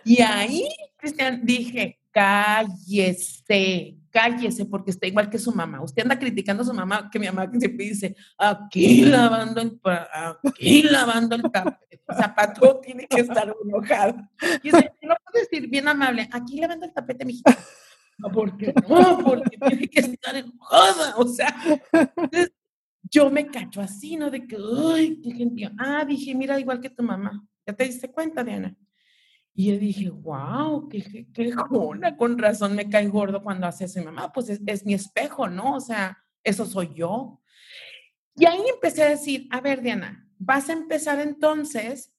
Y 0.04 0.20
ahí, 0.20 0.68
Cristian, 0.96 1.44
dije, 1.44 2.00
cállese, 2.10 4.01
cállese, 4.12 4.66
porque 4.66 4.90
está 4.90 5.06
igual 5.06 5.28
que 5.30 5.38
su 5.38 5.52
mamá. 5.52 5.82
Usted 5.82 6.02
anda 6.02 6.18
criticando 6.18 6.62
a 6.62 6.66
su 6.66 6.74
mamá, 6.74 7.10
que 7.10 7.18
mi 7.18 7.26
mamá 7.26 7.50
siempre 7.58 7.86
dice, 7.86 8.14
aquí 8.38 9.04
lavando 9.06 9.60
el, 9.60 9.80
aquí 10.44 10.82
lavando 10.82 11.34
el 11.34 11.42
tapete. 11.42 12.02
El 12.06 12.16
zapato 12.16 12.80
tiene 12.80 13.06
que 13.08 13.22
estar 13.22 13.52
enojado. 13.64 14.16
Y 14.62 14.70
dice, 14.70 14.92
no 15.02 15.14
puedo 15.24 15.44
decir 15.44 15.68
bien 15.68 15.88
amable, 15.88 16.28
aquí 16.30 16.60
lavando 16.60 16.86
el 16.86 16.92
tapete, 16.92 17.24
mijita. 17.24 17.58
No, 18.18 18.30
porque 18.30 18.72
no, 18.88 19.18
porque 19.18 19.56
tiene 19.56 19.88
que 19.88 20.00
estar 20.00 20.36
enojada. 20.36 21.16
O 21.16 21.26
sea, 21.26 21.56
yo 23.10 23.30
me 23.30 23.46
cacho 23.46 23.80
así, 23.80 24.16
¿no? 24.16 24.30
De 24.30 24.46
que, 24.46 24.56
ay, 24.94 25.20
qué 25.22 25.32
gentío. 25.32 25.70
Ah, 25.78 26.04
dije, 26.04 26.34
mira, 26.34 26.60
igual 26.60 26.80
que 26.80 26.90
tu 26.90 27.02
mamá. 27.02 27.42
¿Ya 27.66 27.72
te 27.72 27.84
diste 27.84 28.10
cuenta, 28.10 28.44
Diana? 28.44 28.76
Y 29.54 29.70
yo 29.70 29.78
dije, 29.78 30.08
wow, 30.08 30.88
qué, 30.88 31.26
qué, 31.32 31.54
con 32.16 32.38
razón 32.38 32.74
me 32.74 32.88
cae 32.88 33.08
gordo 33.08 33.42
cuando 33.42 33.66
hace 33.66 33.84
eso 33.84 33.98
mi 34.00 34.06
mamá, 34.06 34.32
pues 34.32 34.48
es, 34.48 34.86
mi 34.86 34.94
espejo, 34.94 35.48
¿no? 35.48 35.76
O 35.76 35.80
sea, 35.80 36.18
eso 36.42 36.64
soy 36.64 36.94
yo. 36.94 37.40
Y 38.34 38.46
ahí 38.46 38.62
empecé 38.72 39.02
a 39.02 39.10
decir, 39.10 39.46
a 39.50 39.60
ver, 39.60 39.82
Diana, 39.82 40.26
vas 40.38 40.70
a 40.70 40.72
empezar 40.72 41.20
entonces 41.20 42.14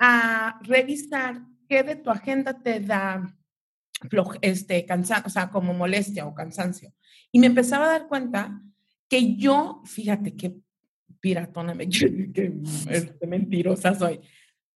a 0.00 0.58
revisar 0.62 1.42
qué 1.68 1.84
de 1.84 1.94
tu 1.94 2.10
agenda 2.10 2.60
te 2.60 2.80
da 2.80 3.24
este, 4.42 4.84
cansancio, 4.84 5.28
o 5.28 5.30
sea, 5.30 5.50
como 5.50 5.72
molestia 5.74 6.26
o 6.26 6.34
cansancio. 6.34 6.92
Y 7.30 7.38
me 7.38 7.46
empezaba 7.46 7.86
a 7.86 7.98
dar 7.98 8.08
cuenta 8.08 8.60
que 9.08 9.36
yo, 9.36 9.80
fíjate 9.84 10.34
qué 10.34 10.56
piratona, 11.20 11.72
me, 11.72 11.88
qué 11.88 12.52
mentirosa 13.28 13.94
soy. 13.94 14.20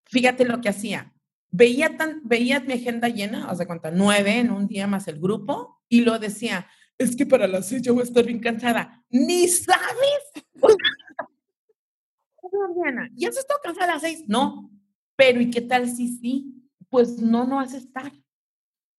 Fíjate 0.05 0.45
lo 0.45 0.61
que 0.61 0.69
hacía 0.69 1.13
veía, 1.51 1.97
tan, 1.97 2.21
veía 2.25 2.61
mi 2.61 2.75
agenda 2.75 3.09
llena, 3.09 3.53
de 3.53 3.67
cuenta, 3.67 3.91
nueve 3.91 4.39
en 4.39 4.51
un 4.51 4.67
día 4.67 4.87
más 4.87 5.09
el 5.09 5.21
grupo, 5.21 5.81
y 5.89 6.03
lo 6.03 6.19
decía, 6.19 6.67
es 6.99 7.17
que 7.17 7.27
para 7.27 7.47
las 7.47 7.69
seis 7.69 7.83
yo 7.83 7.95
voy 7.95 8.03
a 8.03 8.05
estar 8.05 8.25
bien 8.25 8.41
cansada. 8.41 9.05
¿Ni 9.11 9.49
sabes? 9.49 10.33
¿Ya 13.15 13.29
has 13.29 13.37
estado 13.37 13.61
cansada 13.63 13.93
a 13.93 13.95
las 13.95 14.03
seis? 14.03 14.25
No. 14.27 14.71
Pero 15.17 15.41
¿y 15.41 15.51
qué 15.51 15.61
tal 15.61 15.89
si 15.89 16.17
sí? 16.17 16.55
Pues 16.89 17.21
no, 17.21 17.47
no 17.47 17.57
vas 17.57 17.75
a 17.75 17.79
estar. 17.79 18.13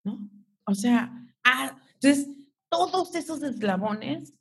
¿No? 0.03 0.29
O 0.65 0.75
sea, 0.75 1.11
ah, 1.43 1.77
entonces 1.93 2.29
todos 2.69 3.13
esos 3.15 3.41
eslabones 3.43 4.33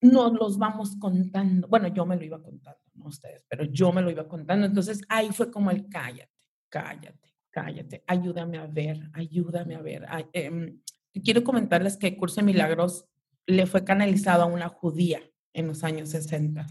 nos 0.00 0.32
los 0.32 0.58
vamos 0.58 0.96
contando. 0.96 1.68
Bueno, 1.68 1.88
yo 1.88 2.04
me 2.04 2.16
lo 2.16 2.24
iba 2.24 2.42
contando, 2.42 2.80
no 2.94 3.06
ustedes, 3.06 3.44
pero 3.48 3.64
yo 3.64 3.92
me 3.92 4.02
lo 4.02 4.10
iba 4.10 4.26
contando. 4.26 4.66
Entonces 4.66 5.02
ahí 5.08 5.30
fue 5.30 5.50
como 5.50 5.70
el 5.70 5.88
cállate 5.88 6.33
cállate, 6.74 7.32
cállate, 7.50 8.02
ayúdame 8.08 8.58
a 8.58 8.66
ver, 8.66 9.08
ayúdame 9.12 9.76
a 9.76 9.80
ver. 9.80 10.06
Em, 10.32 10.80
quiero 11.22 11.44
comentarles 11.44 11.96
que 11.96 12.08
el 12.08 12.16
curso 12.16 12.40
de 12.40 12.46
milagros 12.46 13.06
le 13.46 13.66
fue 13.66 13.84
canalizado 13.84 14.42
a 14.42 14.46
una 14.46 14.68
judía 14.68 15.20
en 15.52 15.68
los 15.68 15.84
años 15.84 16.08
60. 16.08 16.66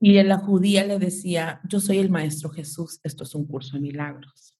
Y 0.00 0.22
la 0.22 0.38
judía 0.38 0.84
le 0.84 1.00
decía, 1.00 1.60
yo 1.68 1.80
soy 1.80 1.98
el 1.98 2.08
maestro 2.08 2.50
Jesús, 2.50 3.00
esto 3.02 3.24
es 3.24 3.34
un 3.34 3.46
curso 3.46 3.76
de 3.76 3.82
milagros. 3.82 4.54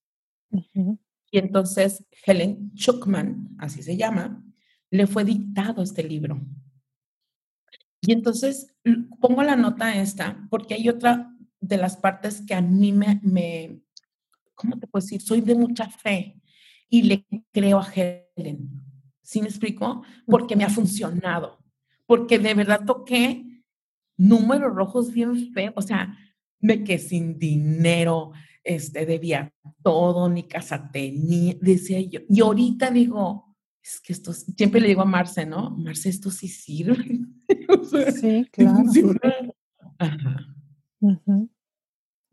Y 0.51 1.39
entonces 1.39 2.05
Helen 2.27 2.73
Schuckman, 2.75 3.51
así 3.59 3.85
se 3.85 3.97
llama, 3.97 4.43
le 4.91 5.07
fue 5.07 5.25
dictado 5.25 5.81
este 5.81 6.03
libro. 6.03 6.41
Y 8.01 8.11
entonces 8.11 8.75
pongo 9.21 9.45
la 9.45 9.55
nota 9.55 9.95
esta 9.95 10.45
porque 10.51 10.75
hay 10.75 10.89
otra 10.89 11.33
de 11.61 11.77
las 11.77 11.97
partes 11.97 12.41
que 12.41 12.55
a 12.55 12.61
mí 12.61 12.93
me, 12.93 13.21
me, 13.23 13.83
¿cómo 14.59 14.79
te 14.79 14.87
puedo 14.87 15.03
decir? 15.03 15.23
Soy 15.23 15.41
de 15.41 15.55
mucha 15.55 15.89
fe 15.89 16.41
y 16.91 17.03
le 17.03 17.27
creo 17.53 17.79
a 17.79 17.89
Helen. 17.91 18.69
¿Sí 19.23 19.41
me 19.41 19.49
explico? 19.49 20.03
Porque 20.27 20.57
me 20.57 20.65
ha 20.65 20.71
funcionado. 20.71 21.59
Porque 22.07 22.39
de 22.39 22.55
verdad 22.55 22.85
toqué 22.85 23.63
números 24.17 24.75
rojos 24.75 25.13
bien 25.13 25.53
feos. 25.53 25.75
O 25.77 25.83
sea, 25.83 26.19
me 26.61 26.83
quedé 26.83 26.99
sin 26.99 27.39
dinero, 27.39 28.33
este, 28.65 29.07
debía 29.07 29.53
todo, 29.83 30.29
ni 30.29 30.43
casa 30.43 30.91
tenía, 30.91 31.55
decía 31.61 32.01
yo. 32.01 32.21
Y 32.29 32.41
ahorita 32.41 32.91
digo, 32.91 33.57
es 33.83 34.01
que 34.01 34.13
esto, 34.13 34.33
siempre 34.33 34.81
le 34.81 34.89
digo 34.89 35.03
a 35.03 35.07
Marce, 35.07 35.47
¿no? 35.47 35.71
Marce, 35.71 36.09
esto 36.09 36.31
sí 36.31 36.49
sirve. 36.49 37.21
sí, 38.21 38.47
claro. 38.51 39.55
Ajá. 39.99 40.49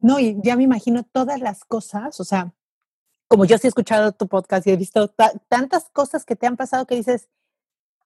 No, 0.05 0.19
y 0.19 0.37
ya 0.43 0.55
me 0.55 0.61
imagino 0.61 1.01
todas 1.01 1.41
las 1.41 1.65
cosas, 1.65 2.19
o 2.19 2.23
sea, 2.23 2.53
como 3.27 3.45
yo 3.45 3.57
sí 3.57 3.65
he 3.65 3.69
escuchado 3.69 4.11
tu 4.11 4.27
podcast 4.27 4.67
y 4.67 4.69
he 4.69 4.75
visto 4.75 5.07
tantas 5.49 5.89
cosas 5.89 6.25
que 6.25 6.35
te 6.35 6.45
han 6.45 6.57
pasado 6.57 6.85
que 6.85 6.93
dices, 6.93 7.27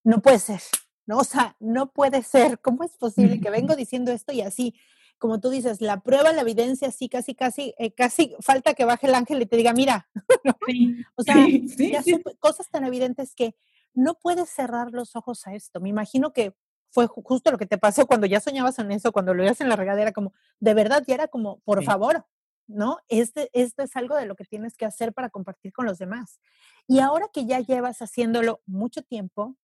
no 0.06 0.22
puede 0.22 0.40
ser, 0.40 0.62
¿no? 1.06 1.18
O 1.18 1.24
sea, 1.26 1.58
no 1.60 1.92
puede 1.92 2.24
ser, 2.24 2.62
¿cómo 2.62 2.86
es 2.86 2.92
posible 2.92 3.42
que 3.42 3.50
vengo 3.50 3.76
diciendo 3.76 4.14
esto 4.14 4.32
y 4.32 4.40
así? 4.40 4.76
Como 5.18 5.42
tú 5.42 5.50
dices, 5.50 5.82
la 5.82 6.00
prueba, 6.00 6.32
la 6.32 6.40
evidencia, 6.40 6.88
así, 6.88 7.10
casi, 7.10 7.36
casi, 7.36 7.76
eh, 7.78 7.92
casi 7.92 8.34
falta 8.40 8.76
que 8.76 8.86
baje 8.86 9.08
el 9.08 9.16
ángel 9.16 9.42
y 9.42 9.46
te 9.46 9.58
diga, 9.58 9.74
mira, 9.74 10.10
o 11.18 11.24
sea, 11.24 11.36
ya 11.92 12.02
son 12.02 12.24
cosas 12.40 12.70
tan 12.70 12.86
evidentes 12.86 13.36
que 13.36 13.58
no 13.94 14.14
puedes 14.14 14.50
cerrar 14.50 14.94
los 14.94 15.18
ojos 15.18 15.46
a 15.48 15.54
esto. 15.54 15.82
Me 15.82 15.90
imagino 15.90 16.32
que 16.32 16.56
fue 16.92 17.08
justo 17.08 17.52
lo 17.52 17.58
que 17.58 17.66
te 17.66 17.78
pasó 17.78 18.08
cuando 18.08 18.26
ya 18.26 18.40
soñabas 18.40 18.80
en 18.80 18.92
eso, 18.92 19.12
cuando 19.12 19.34
lo 19.34 19.42
veías 19.42 19.62
en 19.62 19.70
la 19.70 19.76
regadera, 19.76 20.12
como 20.12 20.34
de 20.60 20.74
verdad 20.74 21.04
ya 21.06 21.16
era 21.16 21.28
como, 21.28 21.60
por 21.60 21.84
favor, 21.84 22.26
¿no? 22.68 22.98
Este, 23.08 23.50
esto 23.54 23.84
es 23.84 23.96
algo 23.96 24.16
de 24.16 24.26
lo 24.26 24.36
que 24.36 24.46
tienes 24.46 24.76
que 24.76 24.86
hacer 24.86 25.14
para 25.14 25.30
compartir 25.30 25.74
con 25.74 25.86
los 25.86 25.98
demás. 25.98 26.40
Y 26.88 27.00
ahora 27.00 27.28
que 27.32 27.46
ya 27.46 27.60
llevas 27.60 28.02
haciéndolo 28.02 28.62
mucho 28.66 29.04
tiempo, 29.04 29.56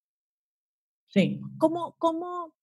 sí. 1.08 1.42
¿cómo, 1.58 1.96
cómo, 1.98 2.54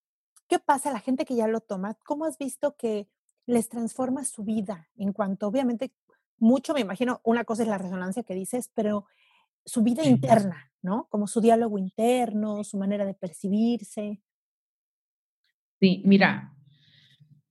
qué 0.48 0.58
pasa 0.58 0.90
a 0.90 0.92
la 0.92 1.00
gente 1.00 1.24
que 1.24 1.36
ya 1.36 1.48
lo 1.48 1.60
toma? 1.60 1.94
¿Cómo 2.04 2.24
has 2.24 2.38
visto 2.38 2.76
que 2.76 3.08
les 3.46 3.68
transforma 3.68 4.24
su 4.24 4.44
vida 4.44 4.88
en 4.96 5.12
cuanto, 5.12 5.48
obviamente, 5.48 5.92
mucho, 6.38 6.74
me 6.74 6.80
imagino, 6.80 7.20
una 7.24 7.44
cosa 7.44 7.62
es 7.62 7.68
la 7.68 7.78
resonancia 7.78 8.24
que 8.24 8.34
dices, 8.34 8.70
pero 8.74 9.06
su 9.64 9.82
vida 9.82 10.04
interna, 10.04 10.72
¿no? 10.82 11.06
Como 11.08 11.26
su 11.28 11.40
diálogo 11.40 11.78
interno, 11.78 12.64
su 12.64 12.78
manera 12.78 13.04
de 13.04 13.14
percibirse. 13.14 14.20
Sí, 15.82 16.00
mira, 16.04 16.54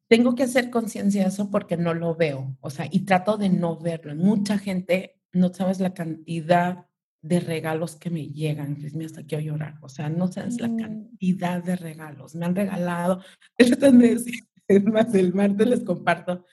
tengo 0.08 0.36
que 0.36 0.44
hacer 0.44 0.70
conciencia 0.70 1.24
de 1.24 1.28
eso 1.28 1.52
porque 1.52 1.76
no 1.76 1.94
lo 1.94 2.16
veo, 2.16 2.56
o 2.62 2.70
sea, 2.70 2.88
y 2.90 3.02
trato 3.02 3.36
de 3.36 3.50
no 3.50 3.78
verlo. 3.78 4.16
Mucha 4.16 4.58
gente, 4.58 5.20
no 5.34 5.54
sabes 5.54 5.82
la 5.82 5.94
cantidad 5.94 6.86
de 7.22 7.42
regalos 7.42 7.98
que 7.98 8.10
me 8.10 8.28
llegan, 8.28 8.78
que 8.78 8.90
me 8.92 9.04
hasta 9.04 9.24
quiero 9.24 9.44
llorar, 9.44 9.80
o 9.82 9.90
sea, 9.90 10.08
no 10.08 10.32
sabes 10.32 10.62
la 10.62 10.70
mm. 10.70 10.78
cantidad 10.78 11.62
de 11.62 11.76
regalos. 11.76 12.34
Me 12.36 12.46
han 12.46 12.56
regalado, 12.56 13.22
es 13.58 14.84
más, 14.86 15.14
el 15.14 15.34
martes 15.34 15.68
les 15.68 15.84
comparto, 15.84 16.46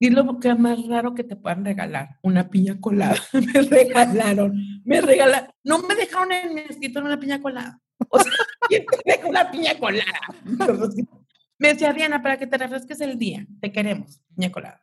y 0.00 0.10
lo 0.10 0.40
que 0.40 0.52
más 0.56 0.84
raro 0.88 1.14
que 1.14 1.22
te 1.22 1.36
puedan 1.36 1.64
regalar, 1.64 2.18
una 2.24 2.50
piña 2.50 2.80
colada. 2.80 3.14
me 3.32 3.62
regalaron, 3.62 4.82
me 4.84 5.00
regalaron, 5.00 5.50
no 5.62 5.78
me 5.78 5.94
dejaron 5.94 6.32
en 6.32 6.54
mi 6.54 6.62
escritorio 6.62 7.06
una 7.06 7.20
piña 7.20 7.40
colada. 7.40 7.80
O 8.08 8.18
sea, 8.18 8.32
¿quién 8.68 8.84
te 8.86 8.98
deja 9.04 9.28
una 9.28 9.50
piña 9.50 9.78
colada? 9.78 10.20
Me 11.58 11.68
decía, 11.68 11.92
Diana, 11.92 12.22
para 12.22 12.38
que 12.38 12.46
te 12.46 12.58
refresques 12.58 13.00
el 13.00 13.18
día, 13.18 13.46
te 13.60 13.70
queremos, 13.70 14.20
piña 14.34 14.50
colada. 14.50 14.82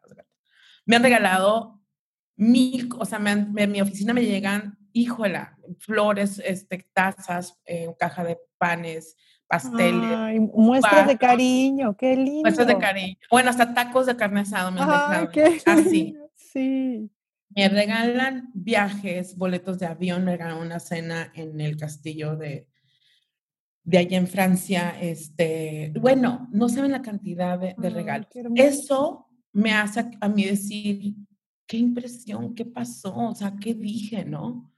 Me 0.85 0.95
han 0.95 1.03
regalado 1.03 1.81
mil, 2.37 2.89
o 2.97 3.05
sea, 3.05 3.19
en 3.19 3.71
mi 3.71 3.81
oficina 3.81 4.13
me 4.13 4.23
llegan, 4.23 4.77
híjola, 4.93 5.57
flores, 5.79 6.41
este, 6.43 6.89
tazas, 6.93 7.59
eh, 7.65 7.93
caja 7.99 8.23
de 8.23 8.39
panes, 8.57 9.17
pasteles. 9.47 10.11
Ay, 10.15 10.39
muestras 10.39 11.07
de 11.07 11.17
cariño, 11.17 11.97
qué 11.97 12.15
lindo. 12.15 12.41
Muestras 12.41 12.67
de 12.67 12.77
cariño. 12.77 13.17
Bueno, 13.29 13.49
hasta 13.49 13.73
tacos 13.73 14.05
de 14.05 14.15
carne 14.15 14.41
asado 14.41 14.71
me 14.71 14.79
han 14.81 14.87
dejado. 14.87 15.29
Así. 15.65 16.15
Sí. 16.35 17.11
Me 17.49 17.67
regalan 17.67 18.51
viajes, 18.53 19.35
boletos 19.35 19.79
de 19.79 19.87
avión, 19.87 20.23
me 20.23 20.31
regalan 20.31 20.59
una 20.59 20.79
cena 20.79 21.31
en 21.35 21.59
el 21.59 21.77
castillo 21.77 22.37
de, 22.37 22.67
de 23.83 23.97
allá 23.97 24.17
en 24.17 24.27
Francia. 24.27 24.95
Este, 25.01 25.93
bueno, 25.99 26.47
no 26.51 26.69
saben 26.69 26.91
la 26.91 27.01
cantidad 27.01 27.59
de, 27.59 27.89
regalos. 27.89 28.27
Eso 28.55 29.27
me 29.51 29.73
hace 29.73 30.11
a 30.19 30.29
mí 30.29 30.45
decir, 30.45 31.15
qué 31.65 31.77
impresión, 31.77 32.55
qué 32.55 32.65
pasó, 32.65 33.15
o 33.15 33.35
sea, 33.35 33.55
qué 33.59 33.73
dije, 33.73 34.25
¿no? 34.25 34.71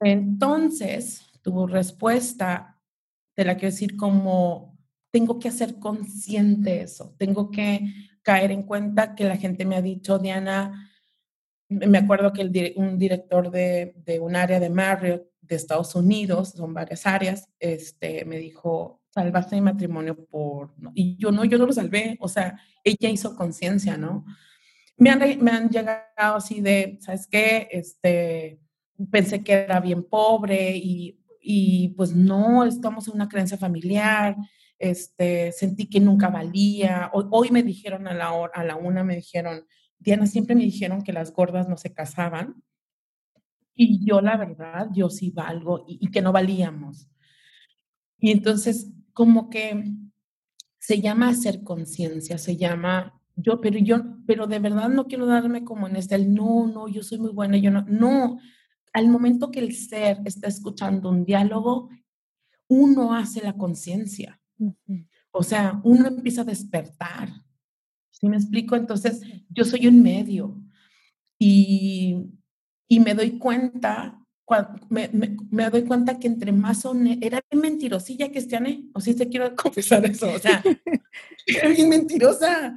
Entonces, 0.00 1.22
tu 1.42 1.66
respuesta 1.66 2.80
te 3.34 3.44
la 3.44 3.56
quiero 3.56 3.72
decir 3.72 3.96
como, 3.96 4.78
tengo 5.10 5.38
que 5.38 5.48
hacer 5.48 5.78
consciente 5.78 6.82
eso, 6.82 7.14
tengo 7.18 7.50
que 7.50 7.80
caer 8.22 8.52
en 8.52 8.62
cuenta 8.62 9.14
que 9.14 9.24
la 9.24 9.36
gente 9.36 9.64
me 9.64 9.76
ha 9.76 9.82
dicho, 9.82 10.18
Diana, 10.18 10.90
me 11.68 11.98
acuerdo 11.98 12.32
que 12.32 12.42
el, 12.42 12.74
un 12.76 12.98
director 12.98 13.50
de, 13.50 13.94
de, 14.04 14.20
un 14.20 14.36
área 14.36 14.60
de 14.60 14.70
Marriott 14.70 15.33
de 15.46 15.56
Estados 15.56 15.94
Unidos, 15.94 16.50
son 16.50 16.74
varias 16.74 17.06
áreas, 17.06 17.48
este, 17.58 18.24
me 18.24 18.38
dijo, 18.38 19.02
salvaste 19.10 19.56
mi 19.56 19.62
matrimonio 19.62 20.16
por... 20.26 20.74
Y 20.94 21.16
yo 21.16 21.30
no, 21.30 21.44
yo 21.44 21.58
no 21.58 21.66
lo 21.66 21.72
salvé, 21.72 22.16
o 22.20 22.28
sea, 22.28 22.58
ella 22.82 23.08
hizo 23.08 23.36
conciencia, 23.36 23.96
¿no? 23.96 24.24
Me 24.96 25.10
han, 25.10 25.20
me 25.42 25.50
han 25.50 25.68
llegado 25.70 26.36
así 26.36 26.60
de, 26.60 26.98
¿sabes 27.00 27.26
qué? 27.26 27.68
Este, 27.70 28.60
pensé 29.10 29.42
que 29.42 29.52
era 29.52 29.80
bien 29.80 30.04
pobre 30.04 30.76
y 30.76 31.20
y 31.44 31.90
pues 31.90 32.14
no, 32.14 32.64
estamos 32.64 33.06
en 33.06 33.14
una 33.14 33.28
creencia 33.28 33.58
familiar, 33.58 34.34
este, 34.78 35.52
sentí 35.52 35.86
que 35.90 36.00
nunca 36.00 36.28
valía. 36.28 37.10
Hoy, 37.12 37.26
hoy 37.30 37.50
me 37.50 37.62
dijeron 37.62 38.08
a 38.08 38.14
la, 38.14 38.30
a 38.52 38.64
la 38.64 38.76
una, 38.76 39.04
me 39.04 39.16
dijeron, 39.16 39.66
Diana, 39.98 40.26
siempre 40.26 40.56
me 40.56 40.64
dijeron 40.64 41.02
que 41.02 41.12
las 41.12 41.32
gordas 41.32 41.68
no 41.68 41.76
se 41.76 41.92
casaban. 41.92 42.62
Y 43.74 44.04
yo, 44.04 44.20
la 44.20 44.36
verdad, 44.36 44.88
yo 44.92 45.10
sí 45.10 45.30
valgo 45.30 45.84
y, 45.88 45.98
y 46.00 46.10
que 46.10 46.22
no 46.22 46.32
valíamos. 46.32 47.08
Y 48.18 48.30
entonces, 48.30 48.90
como 49.12 49.50
que 49.50 49.92
se 50.78 51.00
llama 51.00 51.28
hacer 51.28 51.62
conciencia, 51.62 52.38
se 52.38 52.56
llama 52.56 53.20
yo, 53.36 53.60
pero 53.60 53.78
yo, 53.78 54.02
pero 54.26 54.46
de 54.46 54.58
verdad 54.58 54.88
no 54.88 55.06
quiero 55.06 55.26
darme 55.26 55.64
como 55.64 55.88
en 55.88 55.96
este, 55.96 56.14
el 56.14 56.32
no, 56.32 56.66
no, 56.66 56.88
yo 56.88 57.02
soy 57.02 57.18
muy 57.18 57.32
buena, 57.32 57.56
yo 57.56 57.70
no, 57.70 57.84
no, 57.88 58.38
al 58.92 59.08
momento 59.08 59.50
que 59.50 59.60
el 59.60 59.74
ser 59.74 60.20
está 60.24 60.48
escuchando 60.48 61.10
un 61.10 61.24
diálogo, 61.24 61.90
uno 62.68 63.14
hace 63.14 63.42
la 63.42 63.54
conciencia. 63.54 64.40
O 65.32 65.42
sea, 65.42 65.80
uno 65.82 66.06
empieza 66.06 66.42
a 66.42 66.44
despertar. 66.44 67.28
¿Sí 68.10 68.28
me 68.28 68.36
explico? 68.36 68.76
Entonces, 68.76 69.20
yo 69.48 69.64
soy 69.64 69.88
un 69.88 70.00
medio 70.00 70.62
y, 71.38 72.30
y 72.88 73.00
me 73.00 73.14
doy 73.14 73.38
cuenta, 73.38 74.20
me, 74.88 75.10
me, 75.50 75.70
doy 75.70 75.84
cuenta 75.84 76.18
que 76.18 76.26
entre 76.26 76.52
más 76.52 76.80
son, 76.80 77.06
era 77.22 77.40
bien 77.50 77.62
mentirosilla, 77.62 78.30
Cristiane, 78.30 78.84
o 78.94 79.00
si 79.00 79.14
te 79.14 79.28
quiero 79.28 79.54
confesar 79.56 80.04
eso, 80.06 80.32
o 80.32 80.38
sea, 80.38 80.62
era 81.46 81.68
bien 81.68 81.88
mentirosa. 81.88 82.74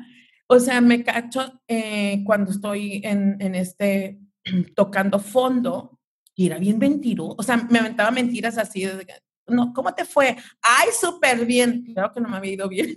O 0.50 0.60
sea, 0.60 0.80
me 0.80 1.04
cacho 1.04 1.62
eh, 1.68 2.24
cuando 2.26 2.52
estoy 2.52 3.02
en, 3.04 3.36
en 3.42 3.56
este 3.56 4.20
tocando 4.76 5.20
fondo, 5.20 6.00
y 6.36 6.46
era 6.46 6.58
bien 6.58 6.78
mentiroso, 6.78 7.36
o 7.38 7.44
sea, 7.44 7.58
me 7.58 7.80
aventaba 7.80 8.12
mentiras 8.12 8.58
así, 8.58 8.86
de, 8.86 9.06
no, 9.48 9.74
¿cómo 9.74 9.94
te 9.94 10.06
fue? 10.06 10.36
Ay, 10.62 10.90
súper 11.00 11.46
bien. 11.46 11.86
Claro 11.94 12.14
que 12.14 12.22
no 12.22 12.30
me 12.30 12.38
había 12.38 12.54
ido 12.54 12.70
bien. 12.70 12.94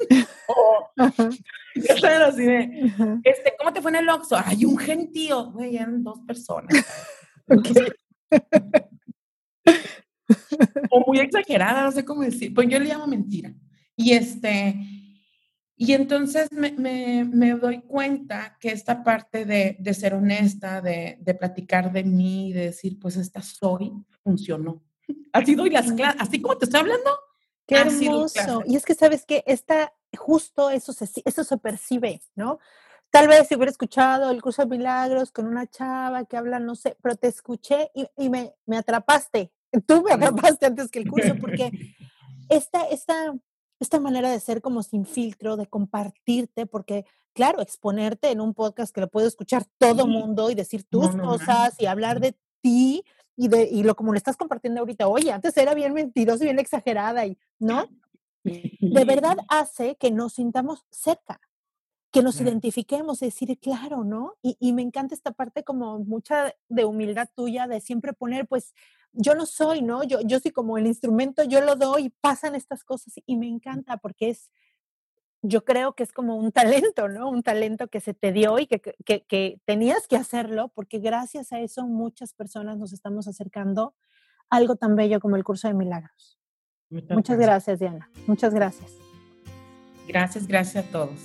oh, 2.03 2.07
así 2.27 2.45
de, 2.45 2.93
este, 3.25 3.55
¿cómo 3.59 3.73
te 3.73 3.81
fue 3.81 3.91
en 3.91 3.97
el 3.99 4.09
Oxxo? 4.09 4.37
Ay, 4.45 4.65
un 4.65 4.77
gentío. 4.79 5.53
Güey, 5.53 5.77
eran 5.77 6.03
dos 6.03 6.21
personas. 6.27 6.75
o 10.91 11.05
muy 11.07 11.21
exagerada, 11.21 11.85
no 11.85 11.93
sé 11.93 12.05
cómo 12.05 12.23
decir. 12.23 12.53
Pues 12.55 12.69
yo 12.69 12.79
le 12.79 12.87
llamo 12.87 13.07
mentira. 13.07 13.53
Y 13.97 14.13
este, 14.13 14.77
y 15.77 15.93
entonces 15.93 16.53
me, 16.53 16.73
me, 16.73 17.25
me, 17.25 17.53
doy 17.53 17.81
cuenta 17.83 18.57
que 18.61 18.71
esta 18.71 19.03
parte 19.03 19.45
de, 19.45 19.77
de 19.79 19.95
ser 19.95 20.15
honesta, 20.15 20.81
de, 20.81 21.19
de, 21.21 21.35
platicar 21.35 21.93
de 21.93 22.05
mí, 22.05 22.53
de 22.53 22.67
decir, 22.67 22.99
pues 22.99 23.17
esta 23.17 23.43
soy, 23.43 23.93
funcionó. 24.23 24.83
Así 25.33 25.55
doy 25.55 25.71
las 25.71 25.93
clases, 25.93 26.21
así 26.21 26.41
como 26.41 26.59
te 26.59 26.67
estoy 26.67 26.81
hablando. 26.81 27.11
Qué 27.67 27.77
hermoso. 27.77 28.63
Y 28.67 28.77
es 28.77 28.85
que 28.85 28.95
sabes 28.95 29.25
que 29.25 29.43
está 29.47 29.93
justo 30.17 30.71
eso 30.71 30.93
se, 30.93 31.09
eso 31.25 31.45
se 31.45 31.59
percibe, 31.59 32.23
¿no? 32.35 32.59
Tal 33.11 33.27
vez 33.27 33.49
si 33.49 33.57
hubiera 33.57 33.71
escuchado 33.71 34.31
el 34.31 34.41
curso 34.41 34.63
de 34.63 34.69
milagros 34.69 35.33
con 35.33 35.47
una 35.47 35.67
chava 35.67 36.25
que 36.25 36.37
habla, 36.37 36.61
no 36.61 36.77
sé, 36.77 36.97
pero 37.03 37.17
te 37.17 37.29
escuché 37.29 37.91
y, 37.95 38.07
y 38.17 38.31
me, 38.31 38.55
me 38.67 38.77
atrapaste. 38.77 39.53
Tú 39.87 40.03
me 40.03 40.13
atrapaste 40.13 40.67
antes 40.67 40.91
que 40.91 41.01
el 41.01 41.11
curso 41.11 41.35
porque 41.41 41.71
esta, 42.49 42.85
esta 42.85 43.35
esta 43.81 43.99
manera 43.99 44.31
de 44.31 44.39
ser 44.39 44.61
como 44.61 44.83
sin 44.83 45.07
filtro, 45.07 45.57
de 45.57 45.67
compartirte, 45.67 46.67
porque 46.67 47.07
claro, 47.33 47.63
exponerte 47.63 48.31
en 48.31 48.41
un 48.41 48.55
podcast 48.55 48.95
que 48.95 49.01
lo 49.01 49.09
puede 49.09 49.27
escuchar 49.27 49.65
todo 49.79 50.07
mundo 50.07 50.51
y 50.51 50.55
decir 50.55 50.85
tus 50.85 51.17
cosas 51.17 51.75
y 51.79 51.87
hablar 51.87 52.21
de 52.21 52.37
ti 52.61 53.03
y 53.37 53.49
de 53.49 53.65
y 53.65 53.83
lo 53.83 53.97
como 53.97 54.13
le 54.13 54.19
estás 54.19 54.37
compartiendo 54.37 54.81
ahorita, 54.81 55.09
oye, 55.09 55.33
antes 55.33 55.57
era 55.57 55.75
bien 55.75 55.95
mentiroso 55.95 56.45
y 56.45 56.49
bien 56.49 56.59
exagerada 56.59 57.25
y 57.25 57.39
no, 57.59 57.89
de 58.45 59.05
verdad 59.05 59.37
hace 59.49 59.97
que 59.97 60.11
nos 60.11 60.35
sintamos 60.35 60.85
cerca, 60.91 61.41
que 62.11 62.23
nos 62.23 62.41
identifiquemos, 62.41 63.21
decir, 63.21 63.59
claro, 63.61 64.05
¿no? 64.05 64.35
Y, 64.43 64.57
y, 64.59 64.73
me 64.73 64.83
encanta 64.83 65.15
esta 65.15 65.33
parte 65.33 65.63
como 65.63 66.01
mucha 66.01 66.55
de 66.69 66.85
humildad 66.85 67.29
tuya, 67.37 67.69
de 67.69 67.81
siempre 67.81 68.13
poner, 68.13 68.49
pues, 68.49 68.75
yo 69.13 69.35
no 69.35 69.47
soy, 69.47 69.83
¿no? 69.83 70.03
Yo, 70.05 70.21
yo 70.23 70.41
soy 70.41 70.51
como 70.51 70.79
el 70.79 70.87
instrumento, 70.87 71.45
yo 71.45 71.61
lo 71.61 71.77
doy 71.77 72.07
y 72.07 72.11
pasan 72.11 72.55
estas 72.55 72.85
cosas 72.85 73.15
y 73.27 73.37
me 73.37 73.49
encanta 73.49 73.97
porque 73.97 74.31
es, 74.31 74.51
yo 75.43 75.65
creo 75.65 75.95
que 75.95 76.03
es 76.03 76.13
como 76.13 76.37
un 76.37 76.53
talento, 76.53 77.09
¿no? 77.09 77.29
Un 77.29 77.43
talento 77.43 77.89
que 77.89 78.01
se 78.01 78.15
te 78.15 78.33
dio 78.33 78.59
y 78.59 78.67
que, 78.67 78.81
que, 78.81 79.25
que 79.27 79.61
tenías 79.65 80.07
que 80.07 80.17
hacerlo 80.17 80.69
porque 80.69 80.99
gracias 80.99 81.53
a 81.53 81.61
eso 81.61 81.87
muchas 81.87 82.35
personas 82.35 82.79
nos 82.79 82.93
estamos 82.93 83.27
acercando 83.29 83.95
a 84.49 84.57
algo 84.57 84.77
tan 84.77 84.97
bello 84.97 85.21
como 85.21 85.37
el 85.37 85.45
curso 85.45 85.69
de 85.69 85.75
milagros. 85.75 86.40
Muchas, 86.91 87.39
gracias, 87.39 87.79
Diana. 87.79 88.09
Muchas 88.27 88.53
gracias. 88.53 88.91
Gracias, 90.09 90.47
gracias 90.47 90.85
a 90.85 90.89
todos. 90.89 91.19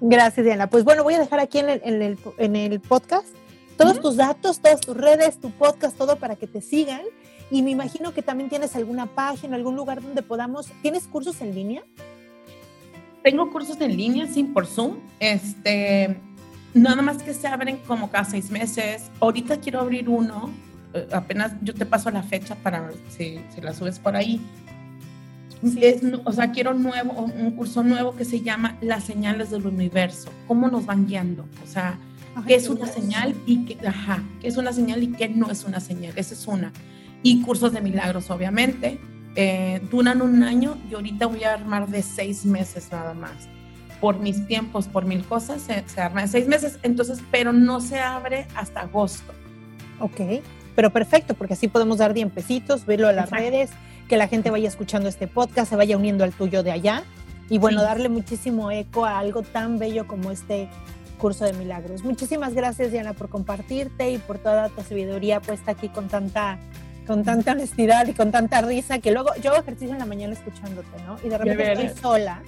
Gracias, 0.00 0.44
Diana. 0.44 0.68
Pues 0.68 0.84
bueno, 0.84 1.02
voy 1.02 1.14
a 1.14 1.18
dejar 1.18 1.40
aquí 1.40 1.58
en 1.58 1.68
el, 1.68 1.80
en 1.84 2.02
el, 2.02 2.18
en 2.38 2.56
el 2.56 2.80
podcast 2.80 3.26
todos 3.76 4.00
tus 4.00 4.16
datos, 4.16 4.60
todas 4.60 4.80
tus 4.80 4.96
redes, 4.96 5.40
tu 5.40 5.50
podcast, 5.50 5.96
todo 5.96 6.16
para 6.16 6.36
que 6.36 6.46
te 6.46 6.60
sigan. 6.60 7.02
Y 7.50 7.62
me 7.62 7.70
imagino 7.70 8.14
que 8.14 8.22
también 8.22 8.48
tienes 8.48 8.74
alguna 8.76 9.06
página, 9.06 9.56
algún 9.56 9.76
lugar 9.76 10.00
donde 10.02 10.22
podamos. 10.22 10.72
¿Tienes 10.80 11.06
cursos 11.06 11.40
en 11.40 11.54
línea? 11.54 11.82
Tengo 13.22 13.50
cursos 13.50 13.80
en 13.80 13.96
línea, 13.96 14.26
sí, 14.26 14.44
por 14.44 14.66
Zoom. 14.66 14.98
Este, 15.20 16.16
nada 16.72 17.02
más 17.02 17.22
que 17.22 17.34
se 17.34 17.46
abren 17.46 17.78
como 17.86 18.10
cada 18.10 18.24
seis 18.24 18.50
meses. 18.50 19.10
Ahorita 19.20 19.58
quiero 19.58 19.80
abrir 19.80 20.08
uno. 20.08 20.50
eh, 20.94 21.08
apenas 21.12 21.52
yo 21.62 21.74
te 21.74 21.84
paso 21.86 22.10
la 22.10 22.22
fecha 22.22 22.54
para 22.54 22.80
ver 22.80 22.94
si, 23.10 23.40
si 23.54 23.60
la 23.60 23.72
subes 23.72 23.98
por 23.98 24.14
ahí. 24.16 24.40
Es, 25.80 26.02
nu- 26.02 26.20
o 26.24 26.32
sea, 26.32 26.50
quiero 26.52 26.74
nuevo, 26.74 27.12
un 27.12 27.50
curso 27.52 27.82
nuevo 27.82 28.14
que 28.16 28.24
se 28.24 28.40
llama 28.40 28.76
Las 28.80 29.04
señales 29.04 29.50
del 29.50 29.66
universo. 29.66 30.30
¿Cómo 30.46 30.68
nos 30.68 30.84
van 30.86 31.06
guiando? 31.06 31.46
O 31.64 31.66
sea, 31.66 31.98
qué 32.46 32.54
es 32.56 32.68
una 32.68 32.86
señal 32.86 33.34
y 33.46 33.64
qué, 33.64 33.86
ajá, 33.86 34.22
qué 34.40 34.48
es 34.48 34.56
una 34.56 34.72
señal 34.72 35.02
y 35.02 35.08
qué 35.12 35.28
no 35.28 35.50
es 35.50 35.64
una 35.64 35.80
señal. 35.80 36.12
Esa 36.16 36.34
es 36.34 36.46
una. 36.46 36.72
Y 37.22 37.42
cursos 37.42 37.72
de 37.72 37.80
milagros, 37.80 38.30
obviamente. 38.30 38.98
Eh, 39.36 39.80
duran 39.90 40.22
un 40.22 40.42
año 40.44 40.76
y 40.90 40.94
ahorita 40.94 41.26
voy 41.26 41.42
a 41.44 41.54
armar 41.54 41.88
de 41.88 42.02
seis 42.02 42.44
meses 42.44 42.88
nada 42.92 43.14
más. 43.14 43.32
Por 44.00 44.18
mis 44.20 44.46
tiempos, 44.46 44.86
por 44.86 45.06
mil 45.06 45.24
cosas, 45.24 45.62
se, 45.62 45.82
se 45.88 46.00
arma 46.00 46.22
de 46.22 46.28
seis 46.28 46.46
meses. 46.46 46.78
Entonces, 46.82 47.20
pero 47.30 47.52
no 47.52 47.80
se 47.80 47.98
abre 48.00 48.46
hasta 48.54 48.80
agosto. 48.80 49.32
Ok, 50.00 50.20
pero 50.76 50.90
perfecto, 50.90 51.34
porque 51.34 51.54
así 51.54 51.68
podemos 51.68 51.98
dar 51.98 52.12
diempecitos, 52.14 52.84
verlo 52.84 53.08
en 53.08 53.16
las 53.16 53.26
Exacto. 53.26 53.44
redes, 53.44 53.70
que 54.08 54.16
la 54.16 54.28
gente 54.28 54.50
vaya 54.50 54.68
escuchando 54.68 55.08
este 55.08 55.26
podcast, 55.26 55.70
se 55.70 55.76
vaya 55.76 55.96
uniendo 55.96 56.24
al 56.24 56.32
tuyo 56.32 56.62
de 56.62 56.72
allá 56.72 57.02
y 57.48 57.58
bueno, 57.58 57.80
Sí. 57.80 57.86
darle 57.86 58.08
muchísimo 58.08 58.70
eco 58.70 59.04
a 59.04 59.18
algo 59.18 59.42
tan 59.42 59.78
bello 59.78 60.06
como 60.06 60.30
este 60.30 60.68
curso 61.18 61.44
de 61.44 61.52
milagros. 61.54 62.04
Muchísimas 62.04 62.54
gracias, 62.54 62.90
Diana, 62.92 63.12
por 63.14 63.28
compartirte 63.28 64.10
y 64.10 64.18
por 64.18 64.38
toda 64.38 64.68
tu 64.68 64.82
sabiduría 64.82 65.40
puesta 65.40 65.72
aquí 65.72 65.88
con 65.88 66.08
tanta 66.08 66.58
con 67.06 67.22
tanta 67.22 67.52
honestidad 67.52 68.06
y 68.06 68.14
con 68.14 68.30
tanta 68.30 68.62
risa 68.62 68.98
que 68.98 69.12
luego 69.12 69.28
yo 69.42 69.50
hago 69.52 69.60
ejercicio 69.60 69.92
en 69.92 69.98
la 69.98 70.06
mañana 70.06 70.32
escuchándote, 70.32 70.88
¿no? 71.06 71.18
Y 71.22 71.28
de 71.28 71.36
repente 71.36 71.72
estoy 71.72 72.02
sola 72.02 72.42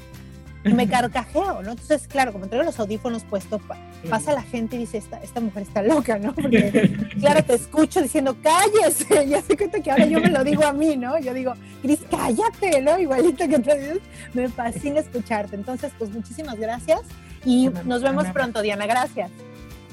me 0.74 0.88
carcajeo, 0.88 1.62
¿no? 1.62 1.70
Entonces, 1.72 2.06
claro, 2.08 2.32
como 2.32 2.46
traigo 2.48 2.64
los 2.64 2.78
audífonos 2.80 3.24
puestos, 3.24 3.60
pa- 3.62 3.76
pasa 4.10 4.32
la 4.32 4.42
gente 4.42 4.76
y 4.76 4.80
dice, 4.80 4.98
esta, 4.98 5.18
esta 5.22 5.40
mujer 5.40 5.62
está 5.64 5.82
loca, 5.82 6.18
¿no? 6.18 6.34
Porque, 6.34 6.96
claro, 7.20 7.42
te 7.44 7.54
escucho 7.54 8.02
diciendo, 8.02 8.36
cállese, 8.42 9.24
y 9.28 9.34
así 9.34 9.56
cuenta 9.56 9.80
que 9.80 9.90
ahora 9.90 10.06
yo 10.06 10.20
me 10.20 10.28
lo 10.30 10.44
digo 10.44 10.64
a 10.64 10.72
mí, 10.72 10.96
¿no? 10.96 11.18
Yo 11.18 11.32
digo, 11.34 11.54
Cris, 11.82 12.00
cállate, 12.10 12.80
¿no? 12.82 12.98
Igualito 12.98 13.48
que 13.48 13.58
te 13.58 13.78
dices, 13.78 13.98
me 14.34 14.48
fascina 14.48 15.00
escucharte. 15.00 15.56
Entonces, 15.56 15.92
pues 15.98 16.10
muchísimas 16.10 16.56
gracias 16.58 17.00
y 17.44 17.68
nos 17.84 18.02
vemos 18.02 18.26
pronto, 18.28 18.62
Diana, 18.62 18.86
gracias. 18.86 19.30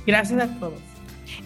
Gracias 0.05 0.41
a 0.41 0.47
todos. 0.59 0.80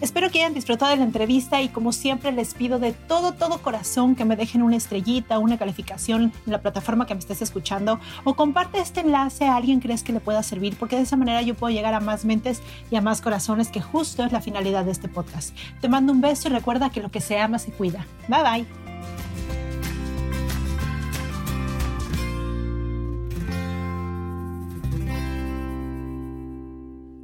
Espero 0.00 0.30
que 0.30 0.40
hayan 0.40 0.54
disfrutado 0.54 0.92
de 0.92 0.98
la 0.98 1.04
entrevista 1.04 1.60
y 1.60 1.68
como 1.68 1.92
siempre 1.92 2.32
les 2.32 2.54
pido 2.54 2.78
de 2.78 2.92
todo, 2.92 3.32
todo 3.32 3.60
corazón 3.62 4.14
que 4.14 4.24
me 4.24 4.36
dejen 4.36 4.62
una 4.62 4.76
estrellita, 4.76 5.38
una 5.38 5.58
calificación 5.58 6.32
en 6.46 6.52
la 6.52 6.60
plataforma 6.60 7.06
que 7.06 7.14
me 7.14 7.20
estés 7.20 7.42
escuchando 7.42 7.98
o 8.24 8.34
comparte 8.34 8.78
este 8.78 9.00
enlace 9.00 9.46
a 9.46 9.56
alguien 9.56 9.80
que 9.80 9.88
crees 9.88 10.02
que 10.02 10.12
le 10.12 10.20
pueda 10.20 10.42
servir 10.42 10.76
porque 10.76 10.96
de 10.96 11.02
esa 11.02 11.16
manera 11.16 11.40
yo 11.40 11.54
puedo 11.54 11.74
llegar 11.74 11.94
a 11.94 12.00
más 12.00 12.26
mentes 12.26 12.60
y 12.90 12.96
a 12.96 13.00
más 13.00 13.22
corazones 13.22 13.68
que 13.68 13.80
justo 13.80 14.22
es 14.22 14.32
la 14.32 14.42
finalidad 14.42 14.84
de 14.84 14.90
este 14.90 15.08
podcast. 15.08 15.56
Te 15.80 15.88
mando 15.88 16.12
un 16.12 16.20
beso 16.20 16.48
y 16.48 16.52
recuerda 16.52 16.90
que 16.90 17.00
lo 17.00 17.10
que 17.10 17.22
se 17.22 17.38
ama 17.38 17.58
se 17.58 17.72
cuida. 17.72 18.06
Bye 18.28 18.42
bye. 18.42 18.87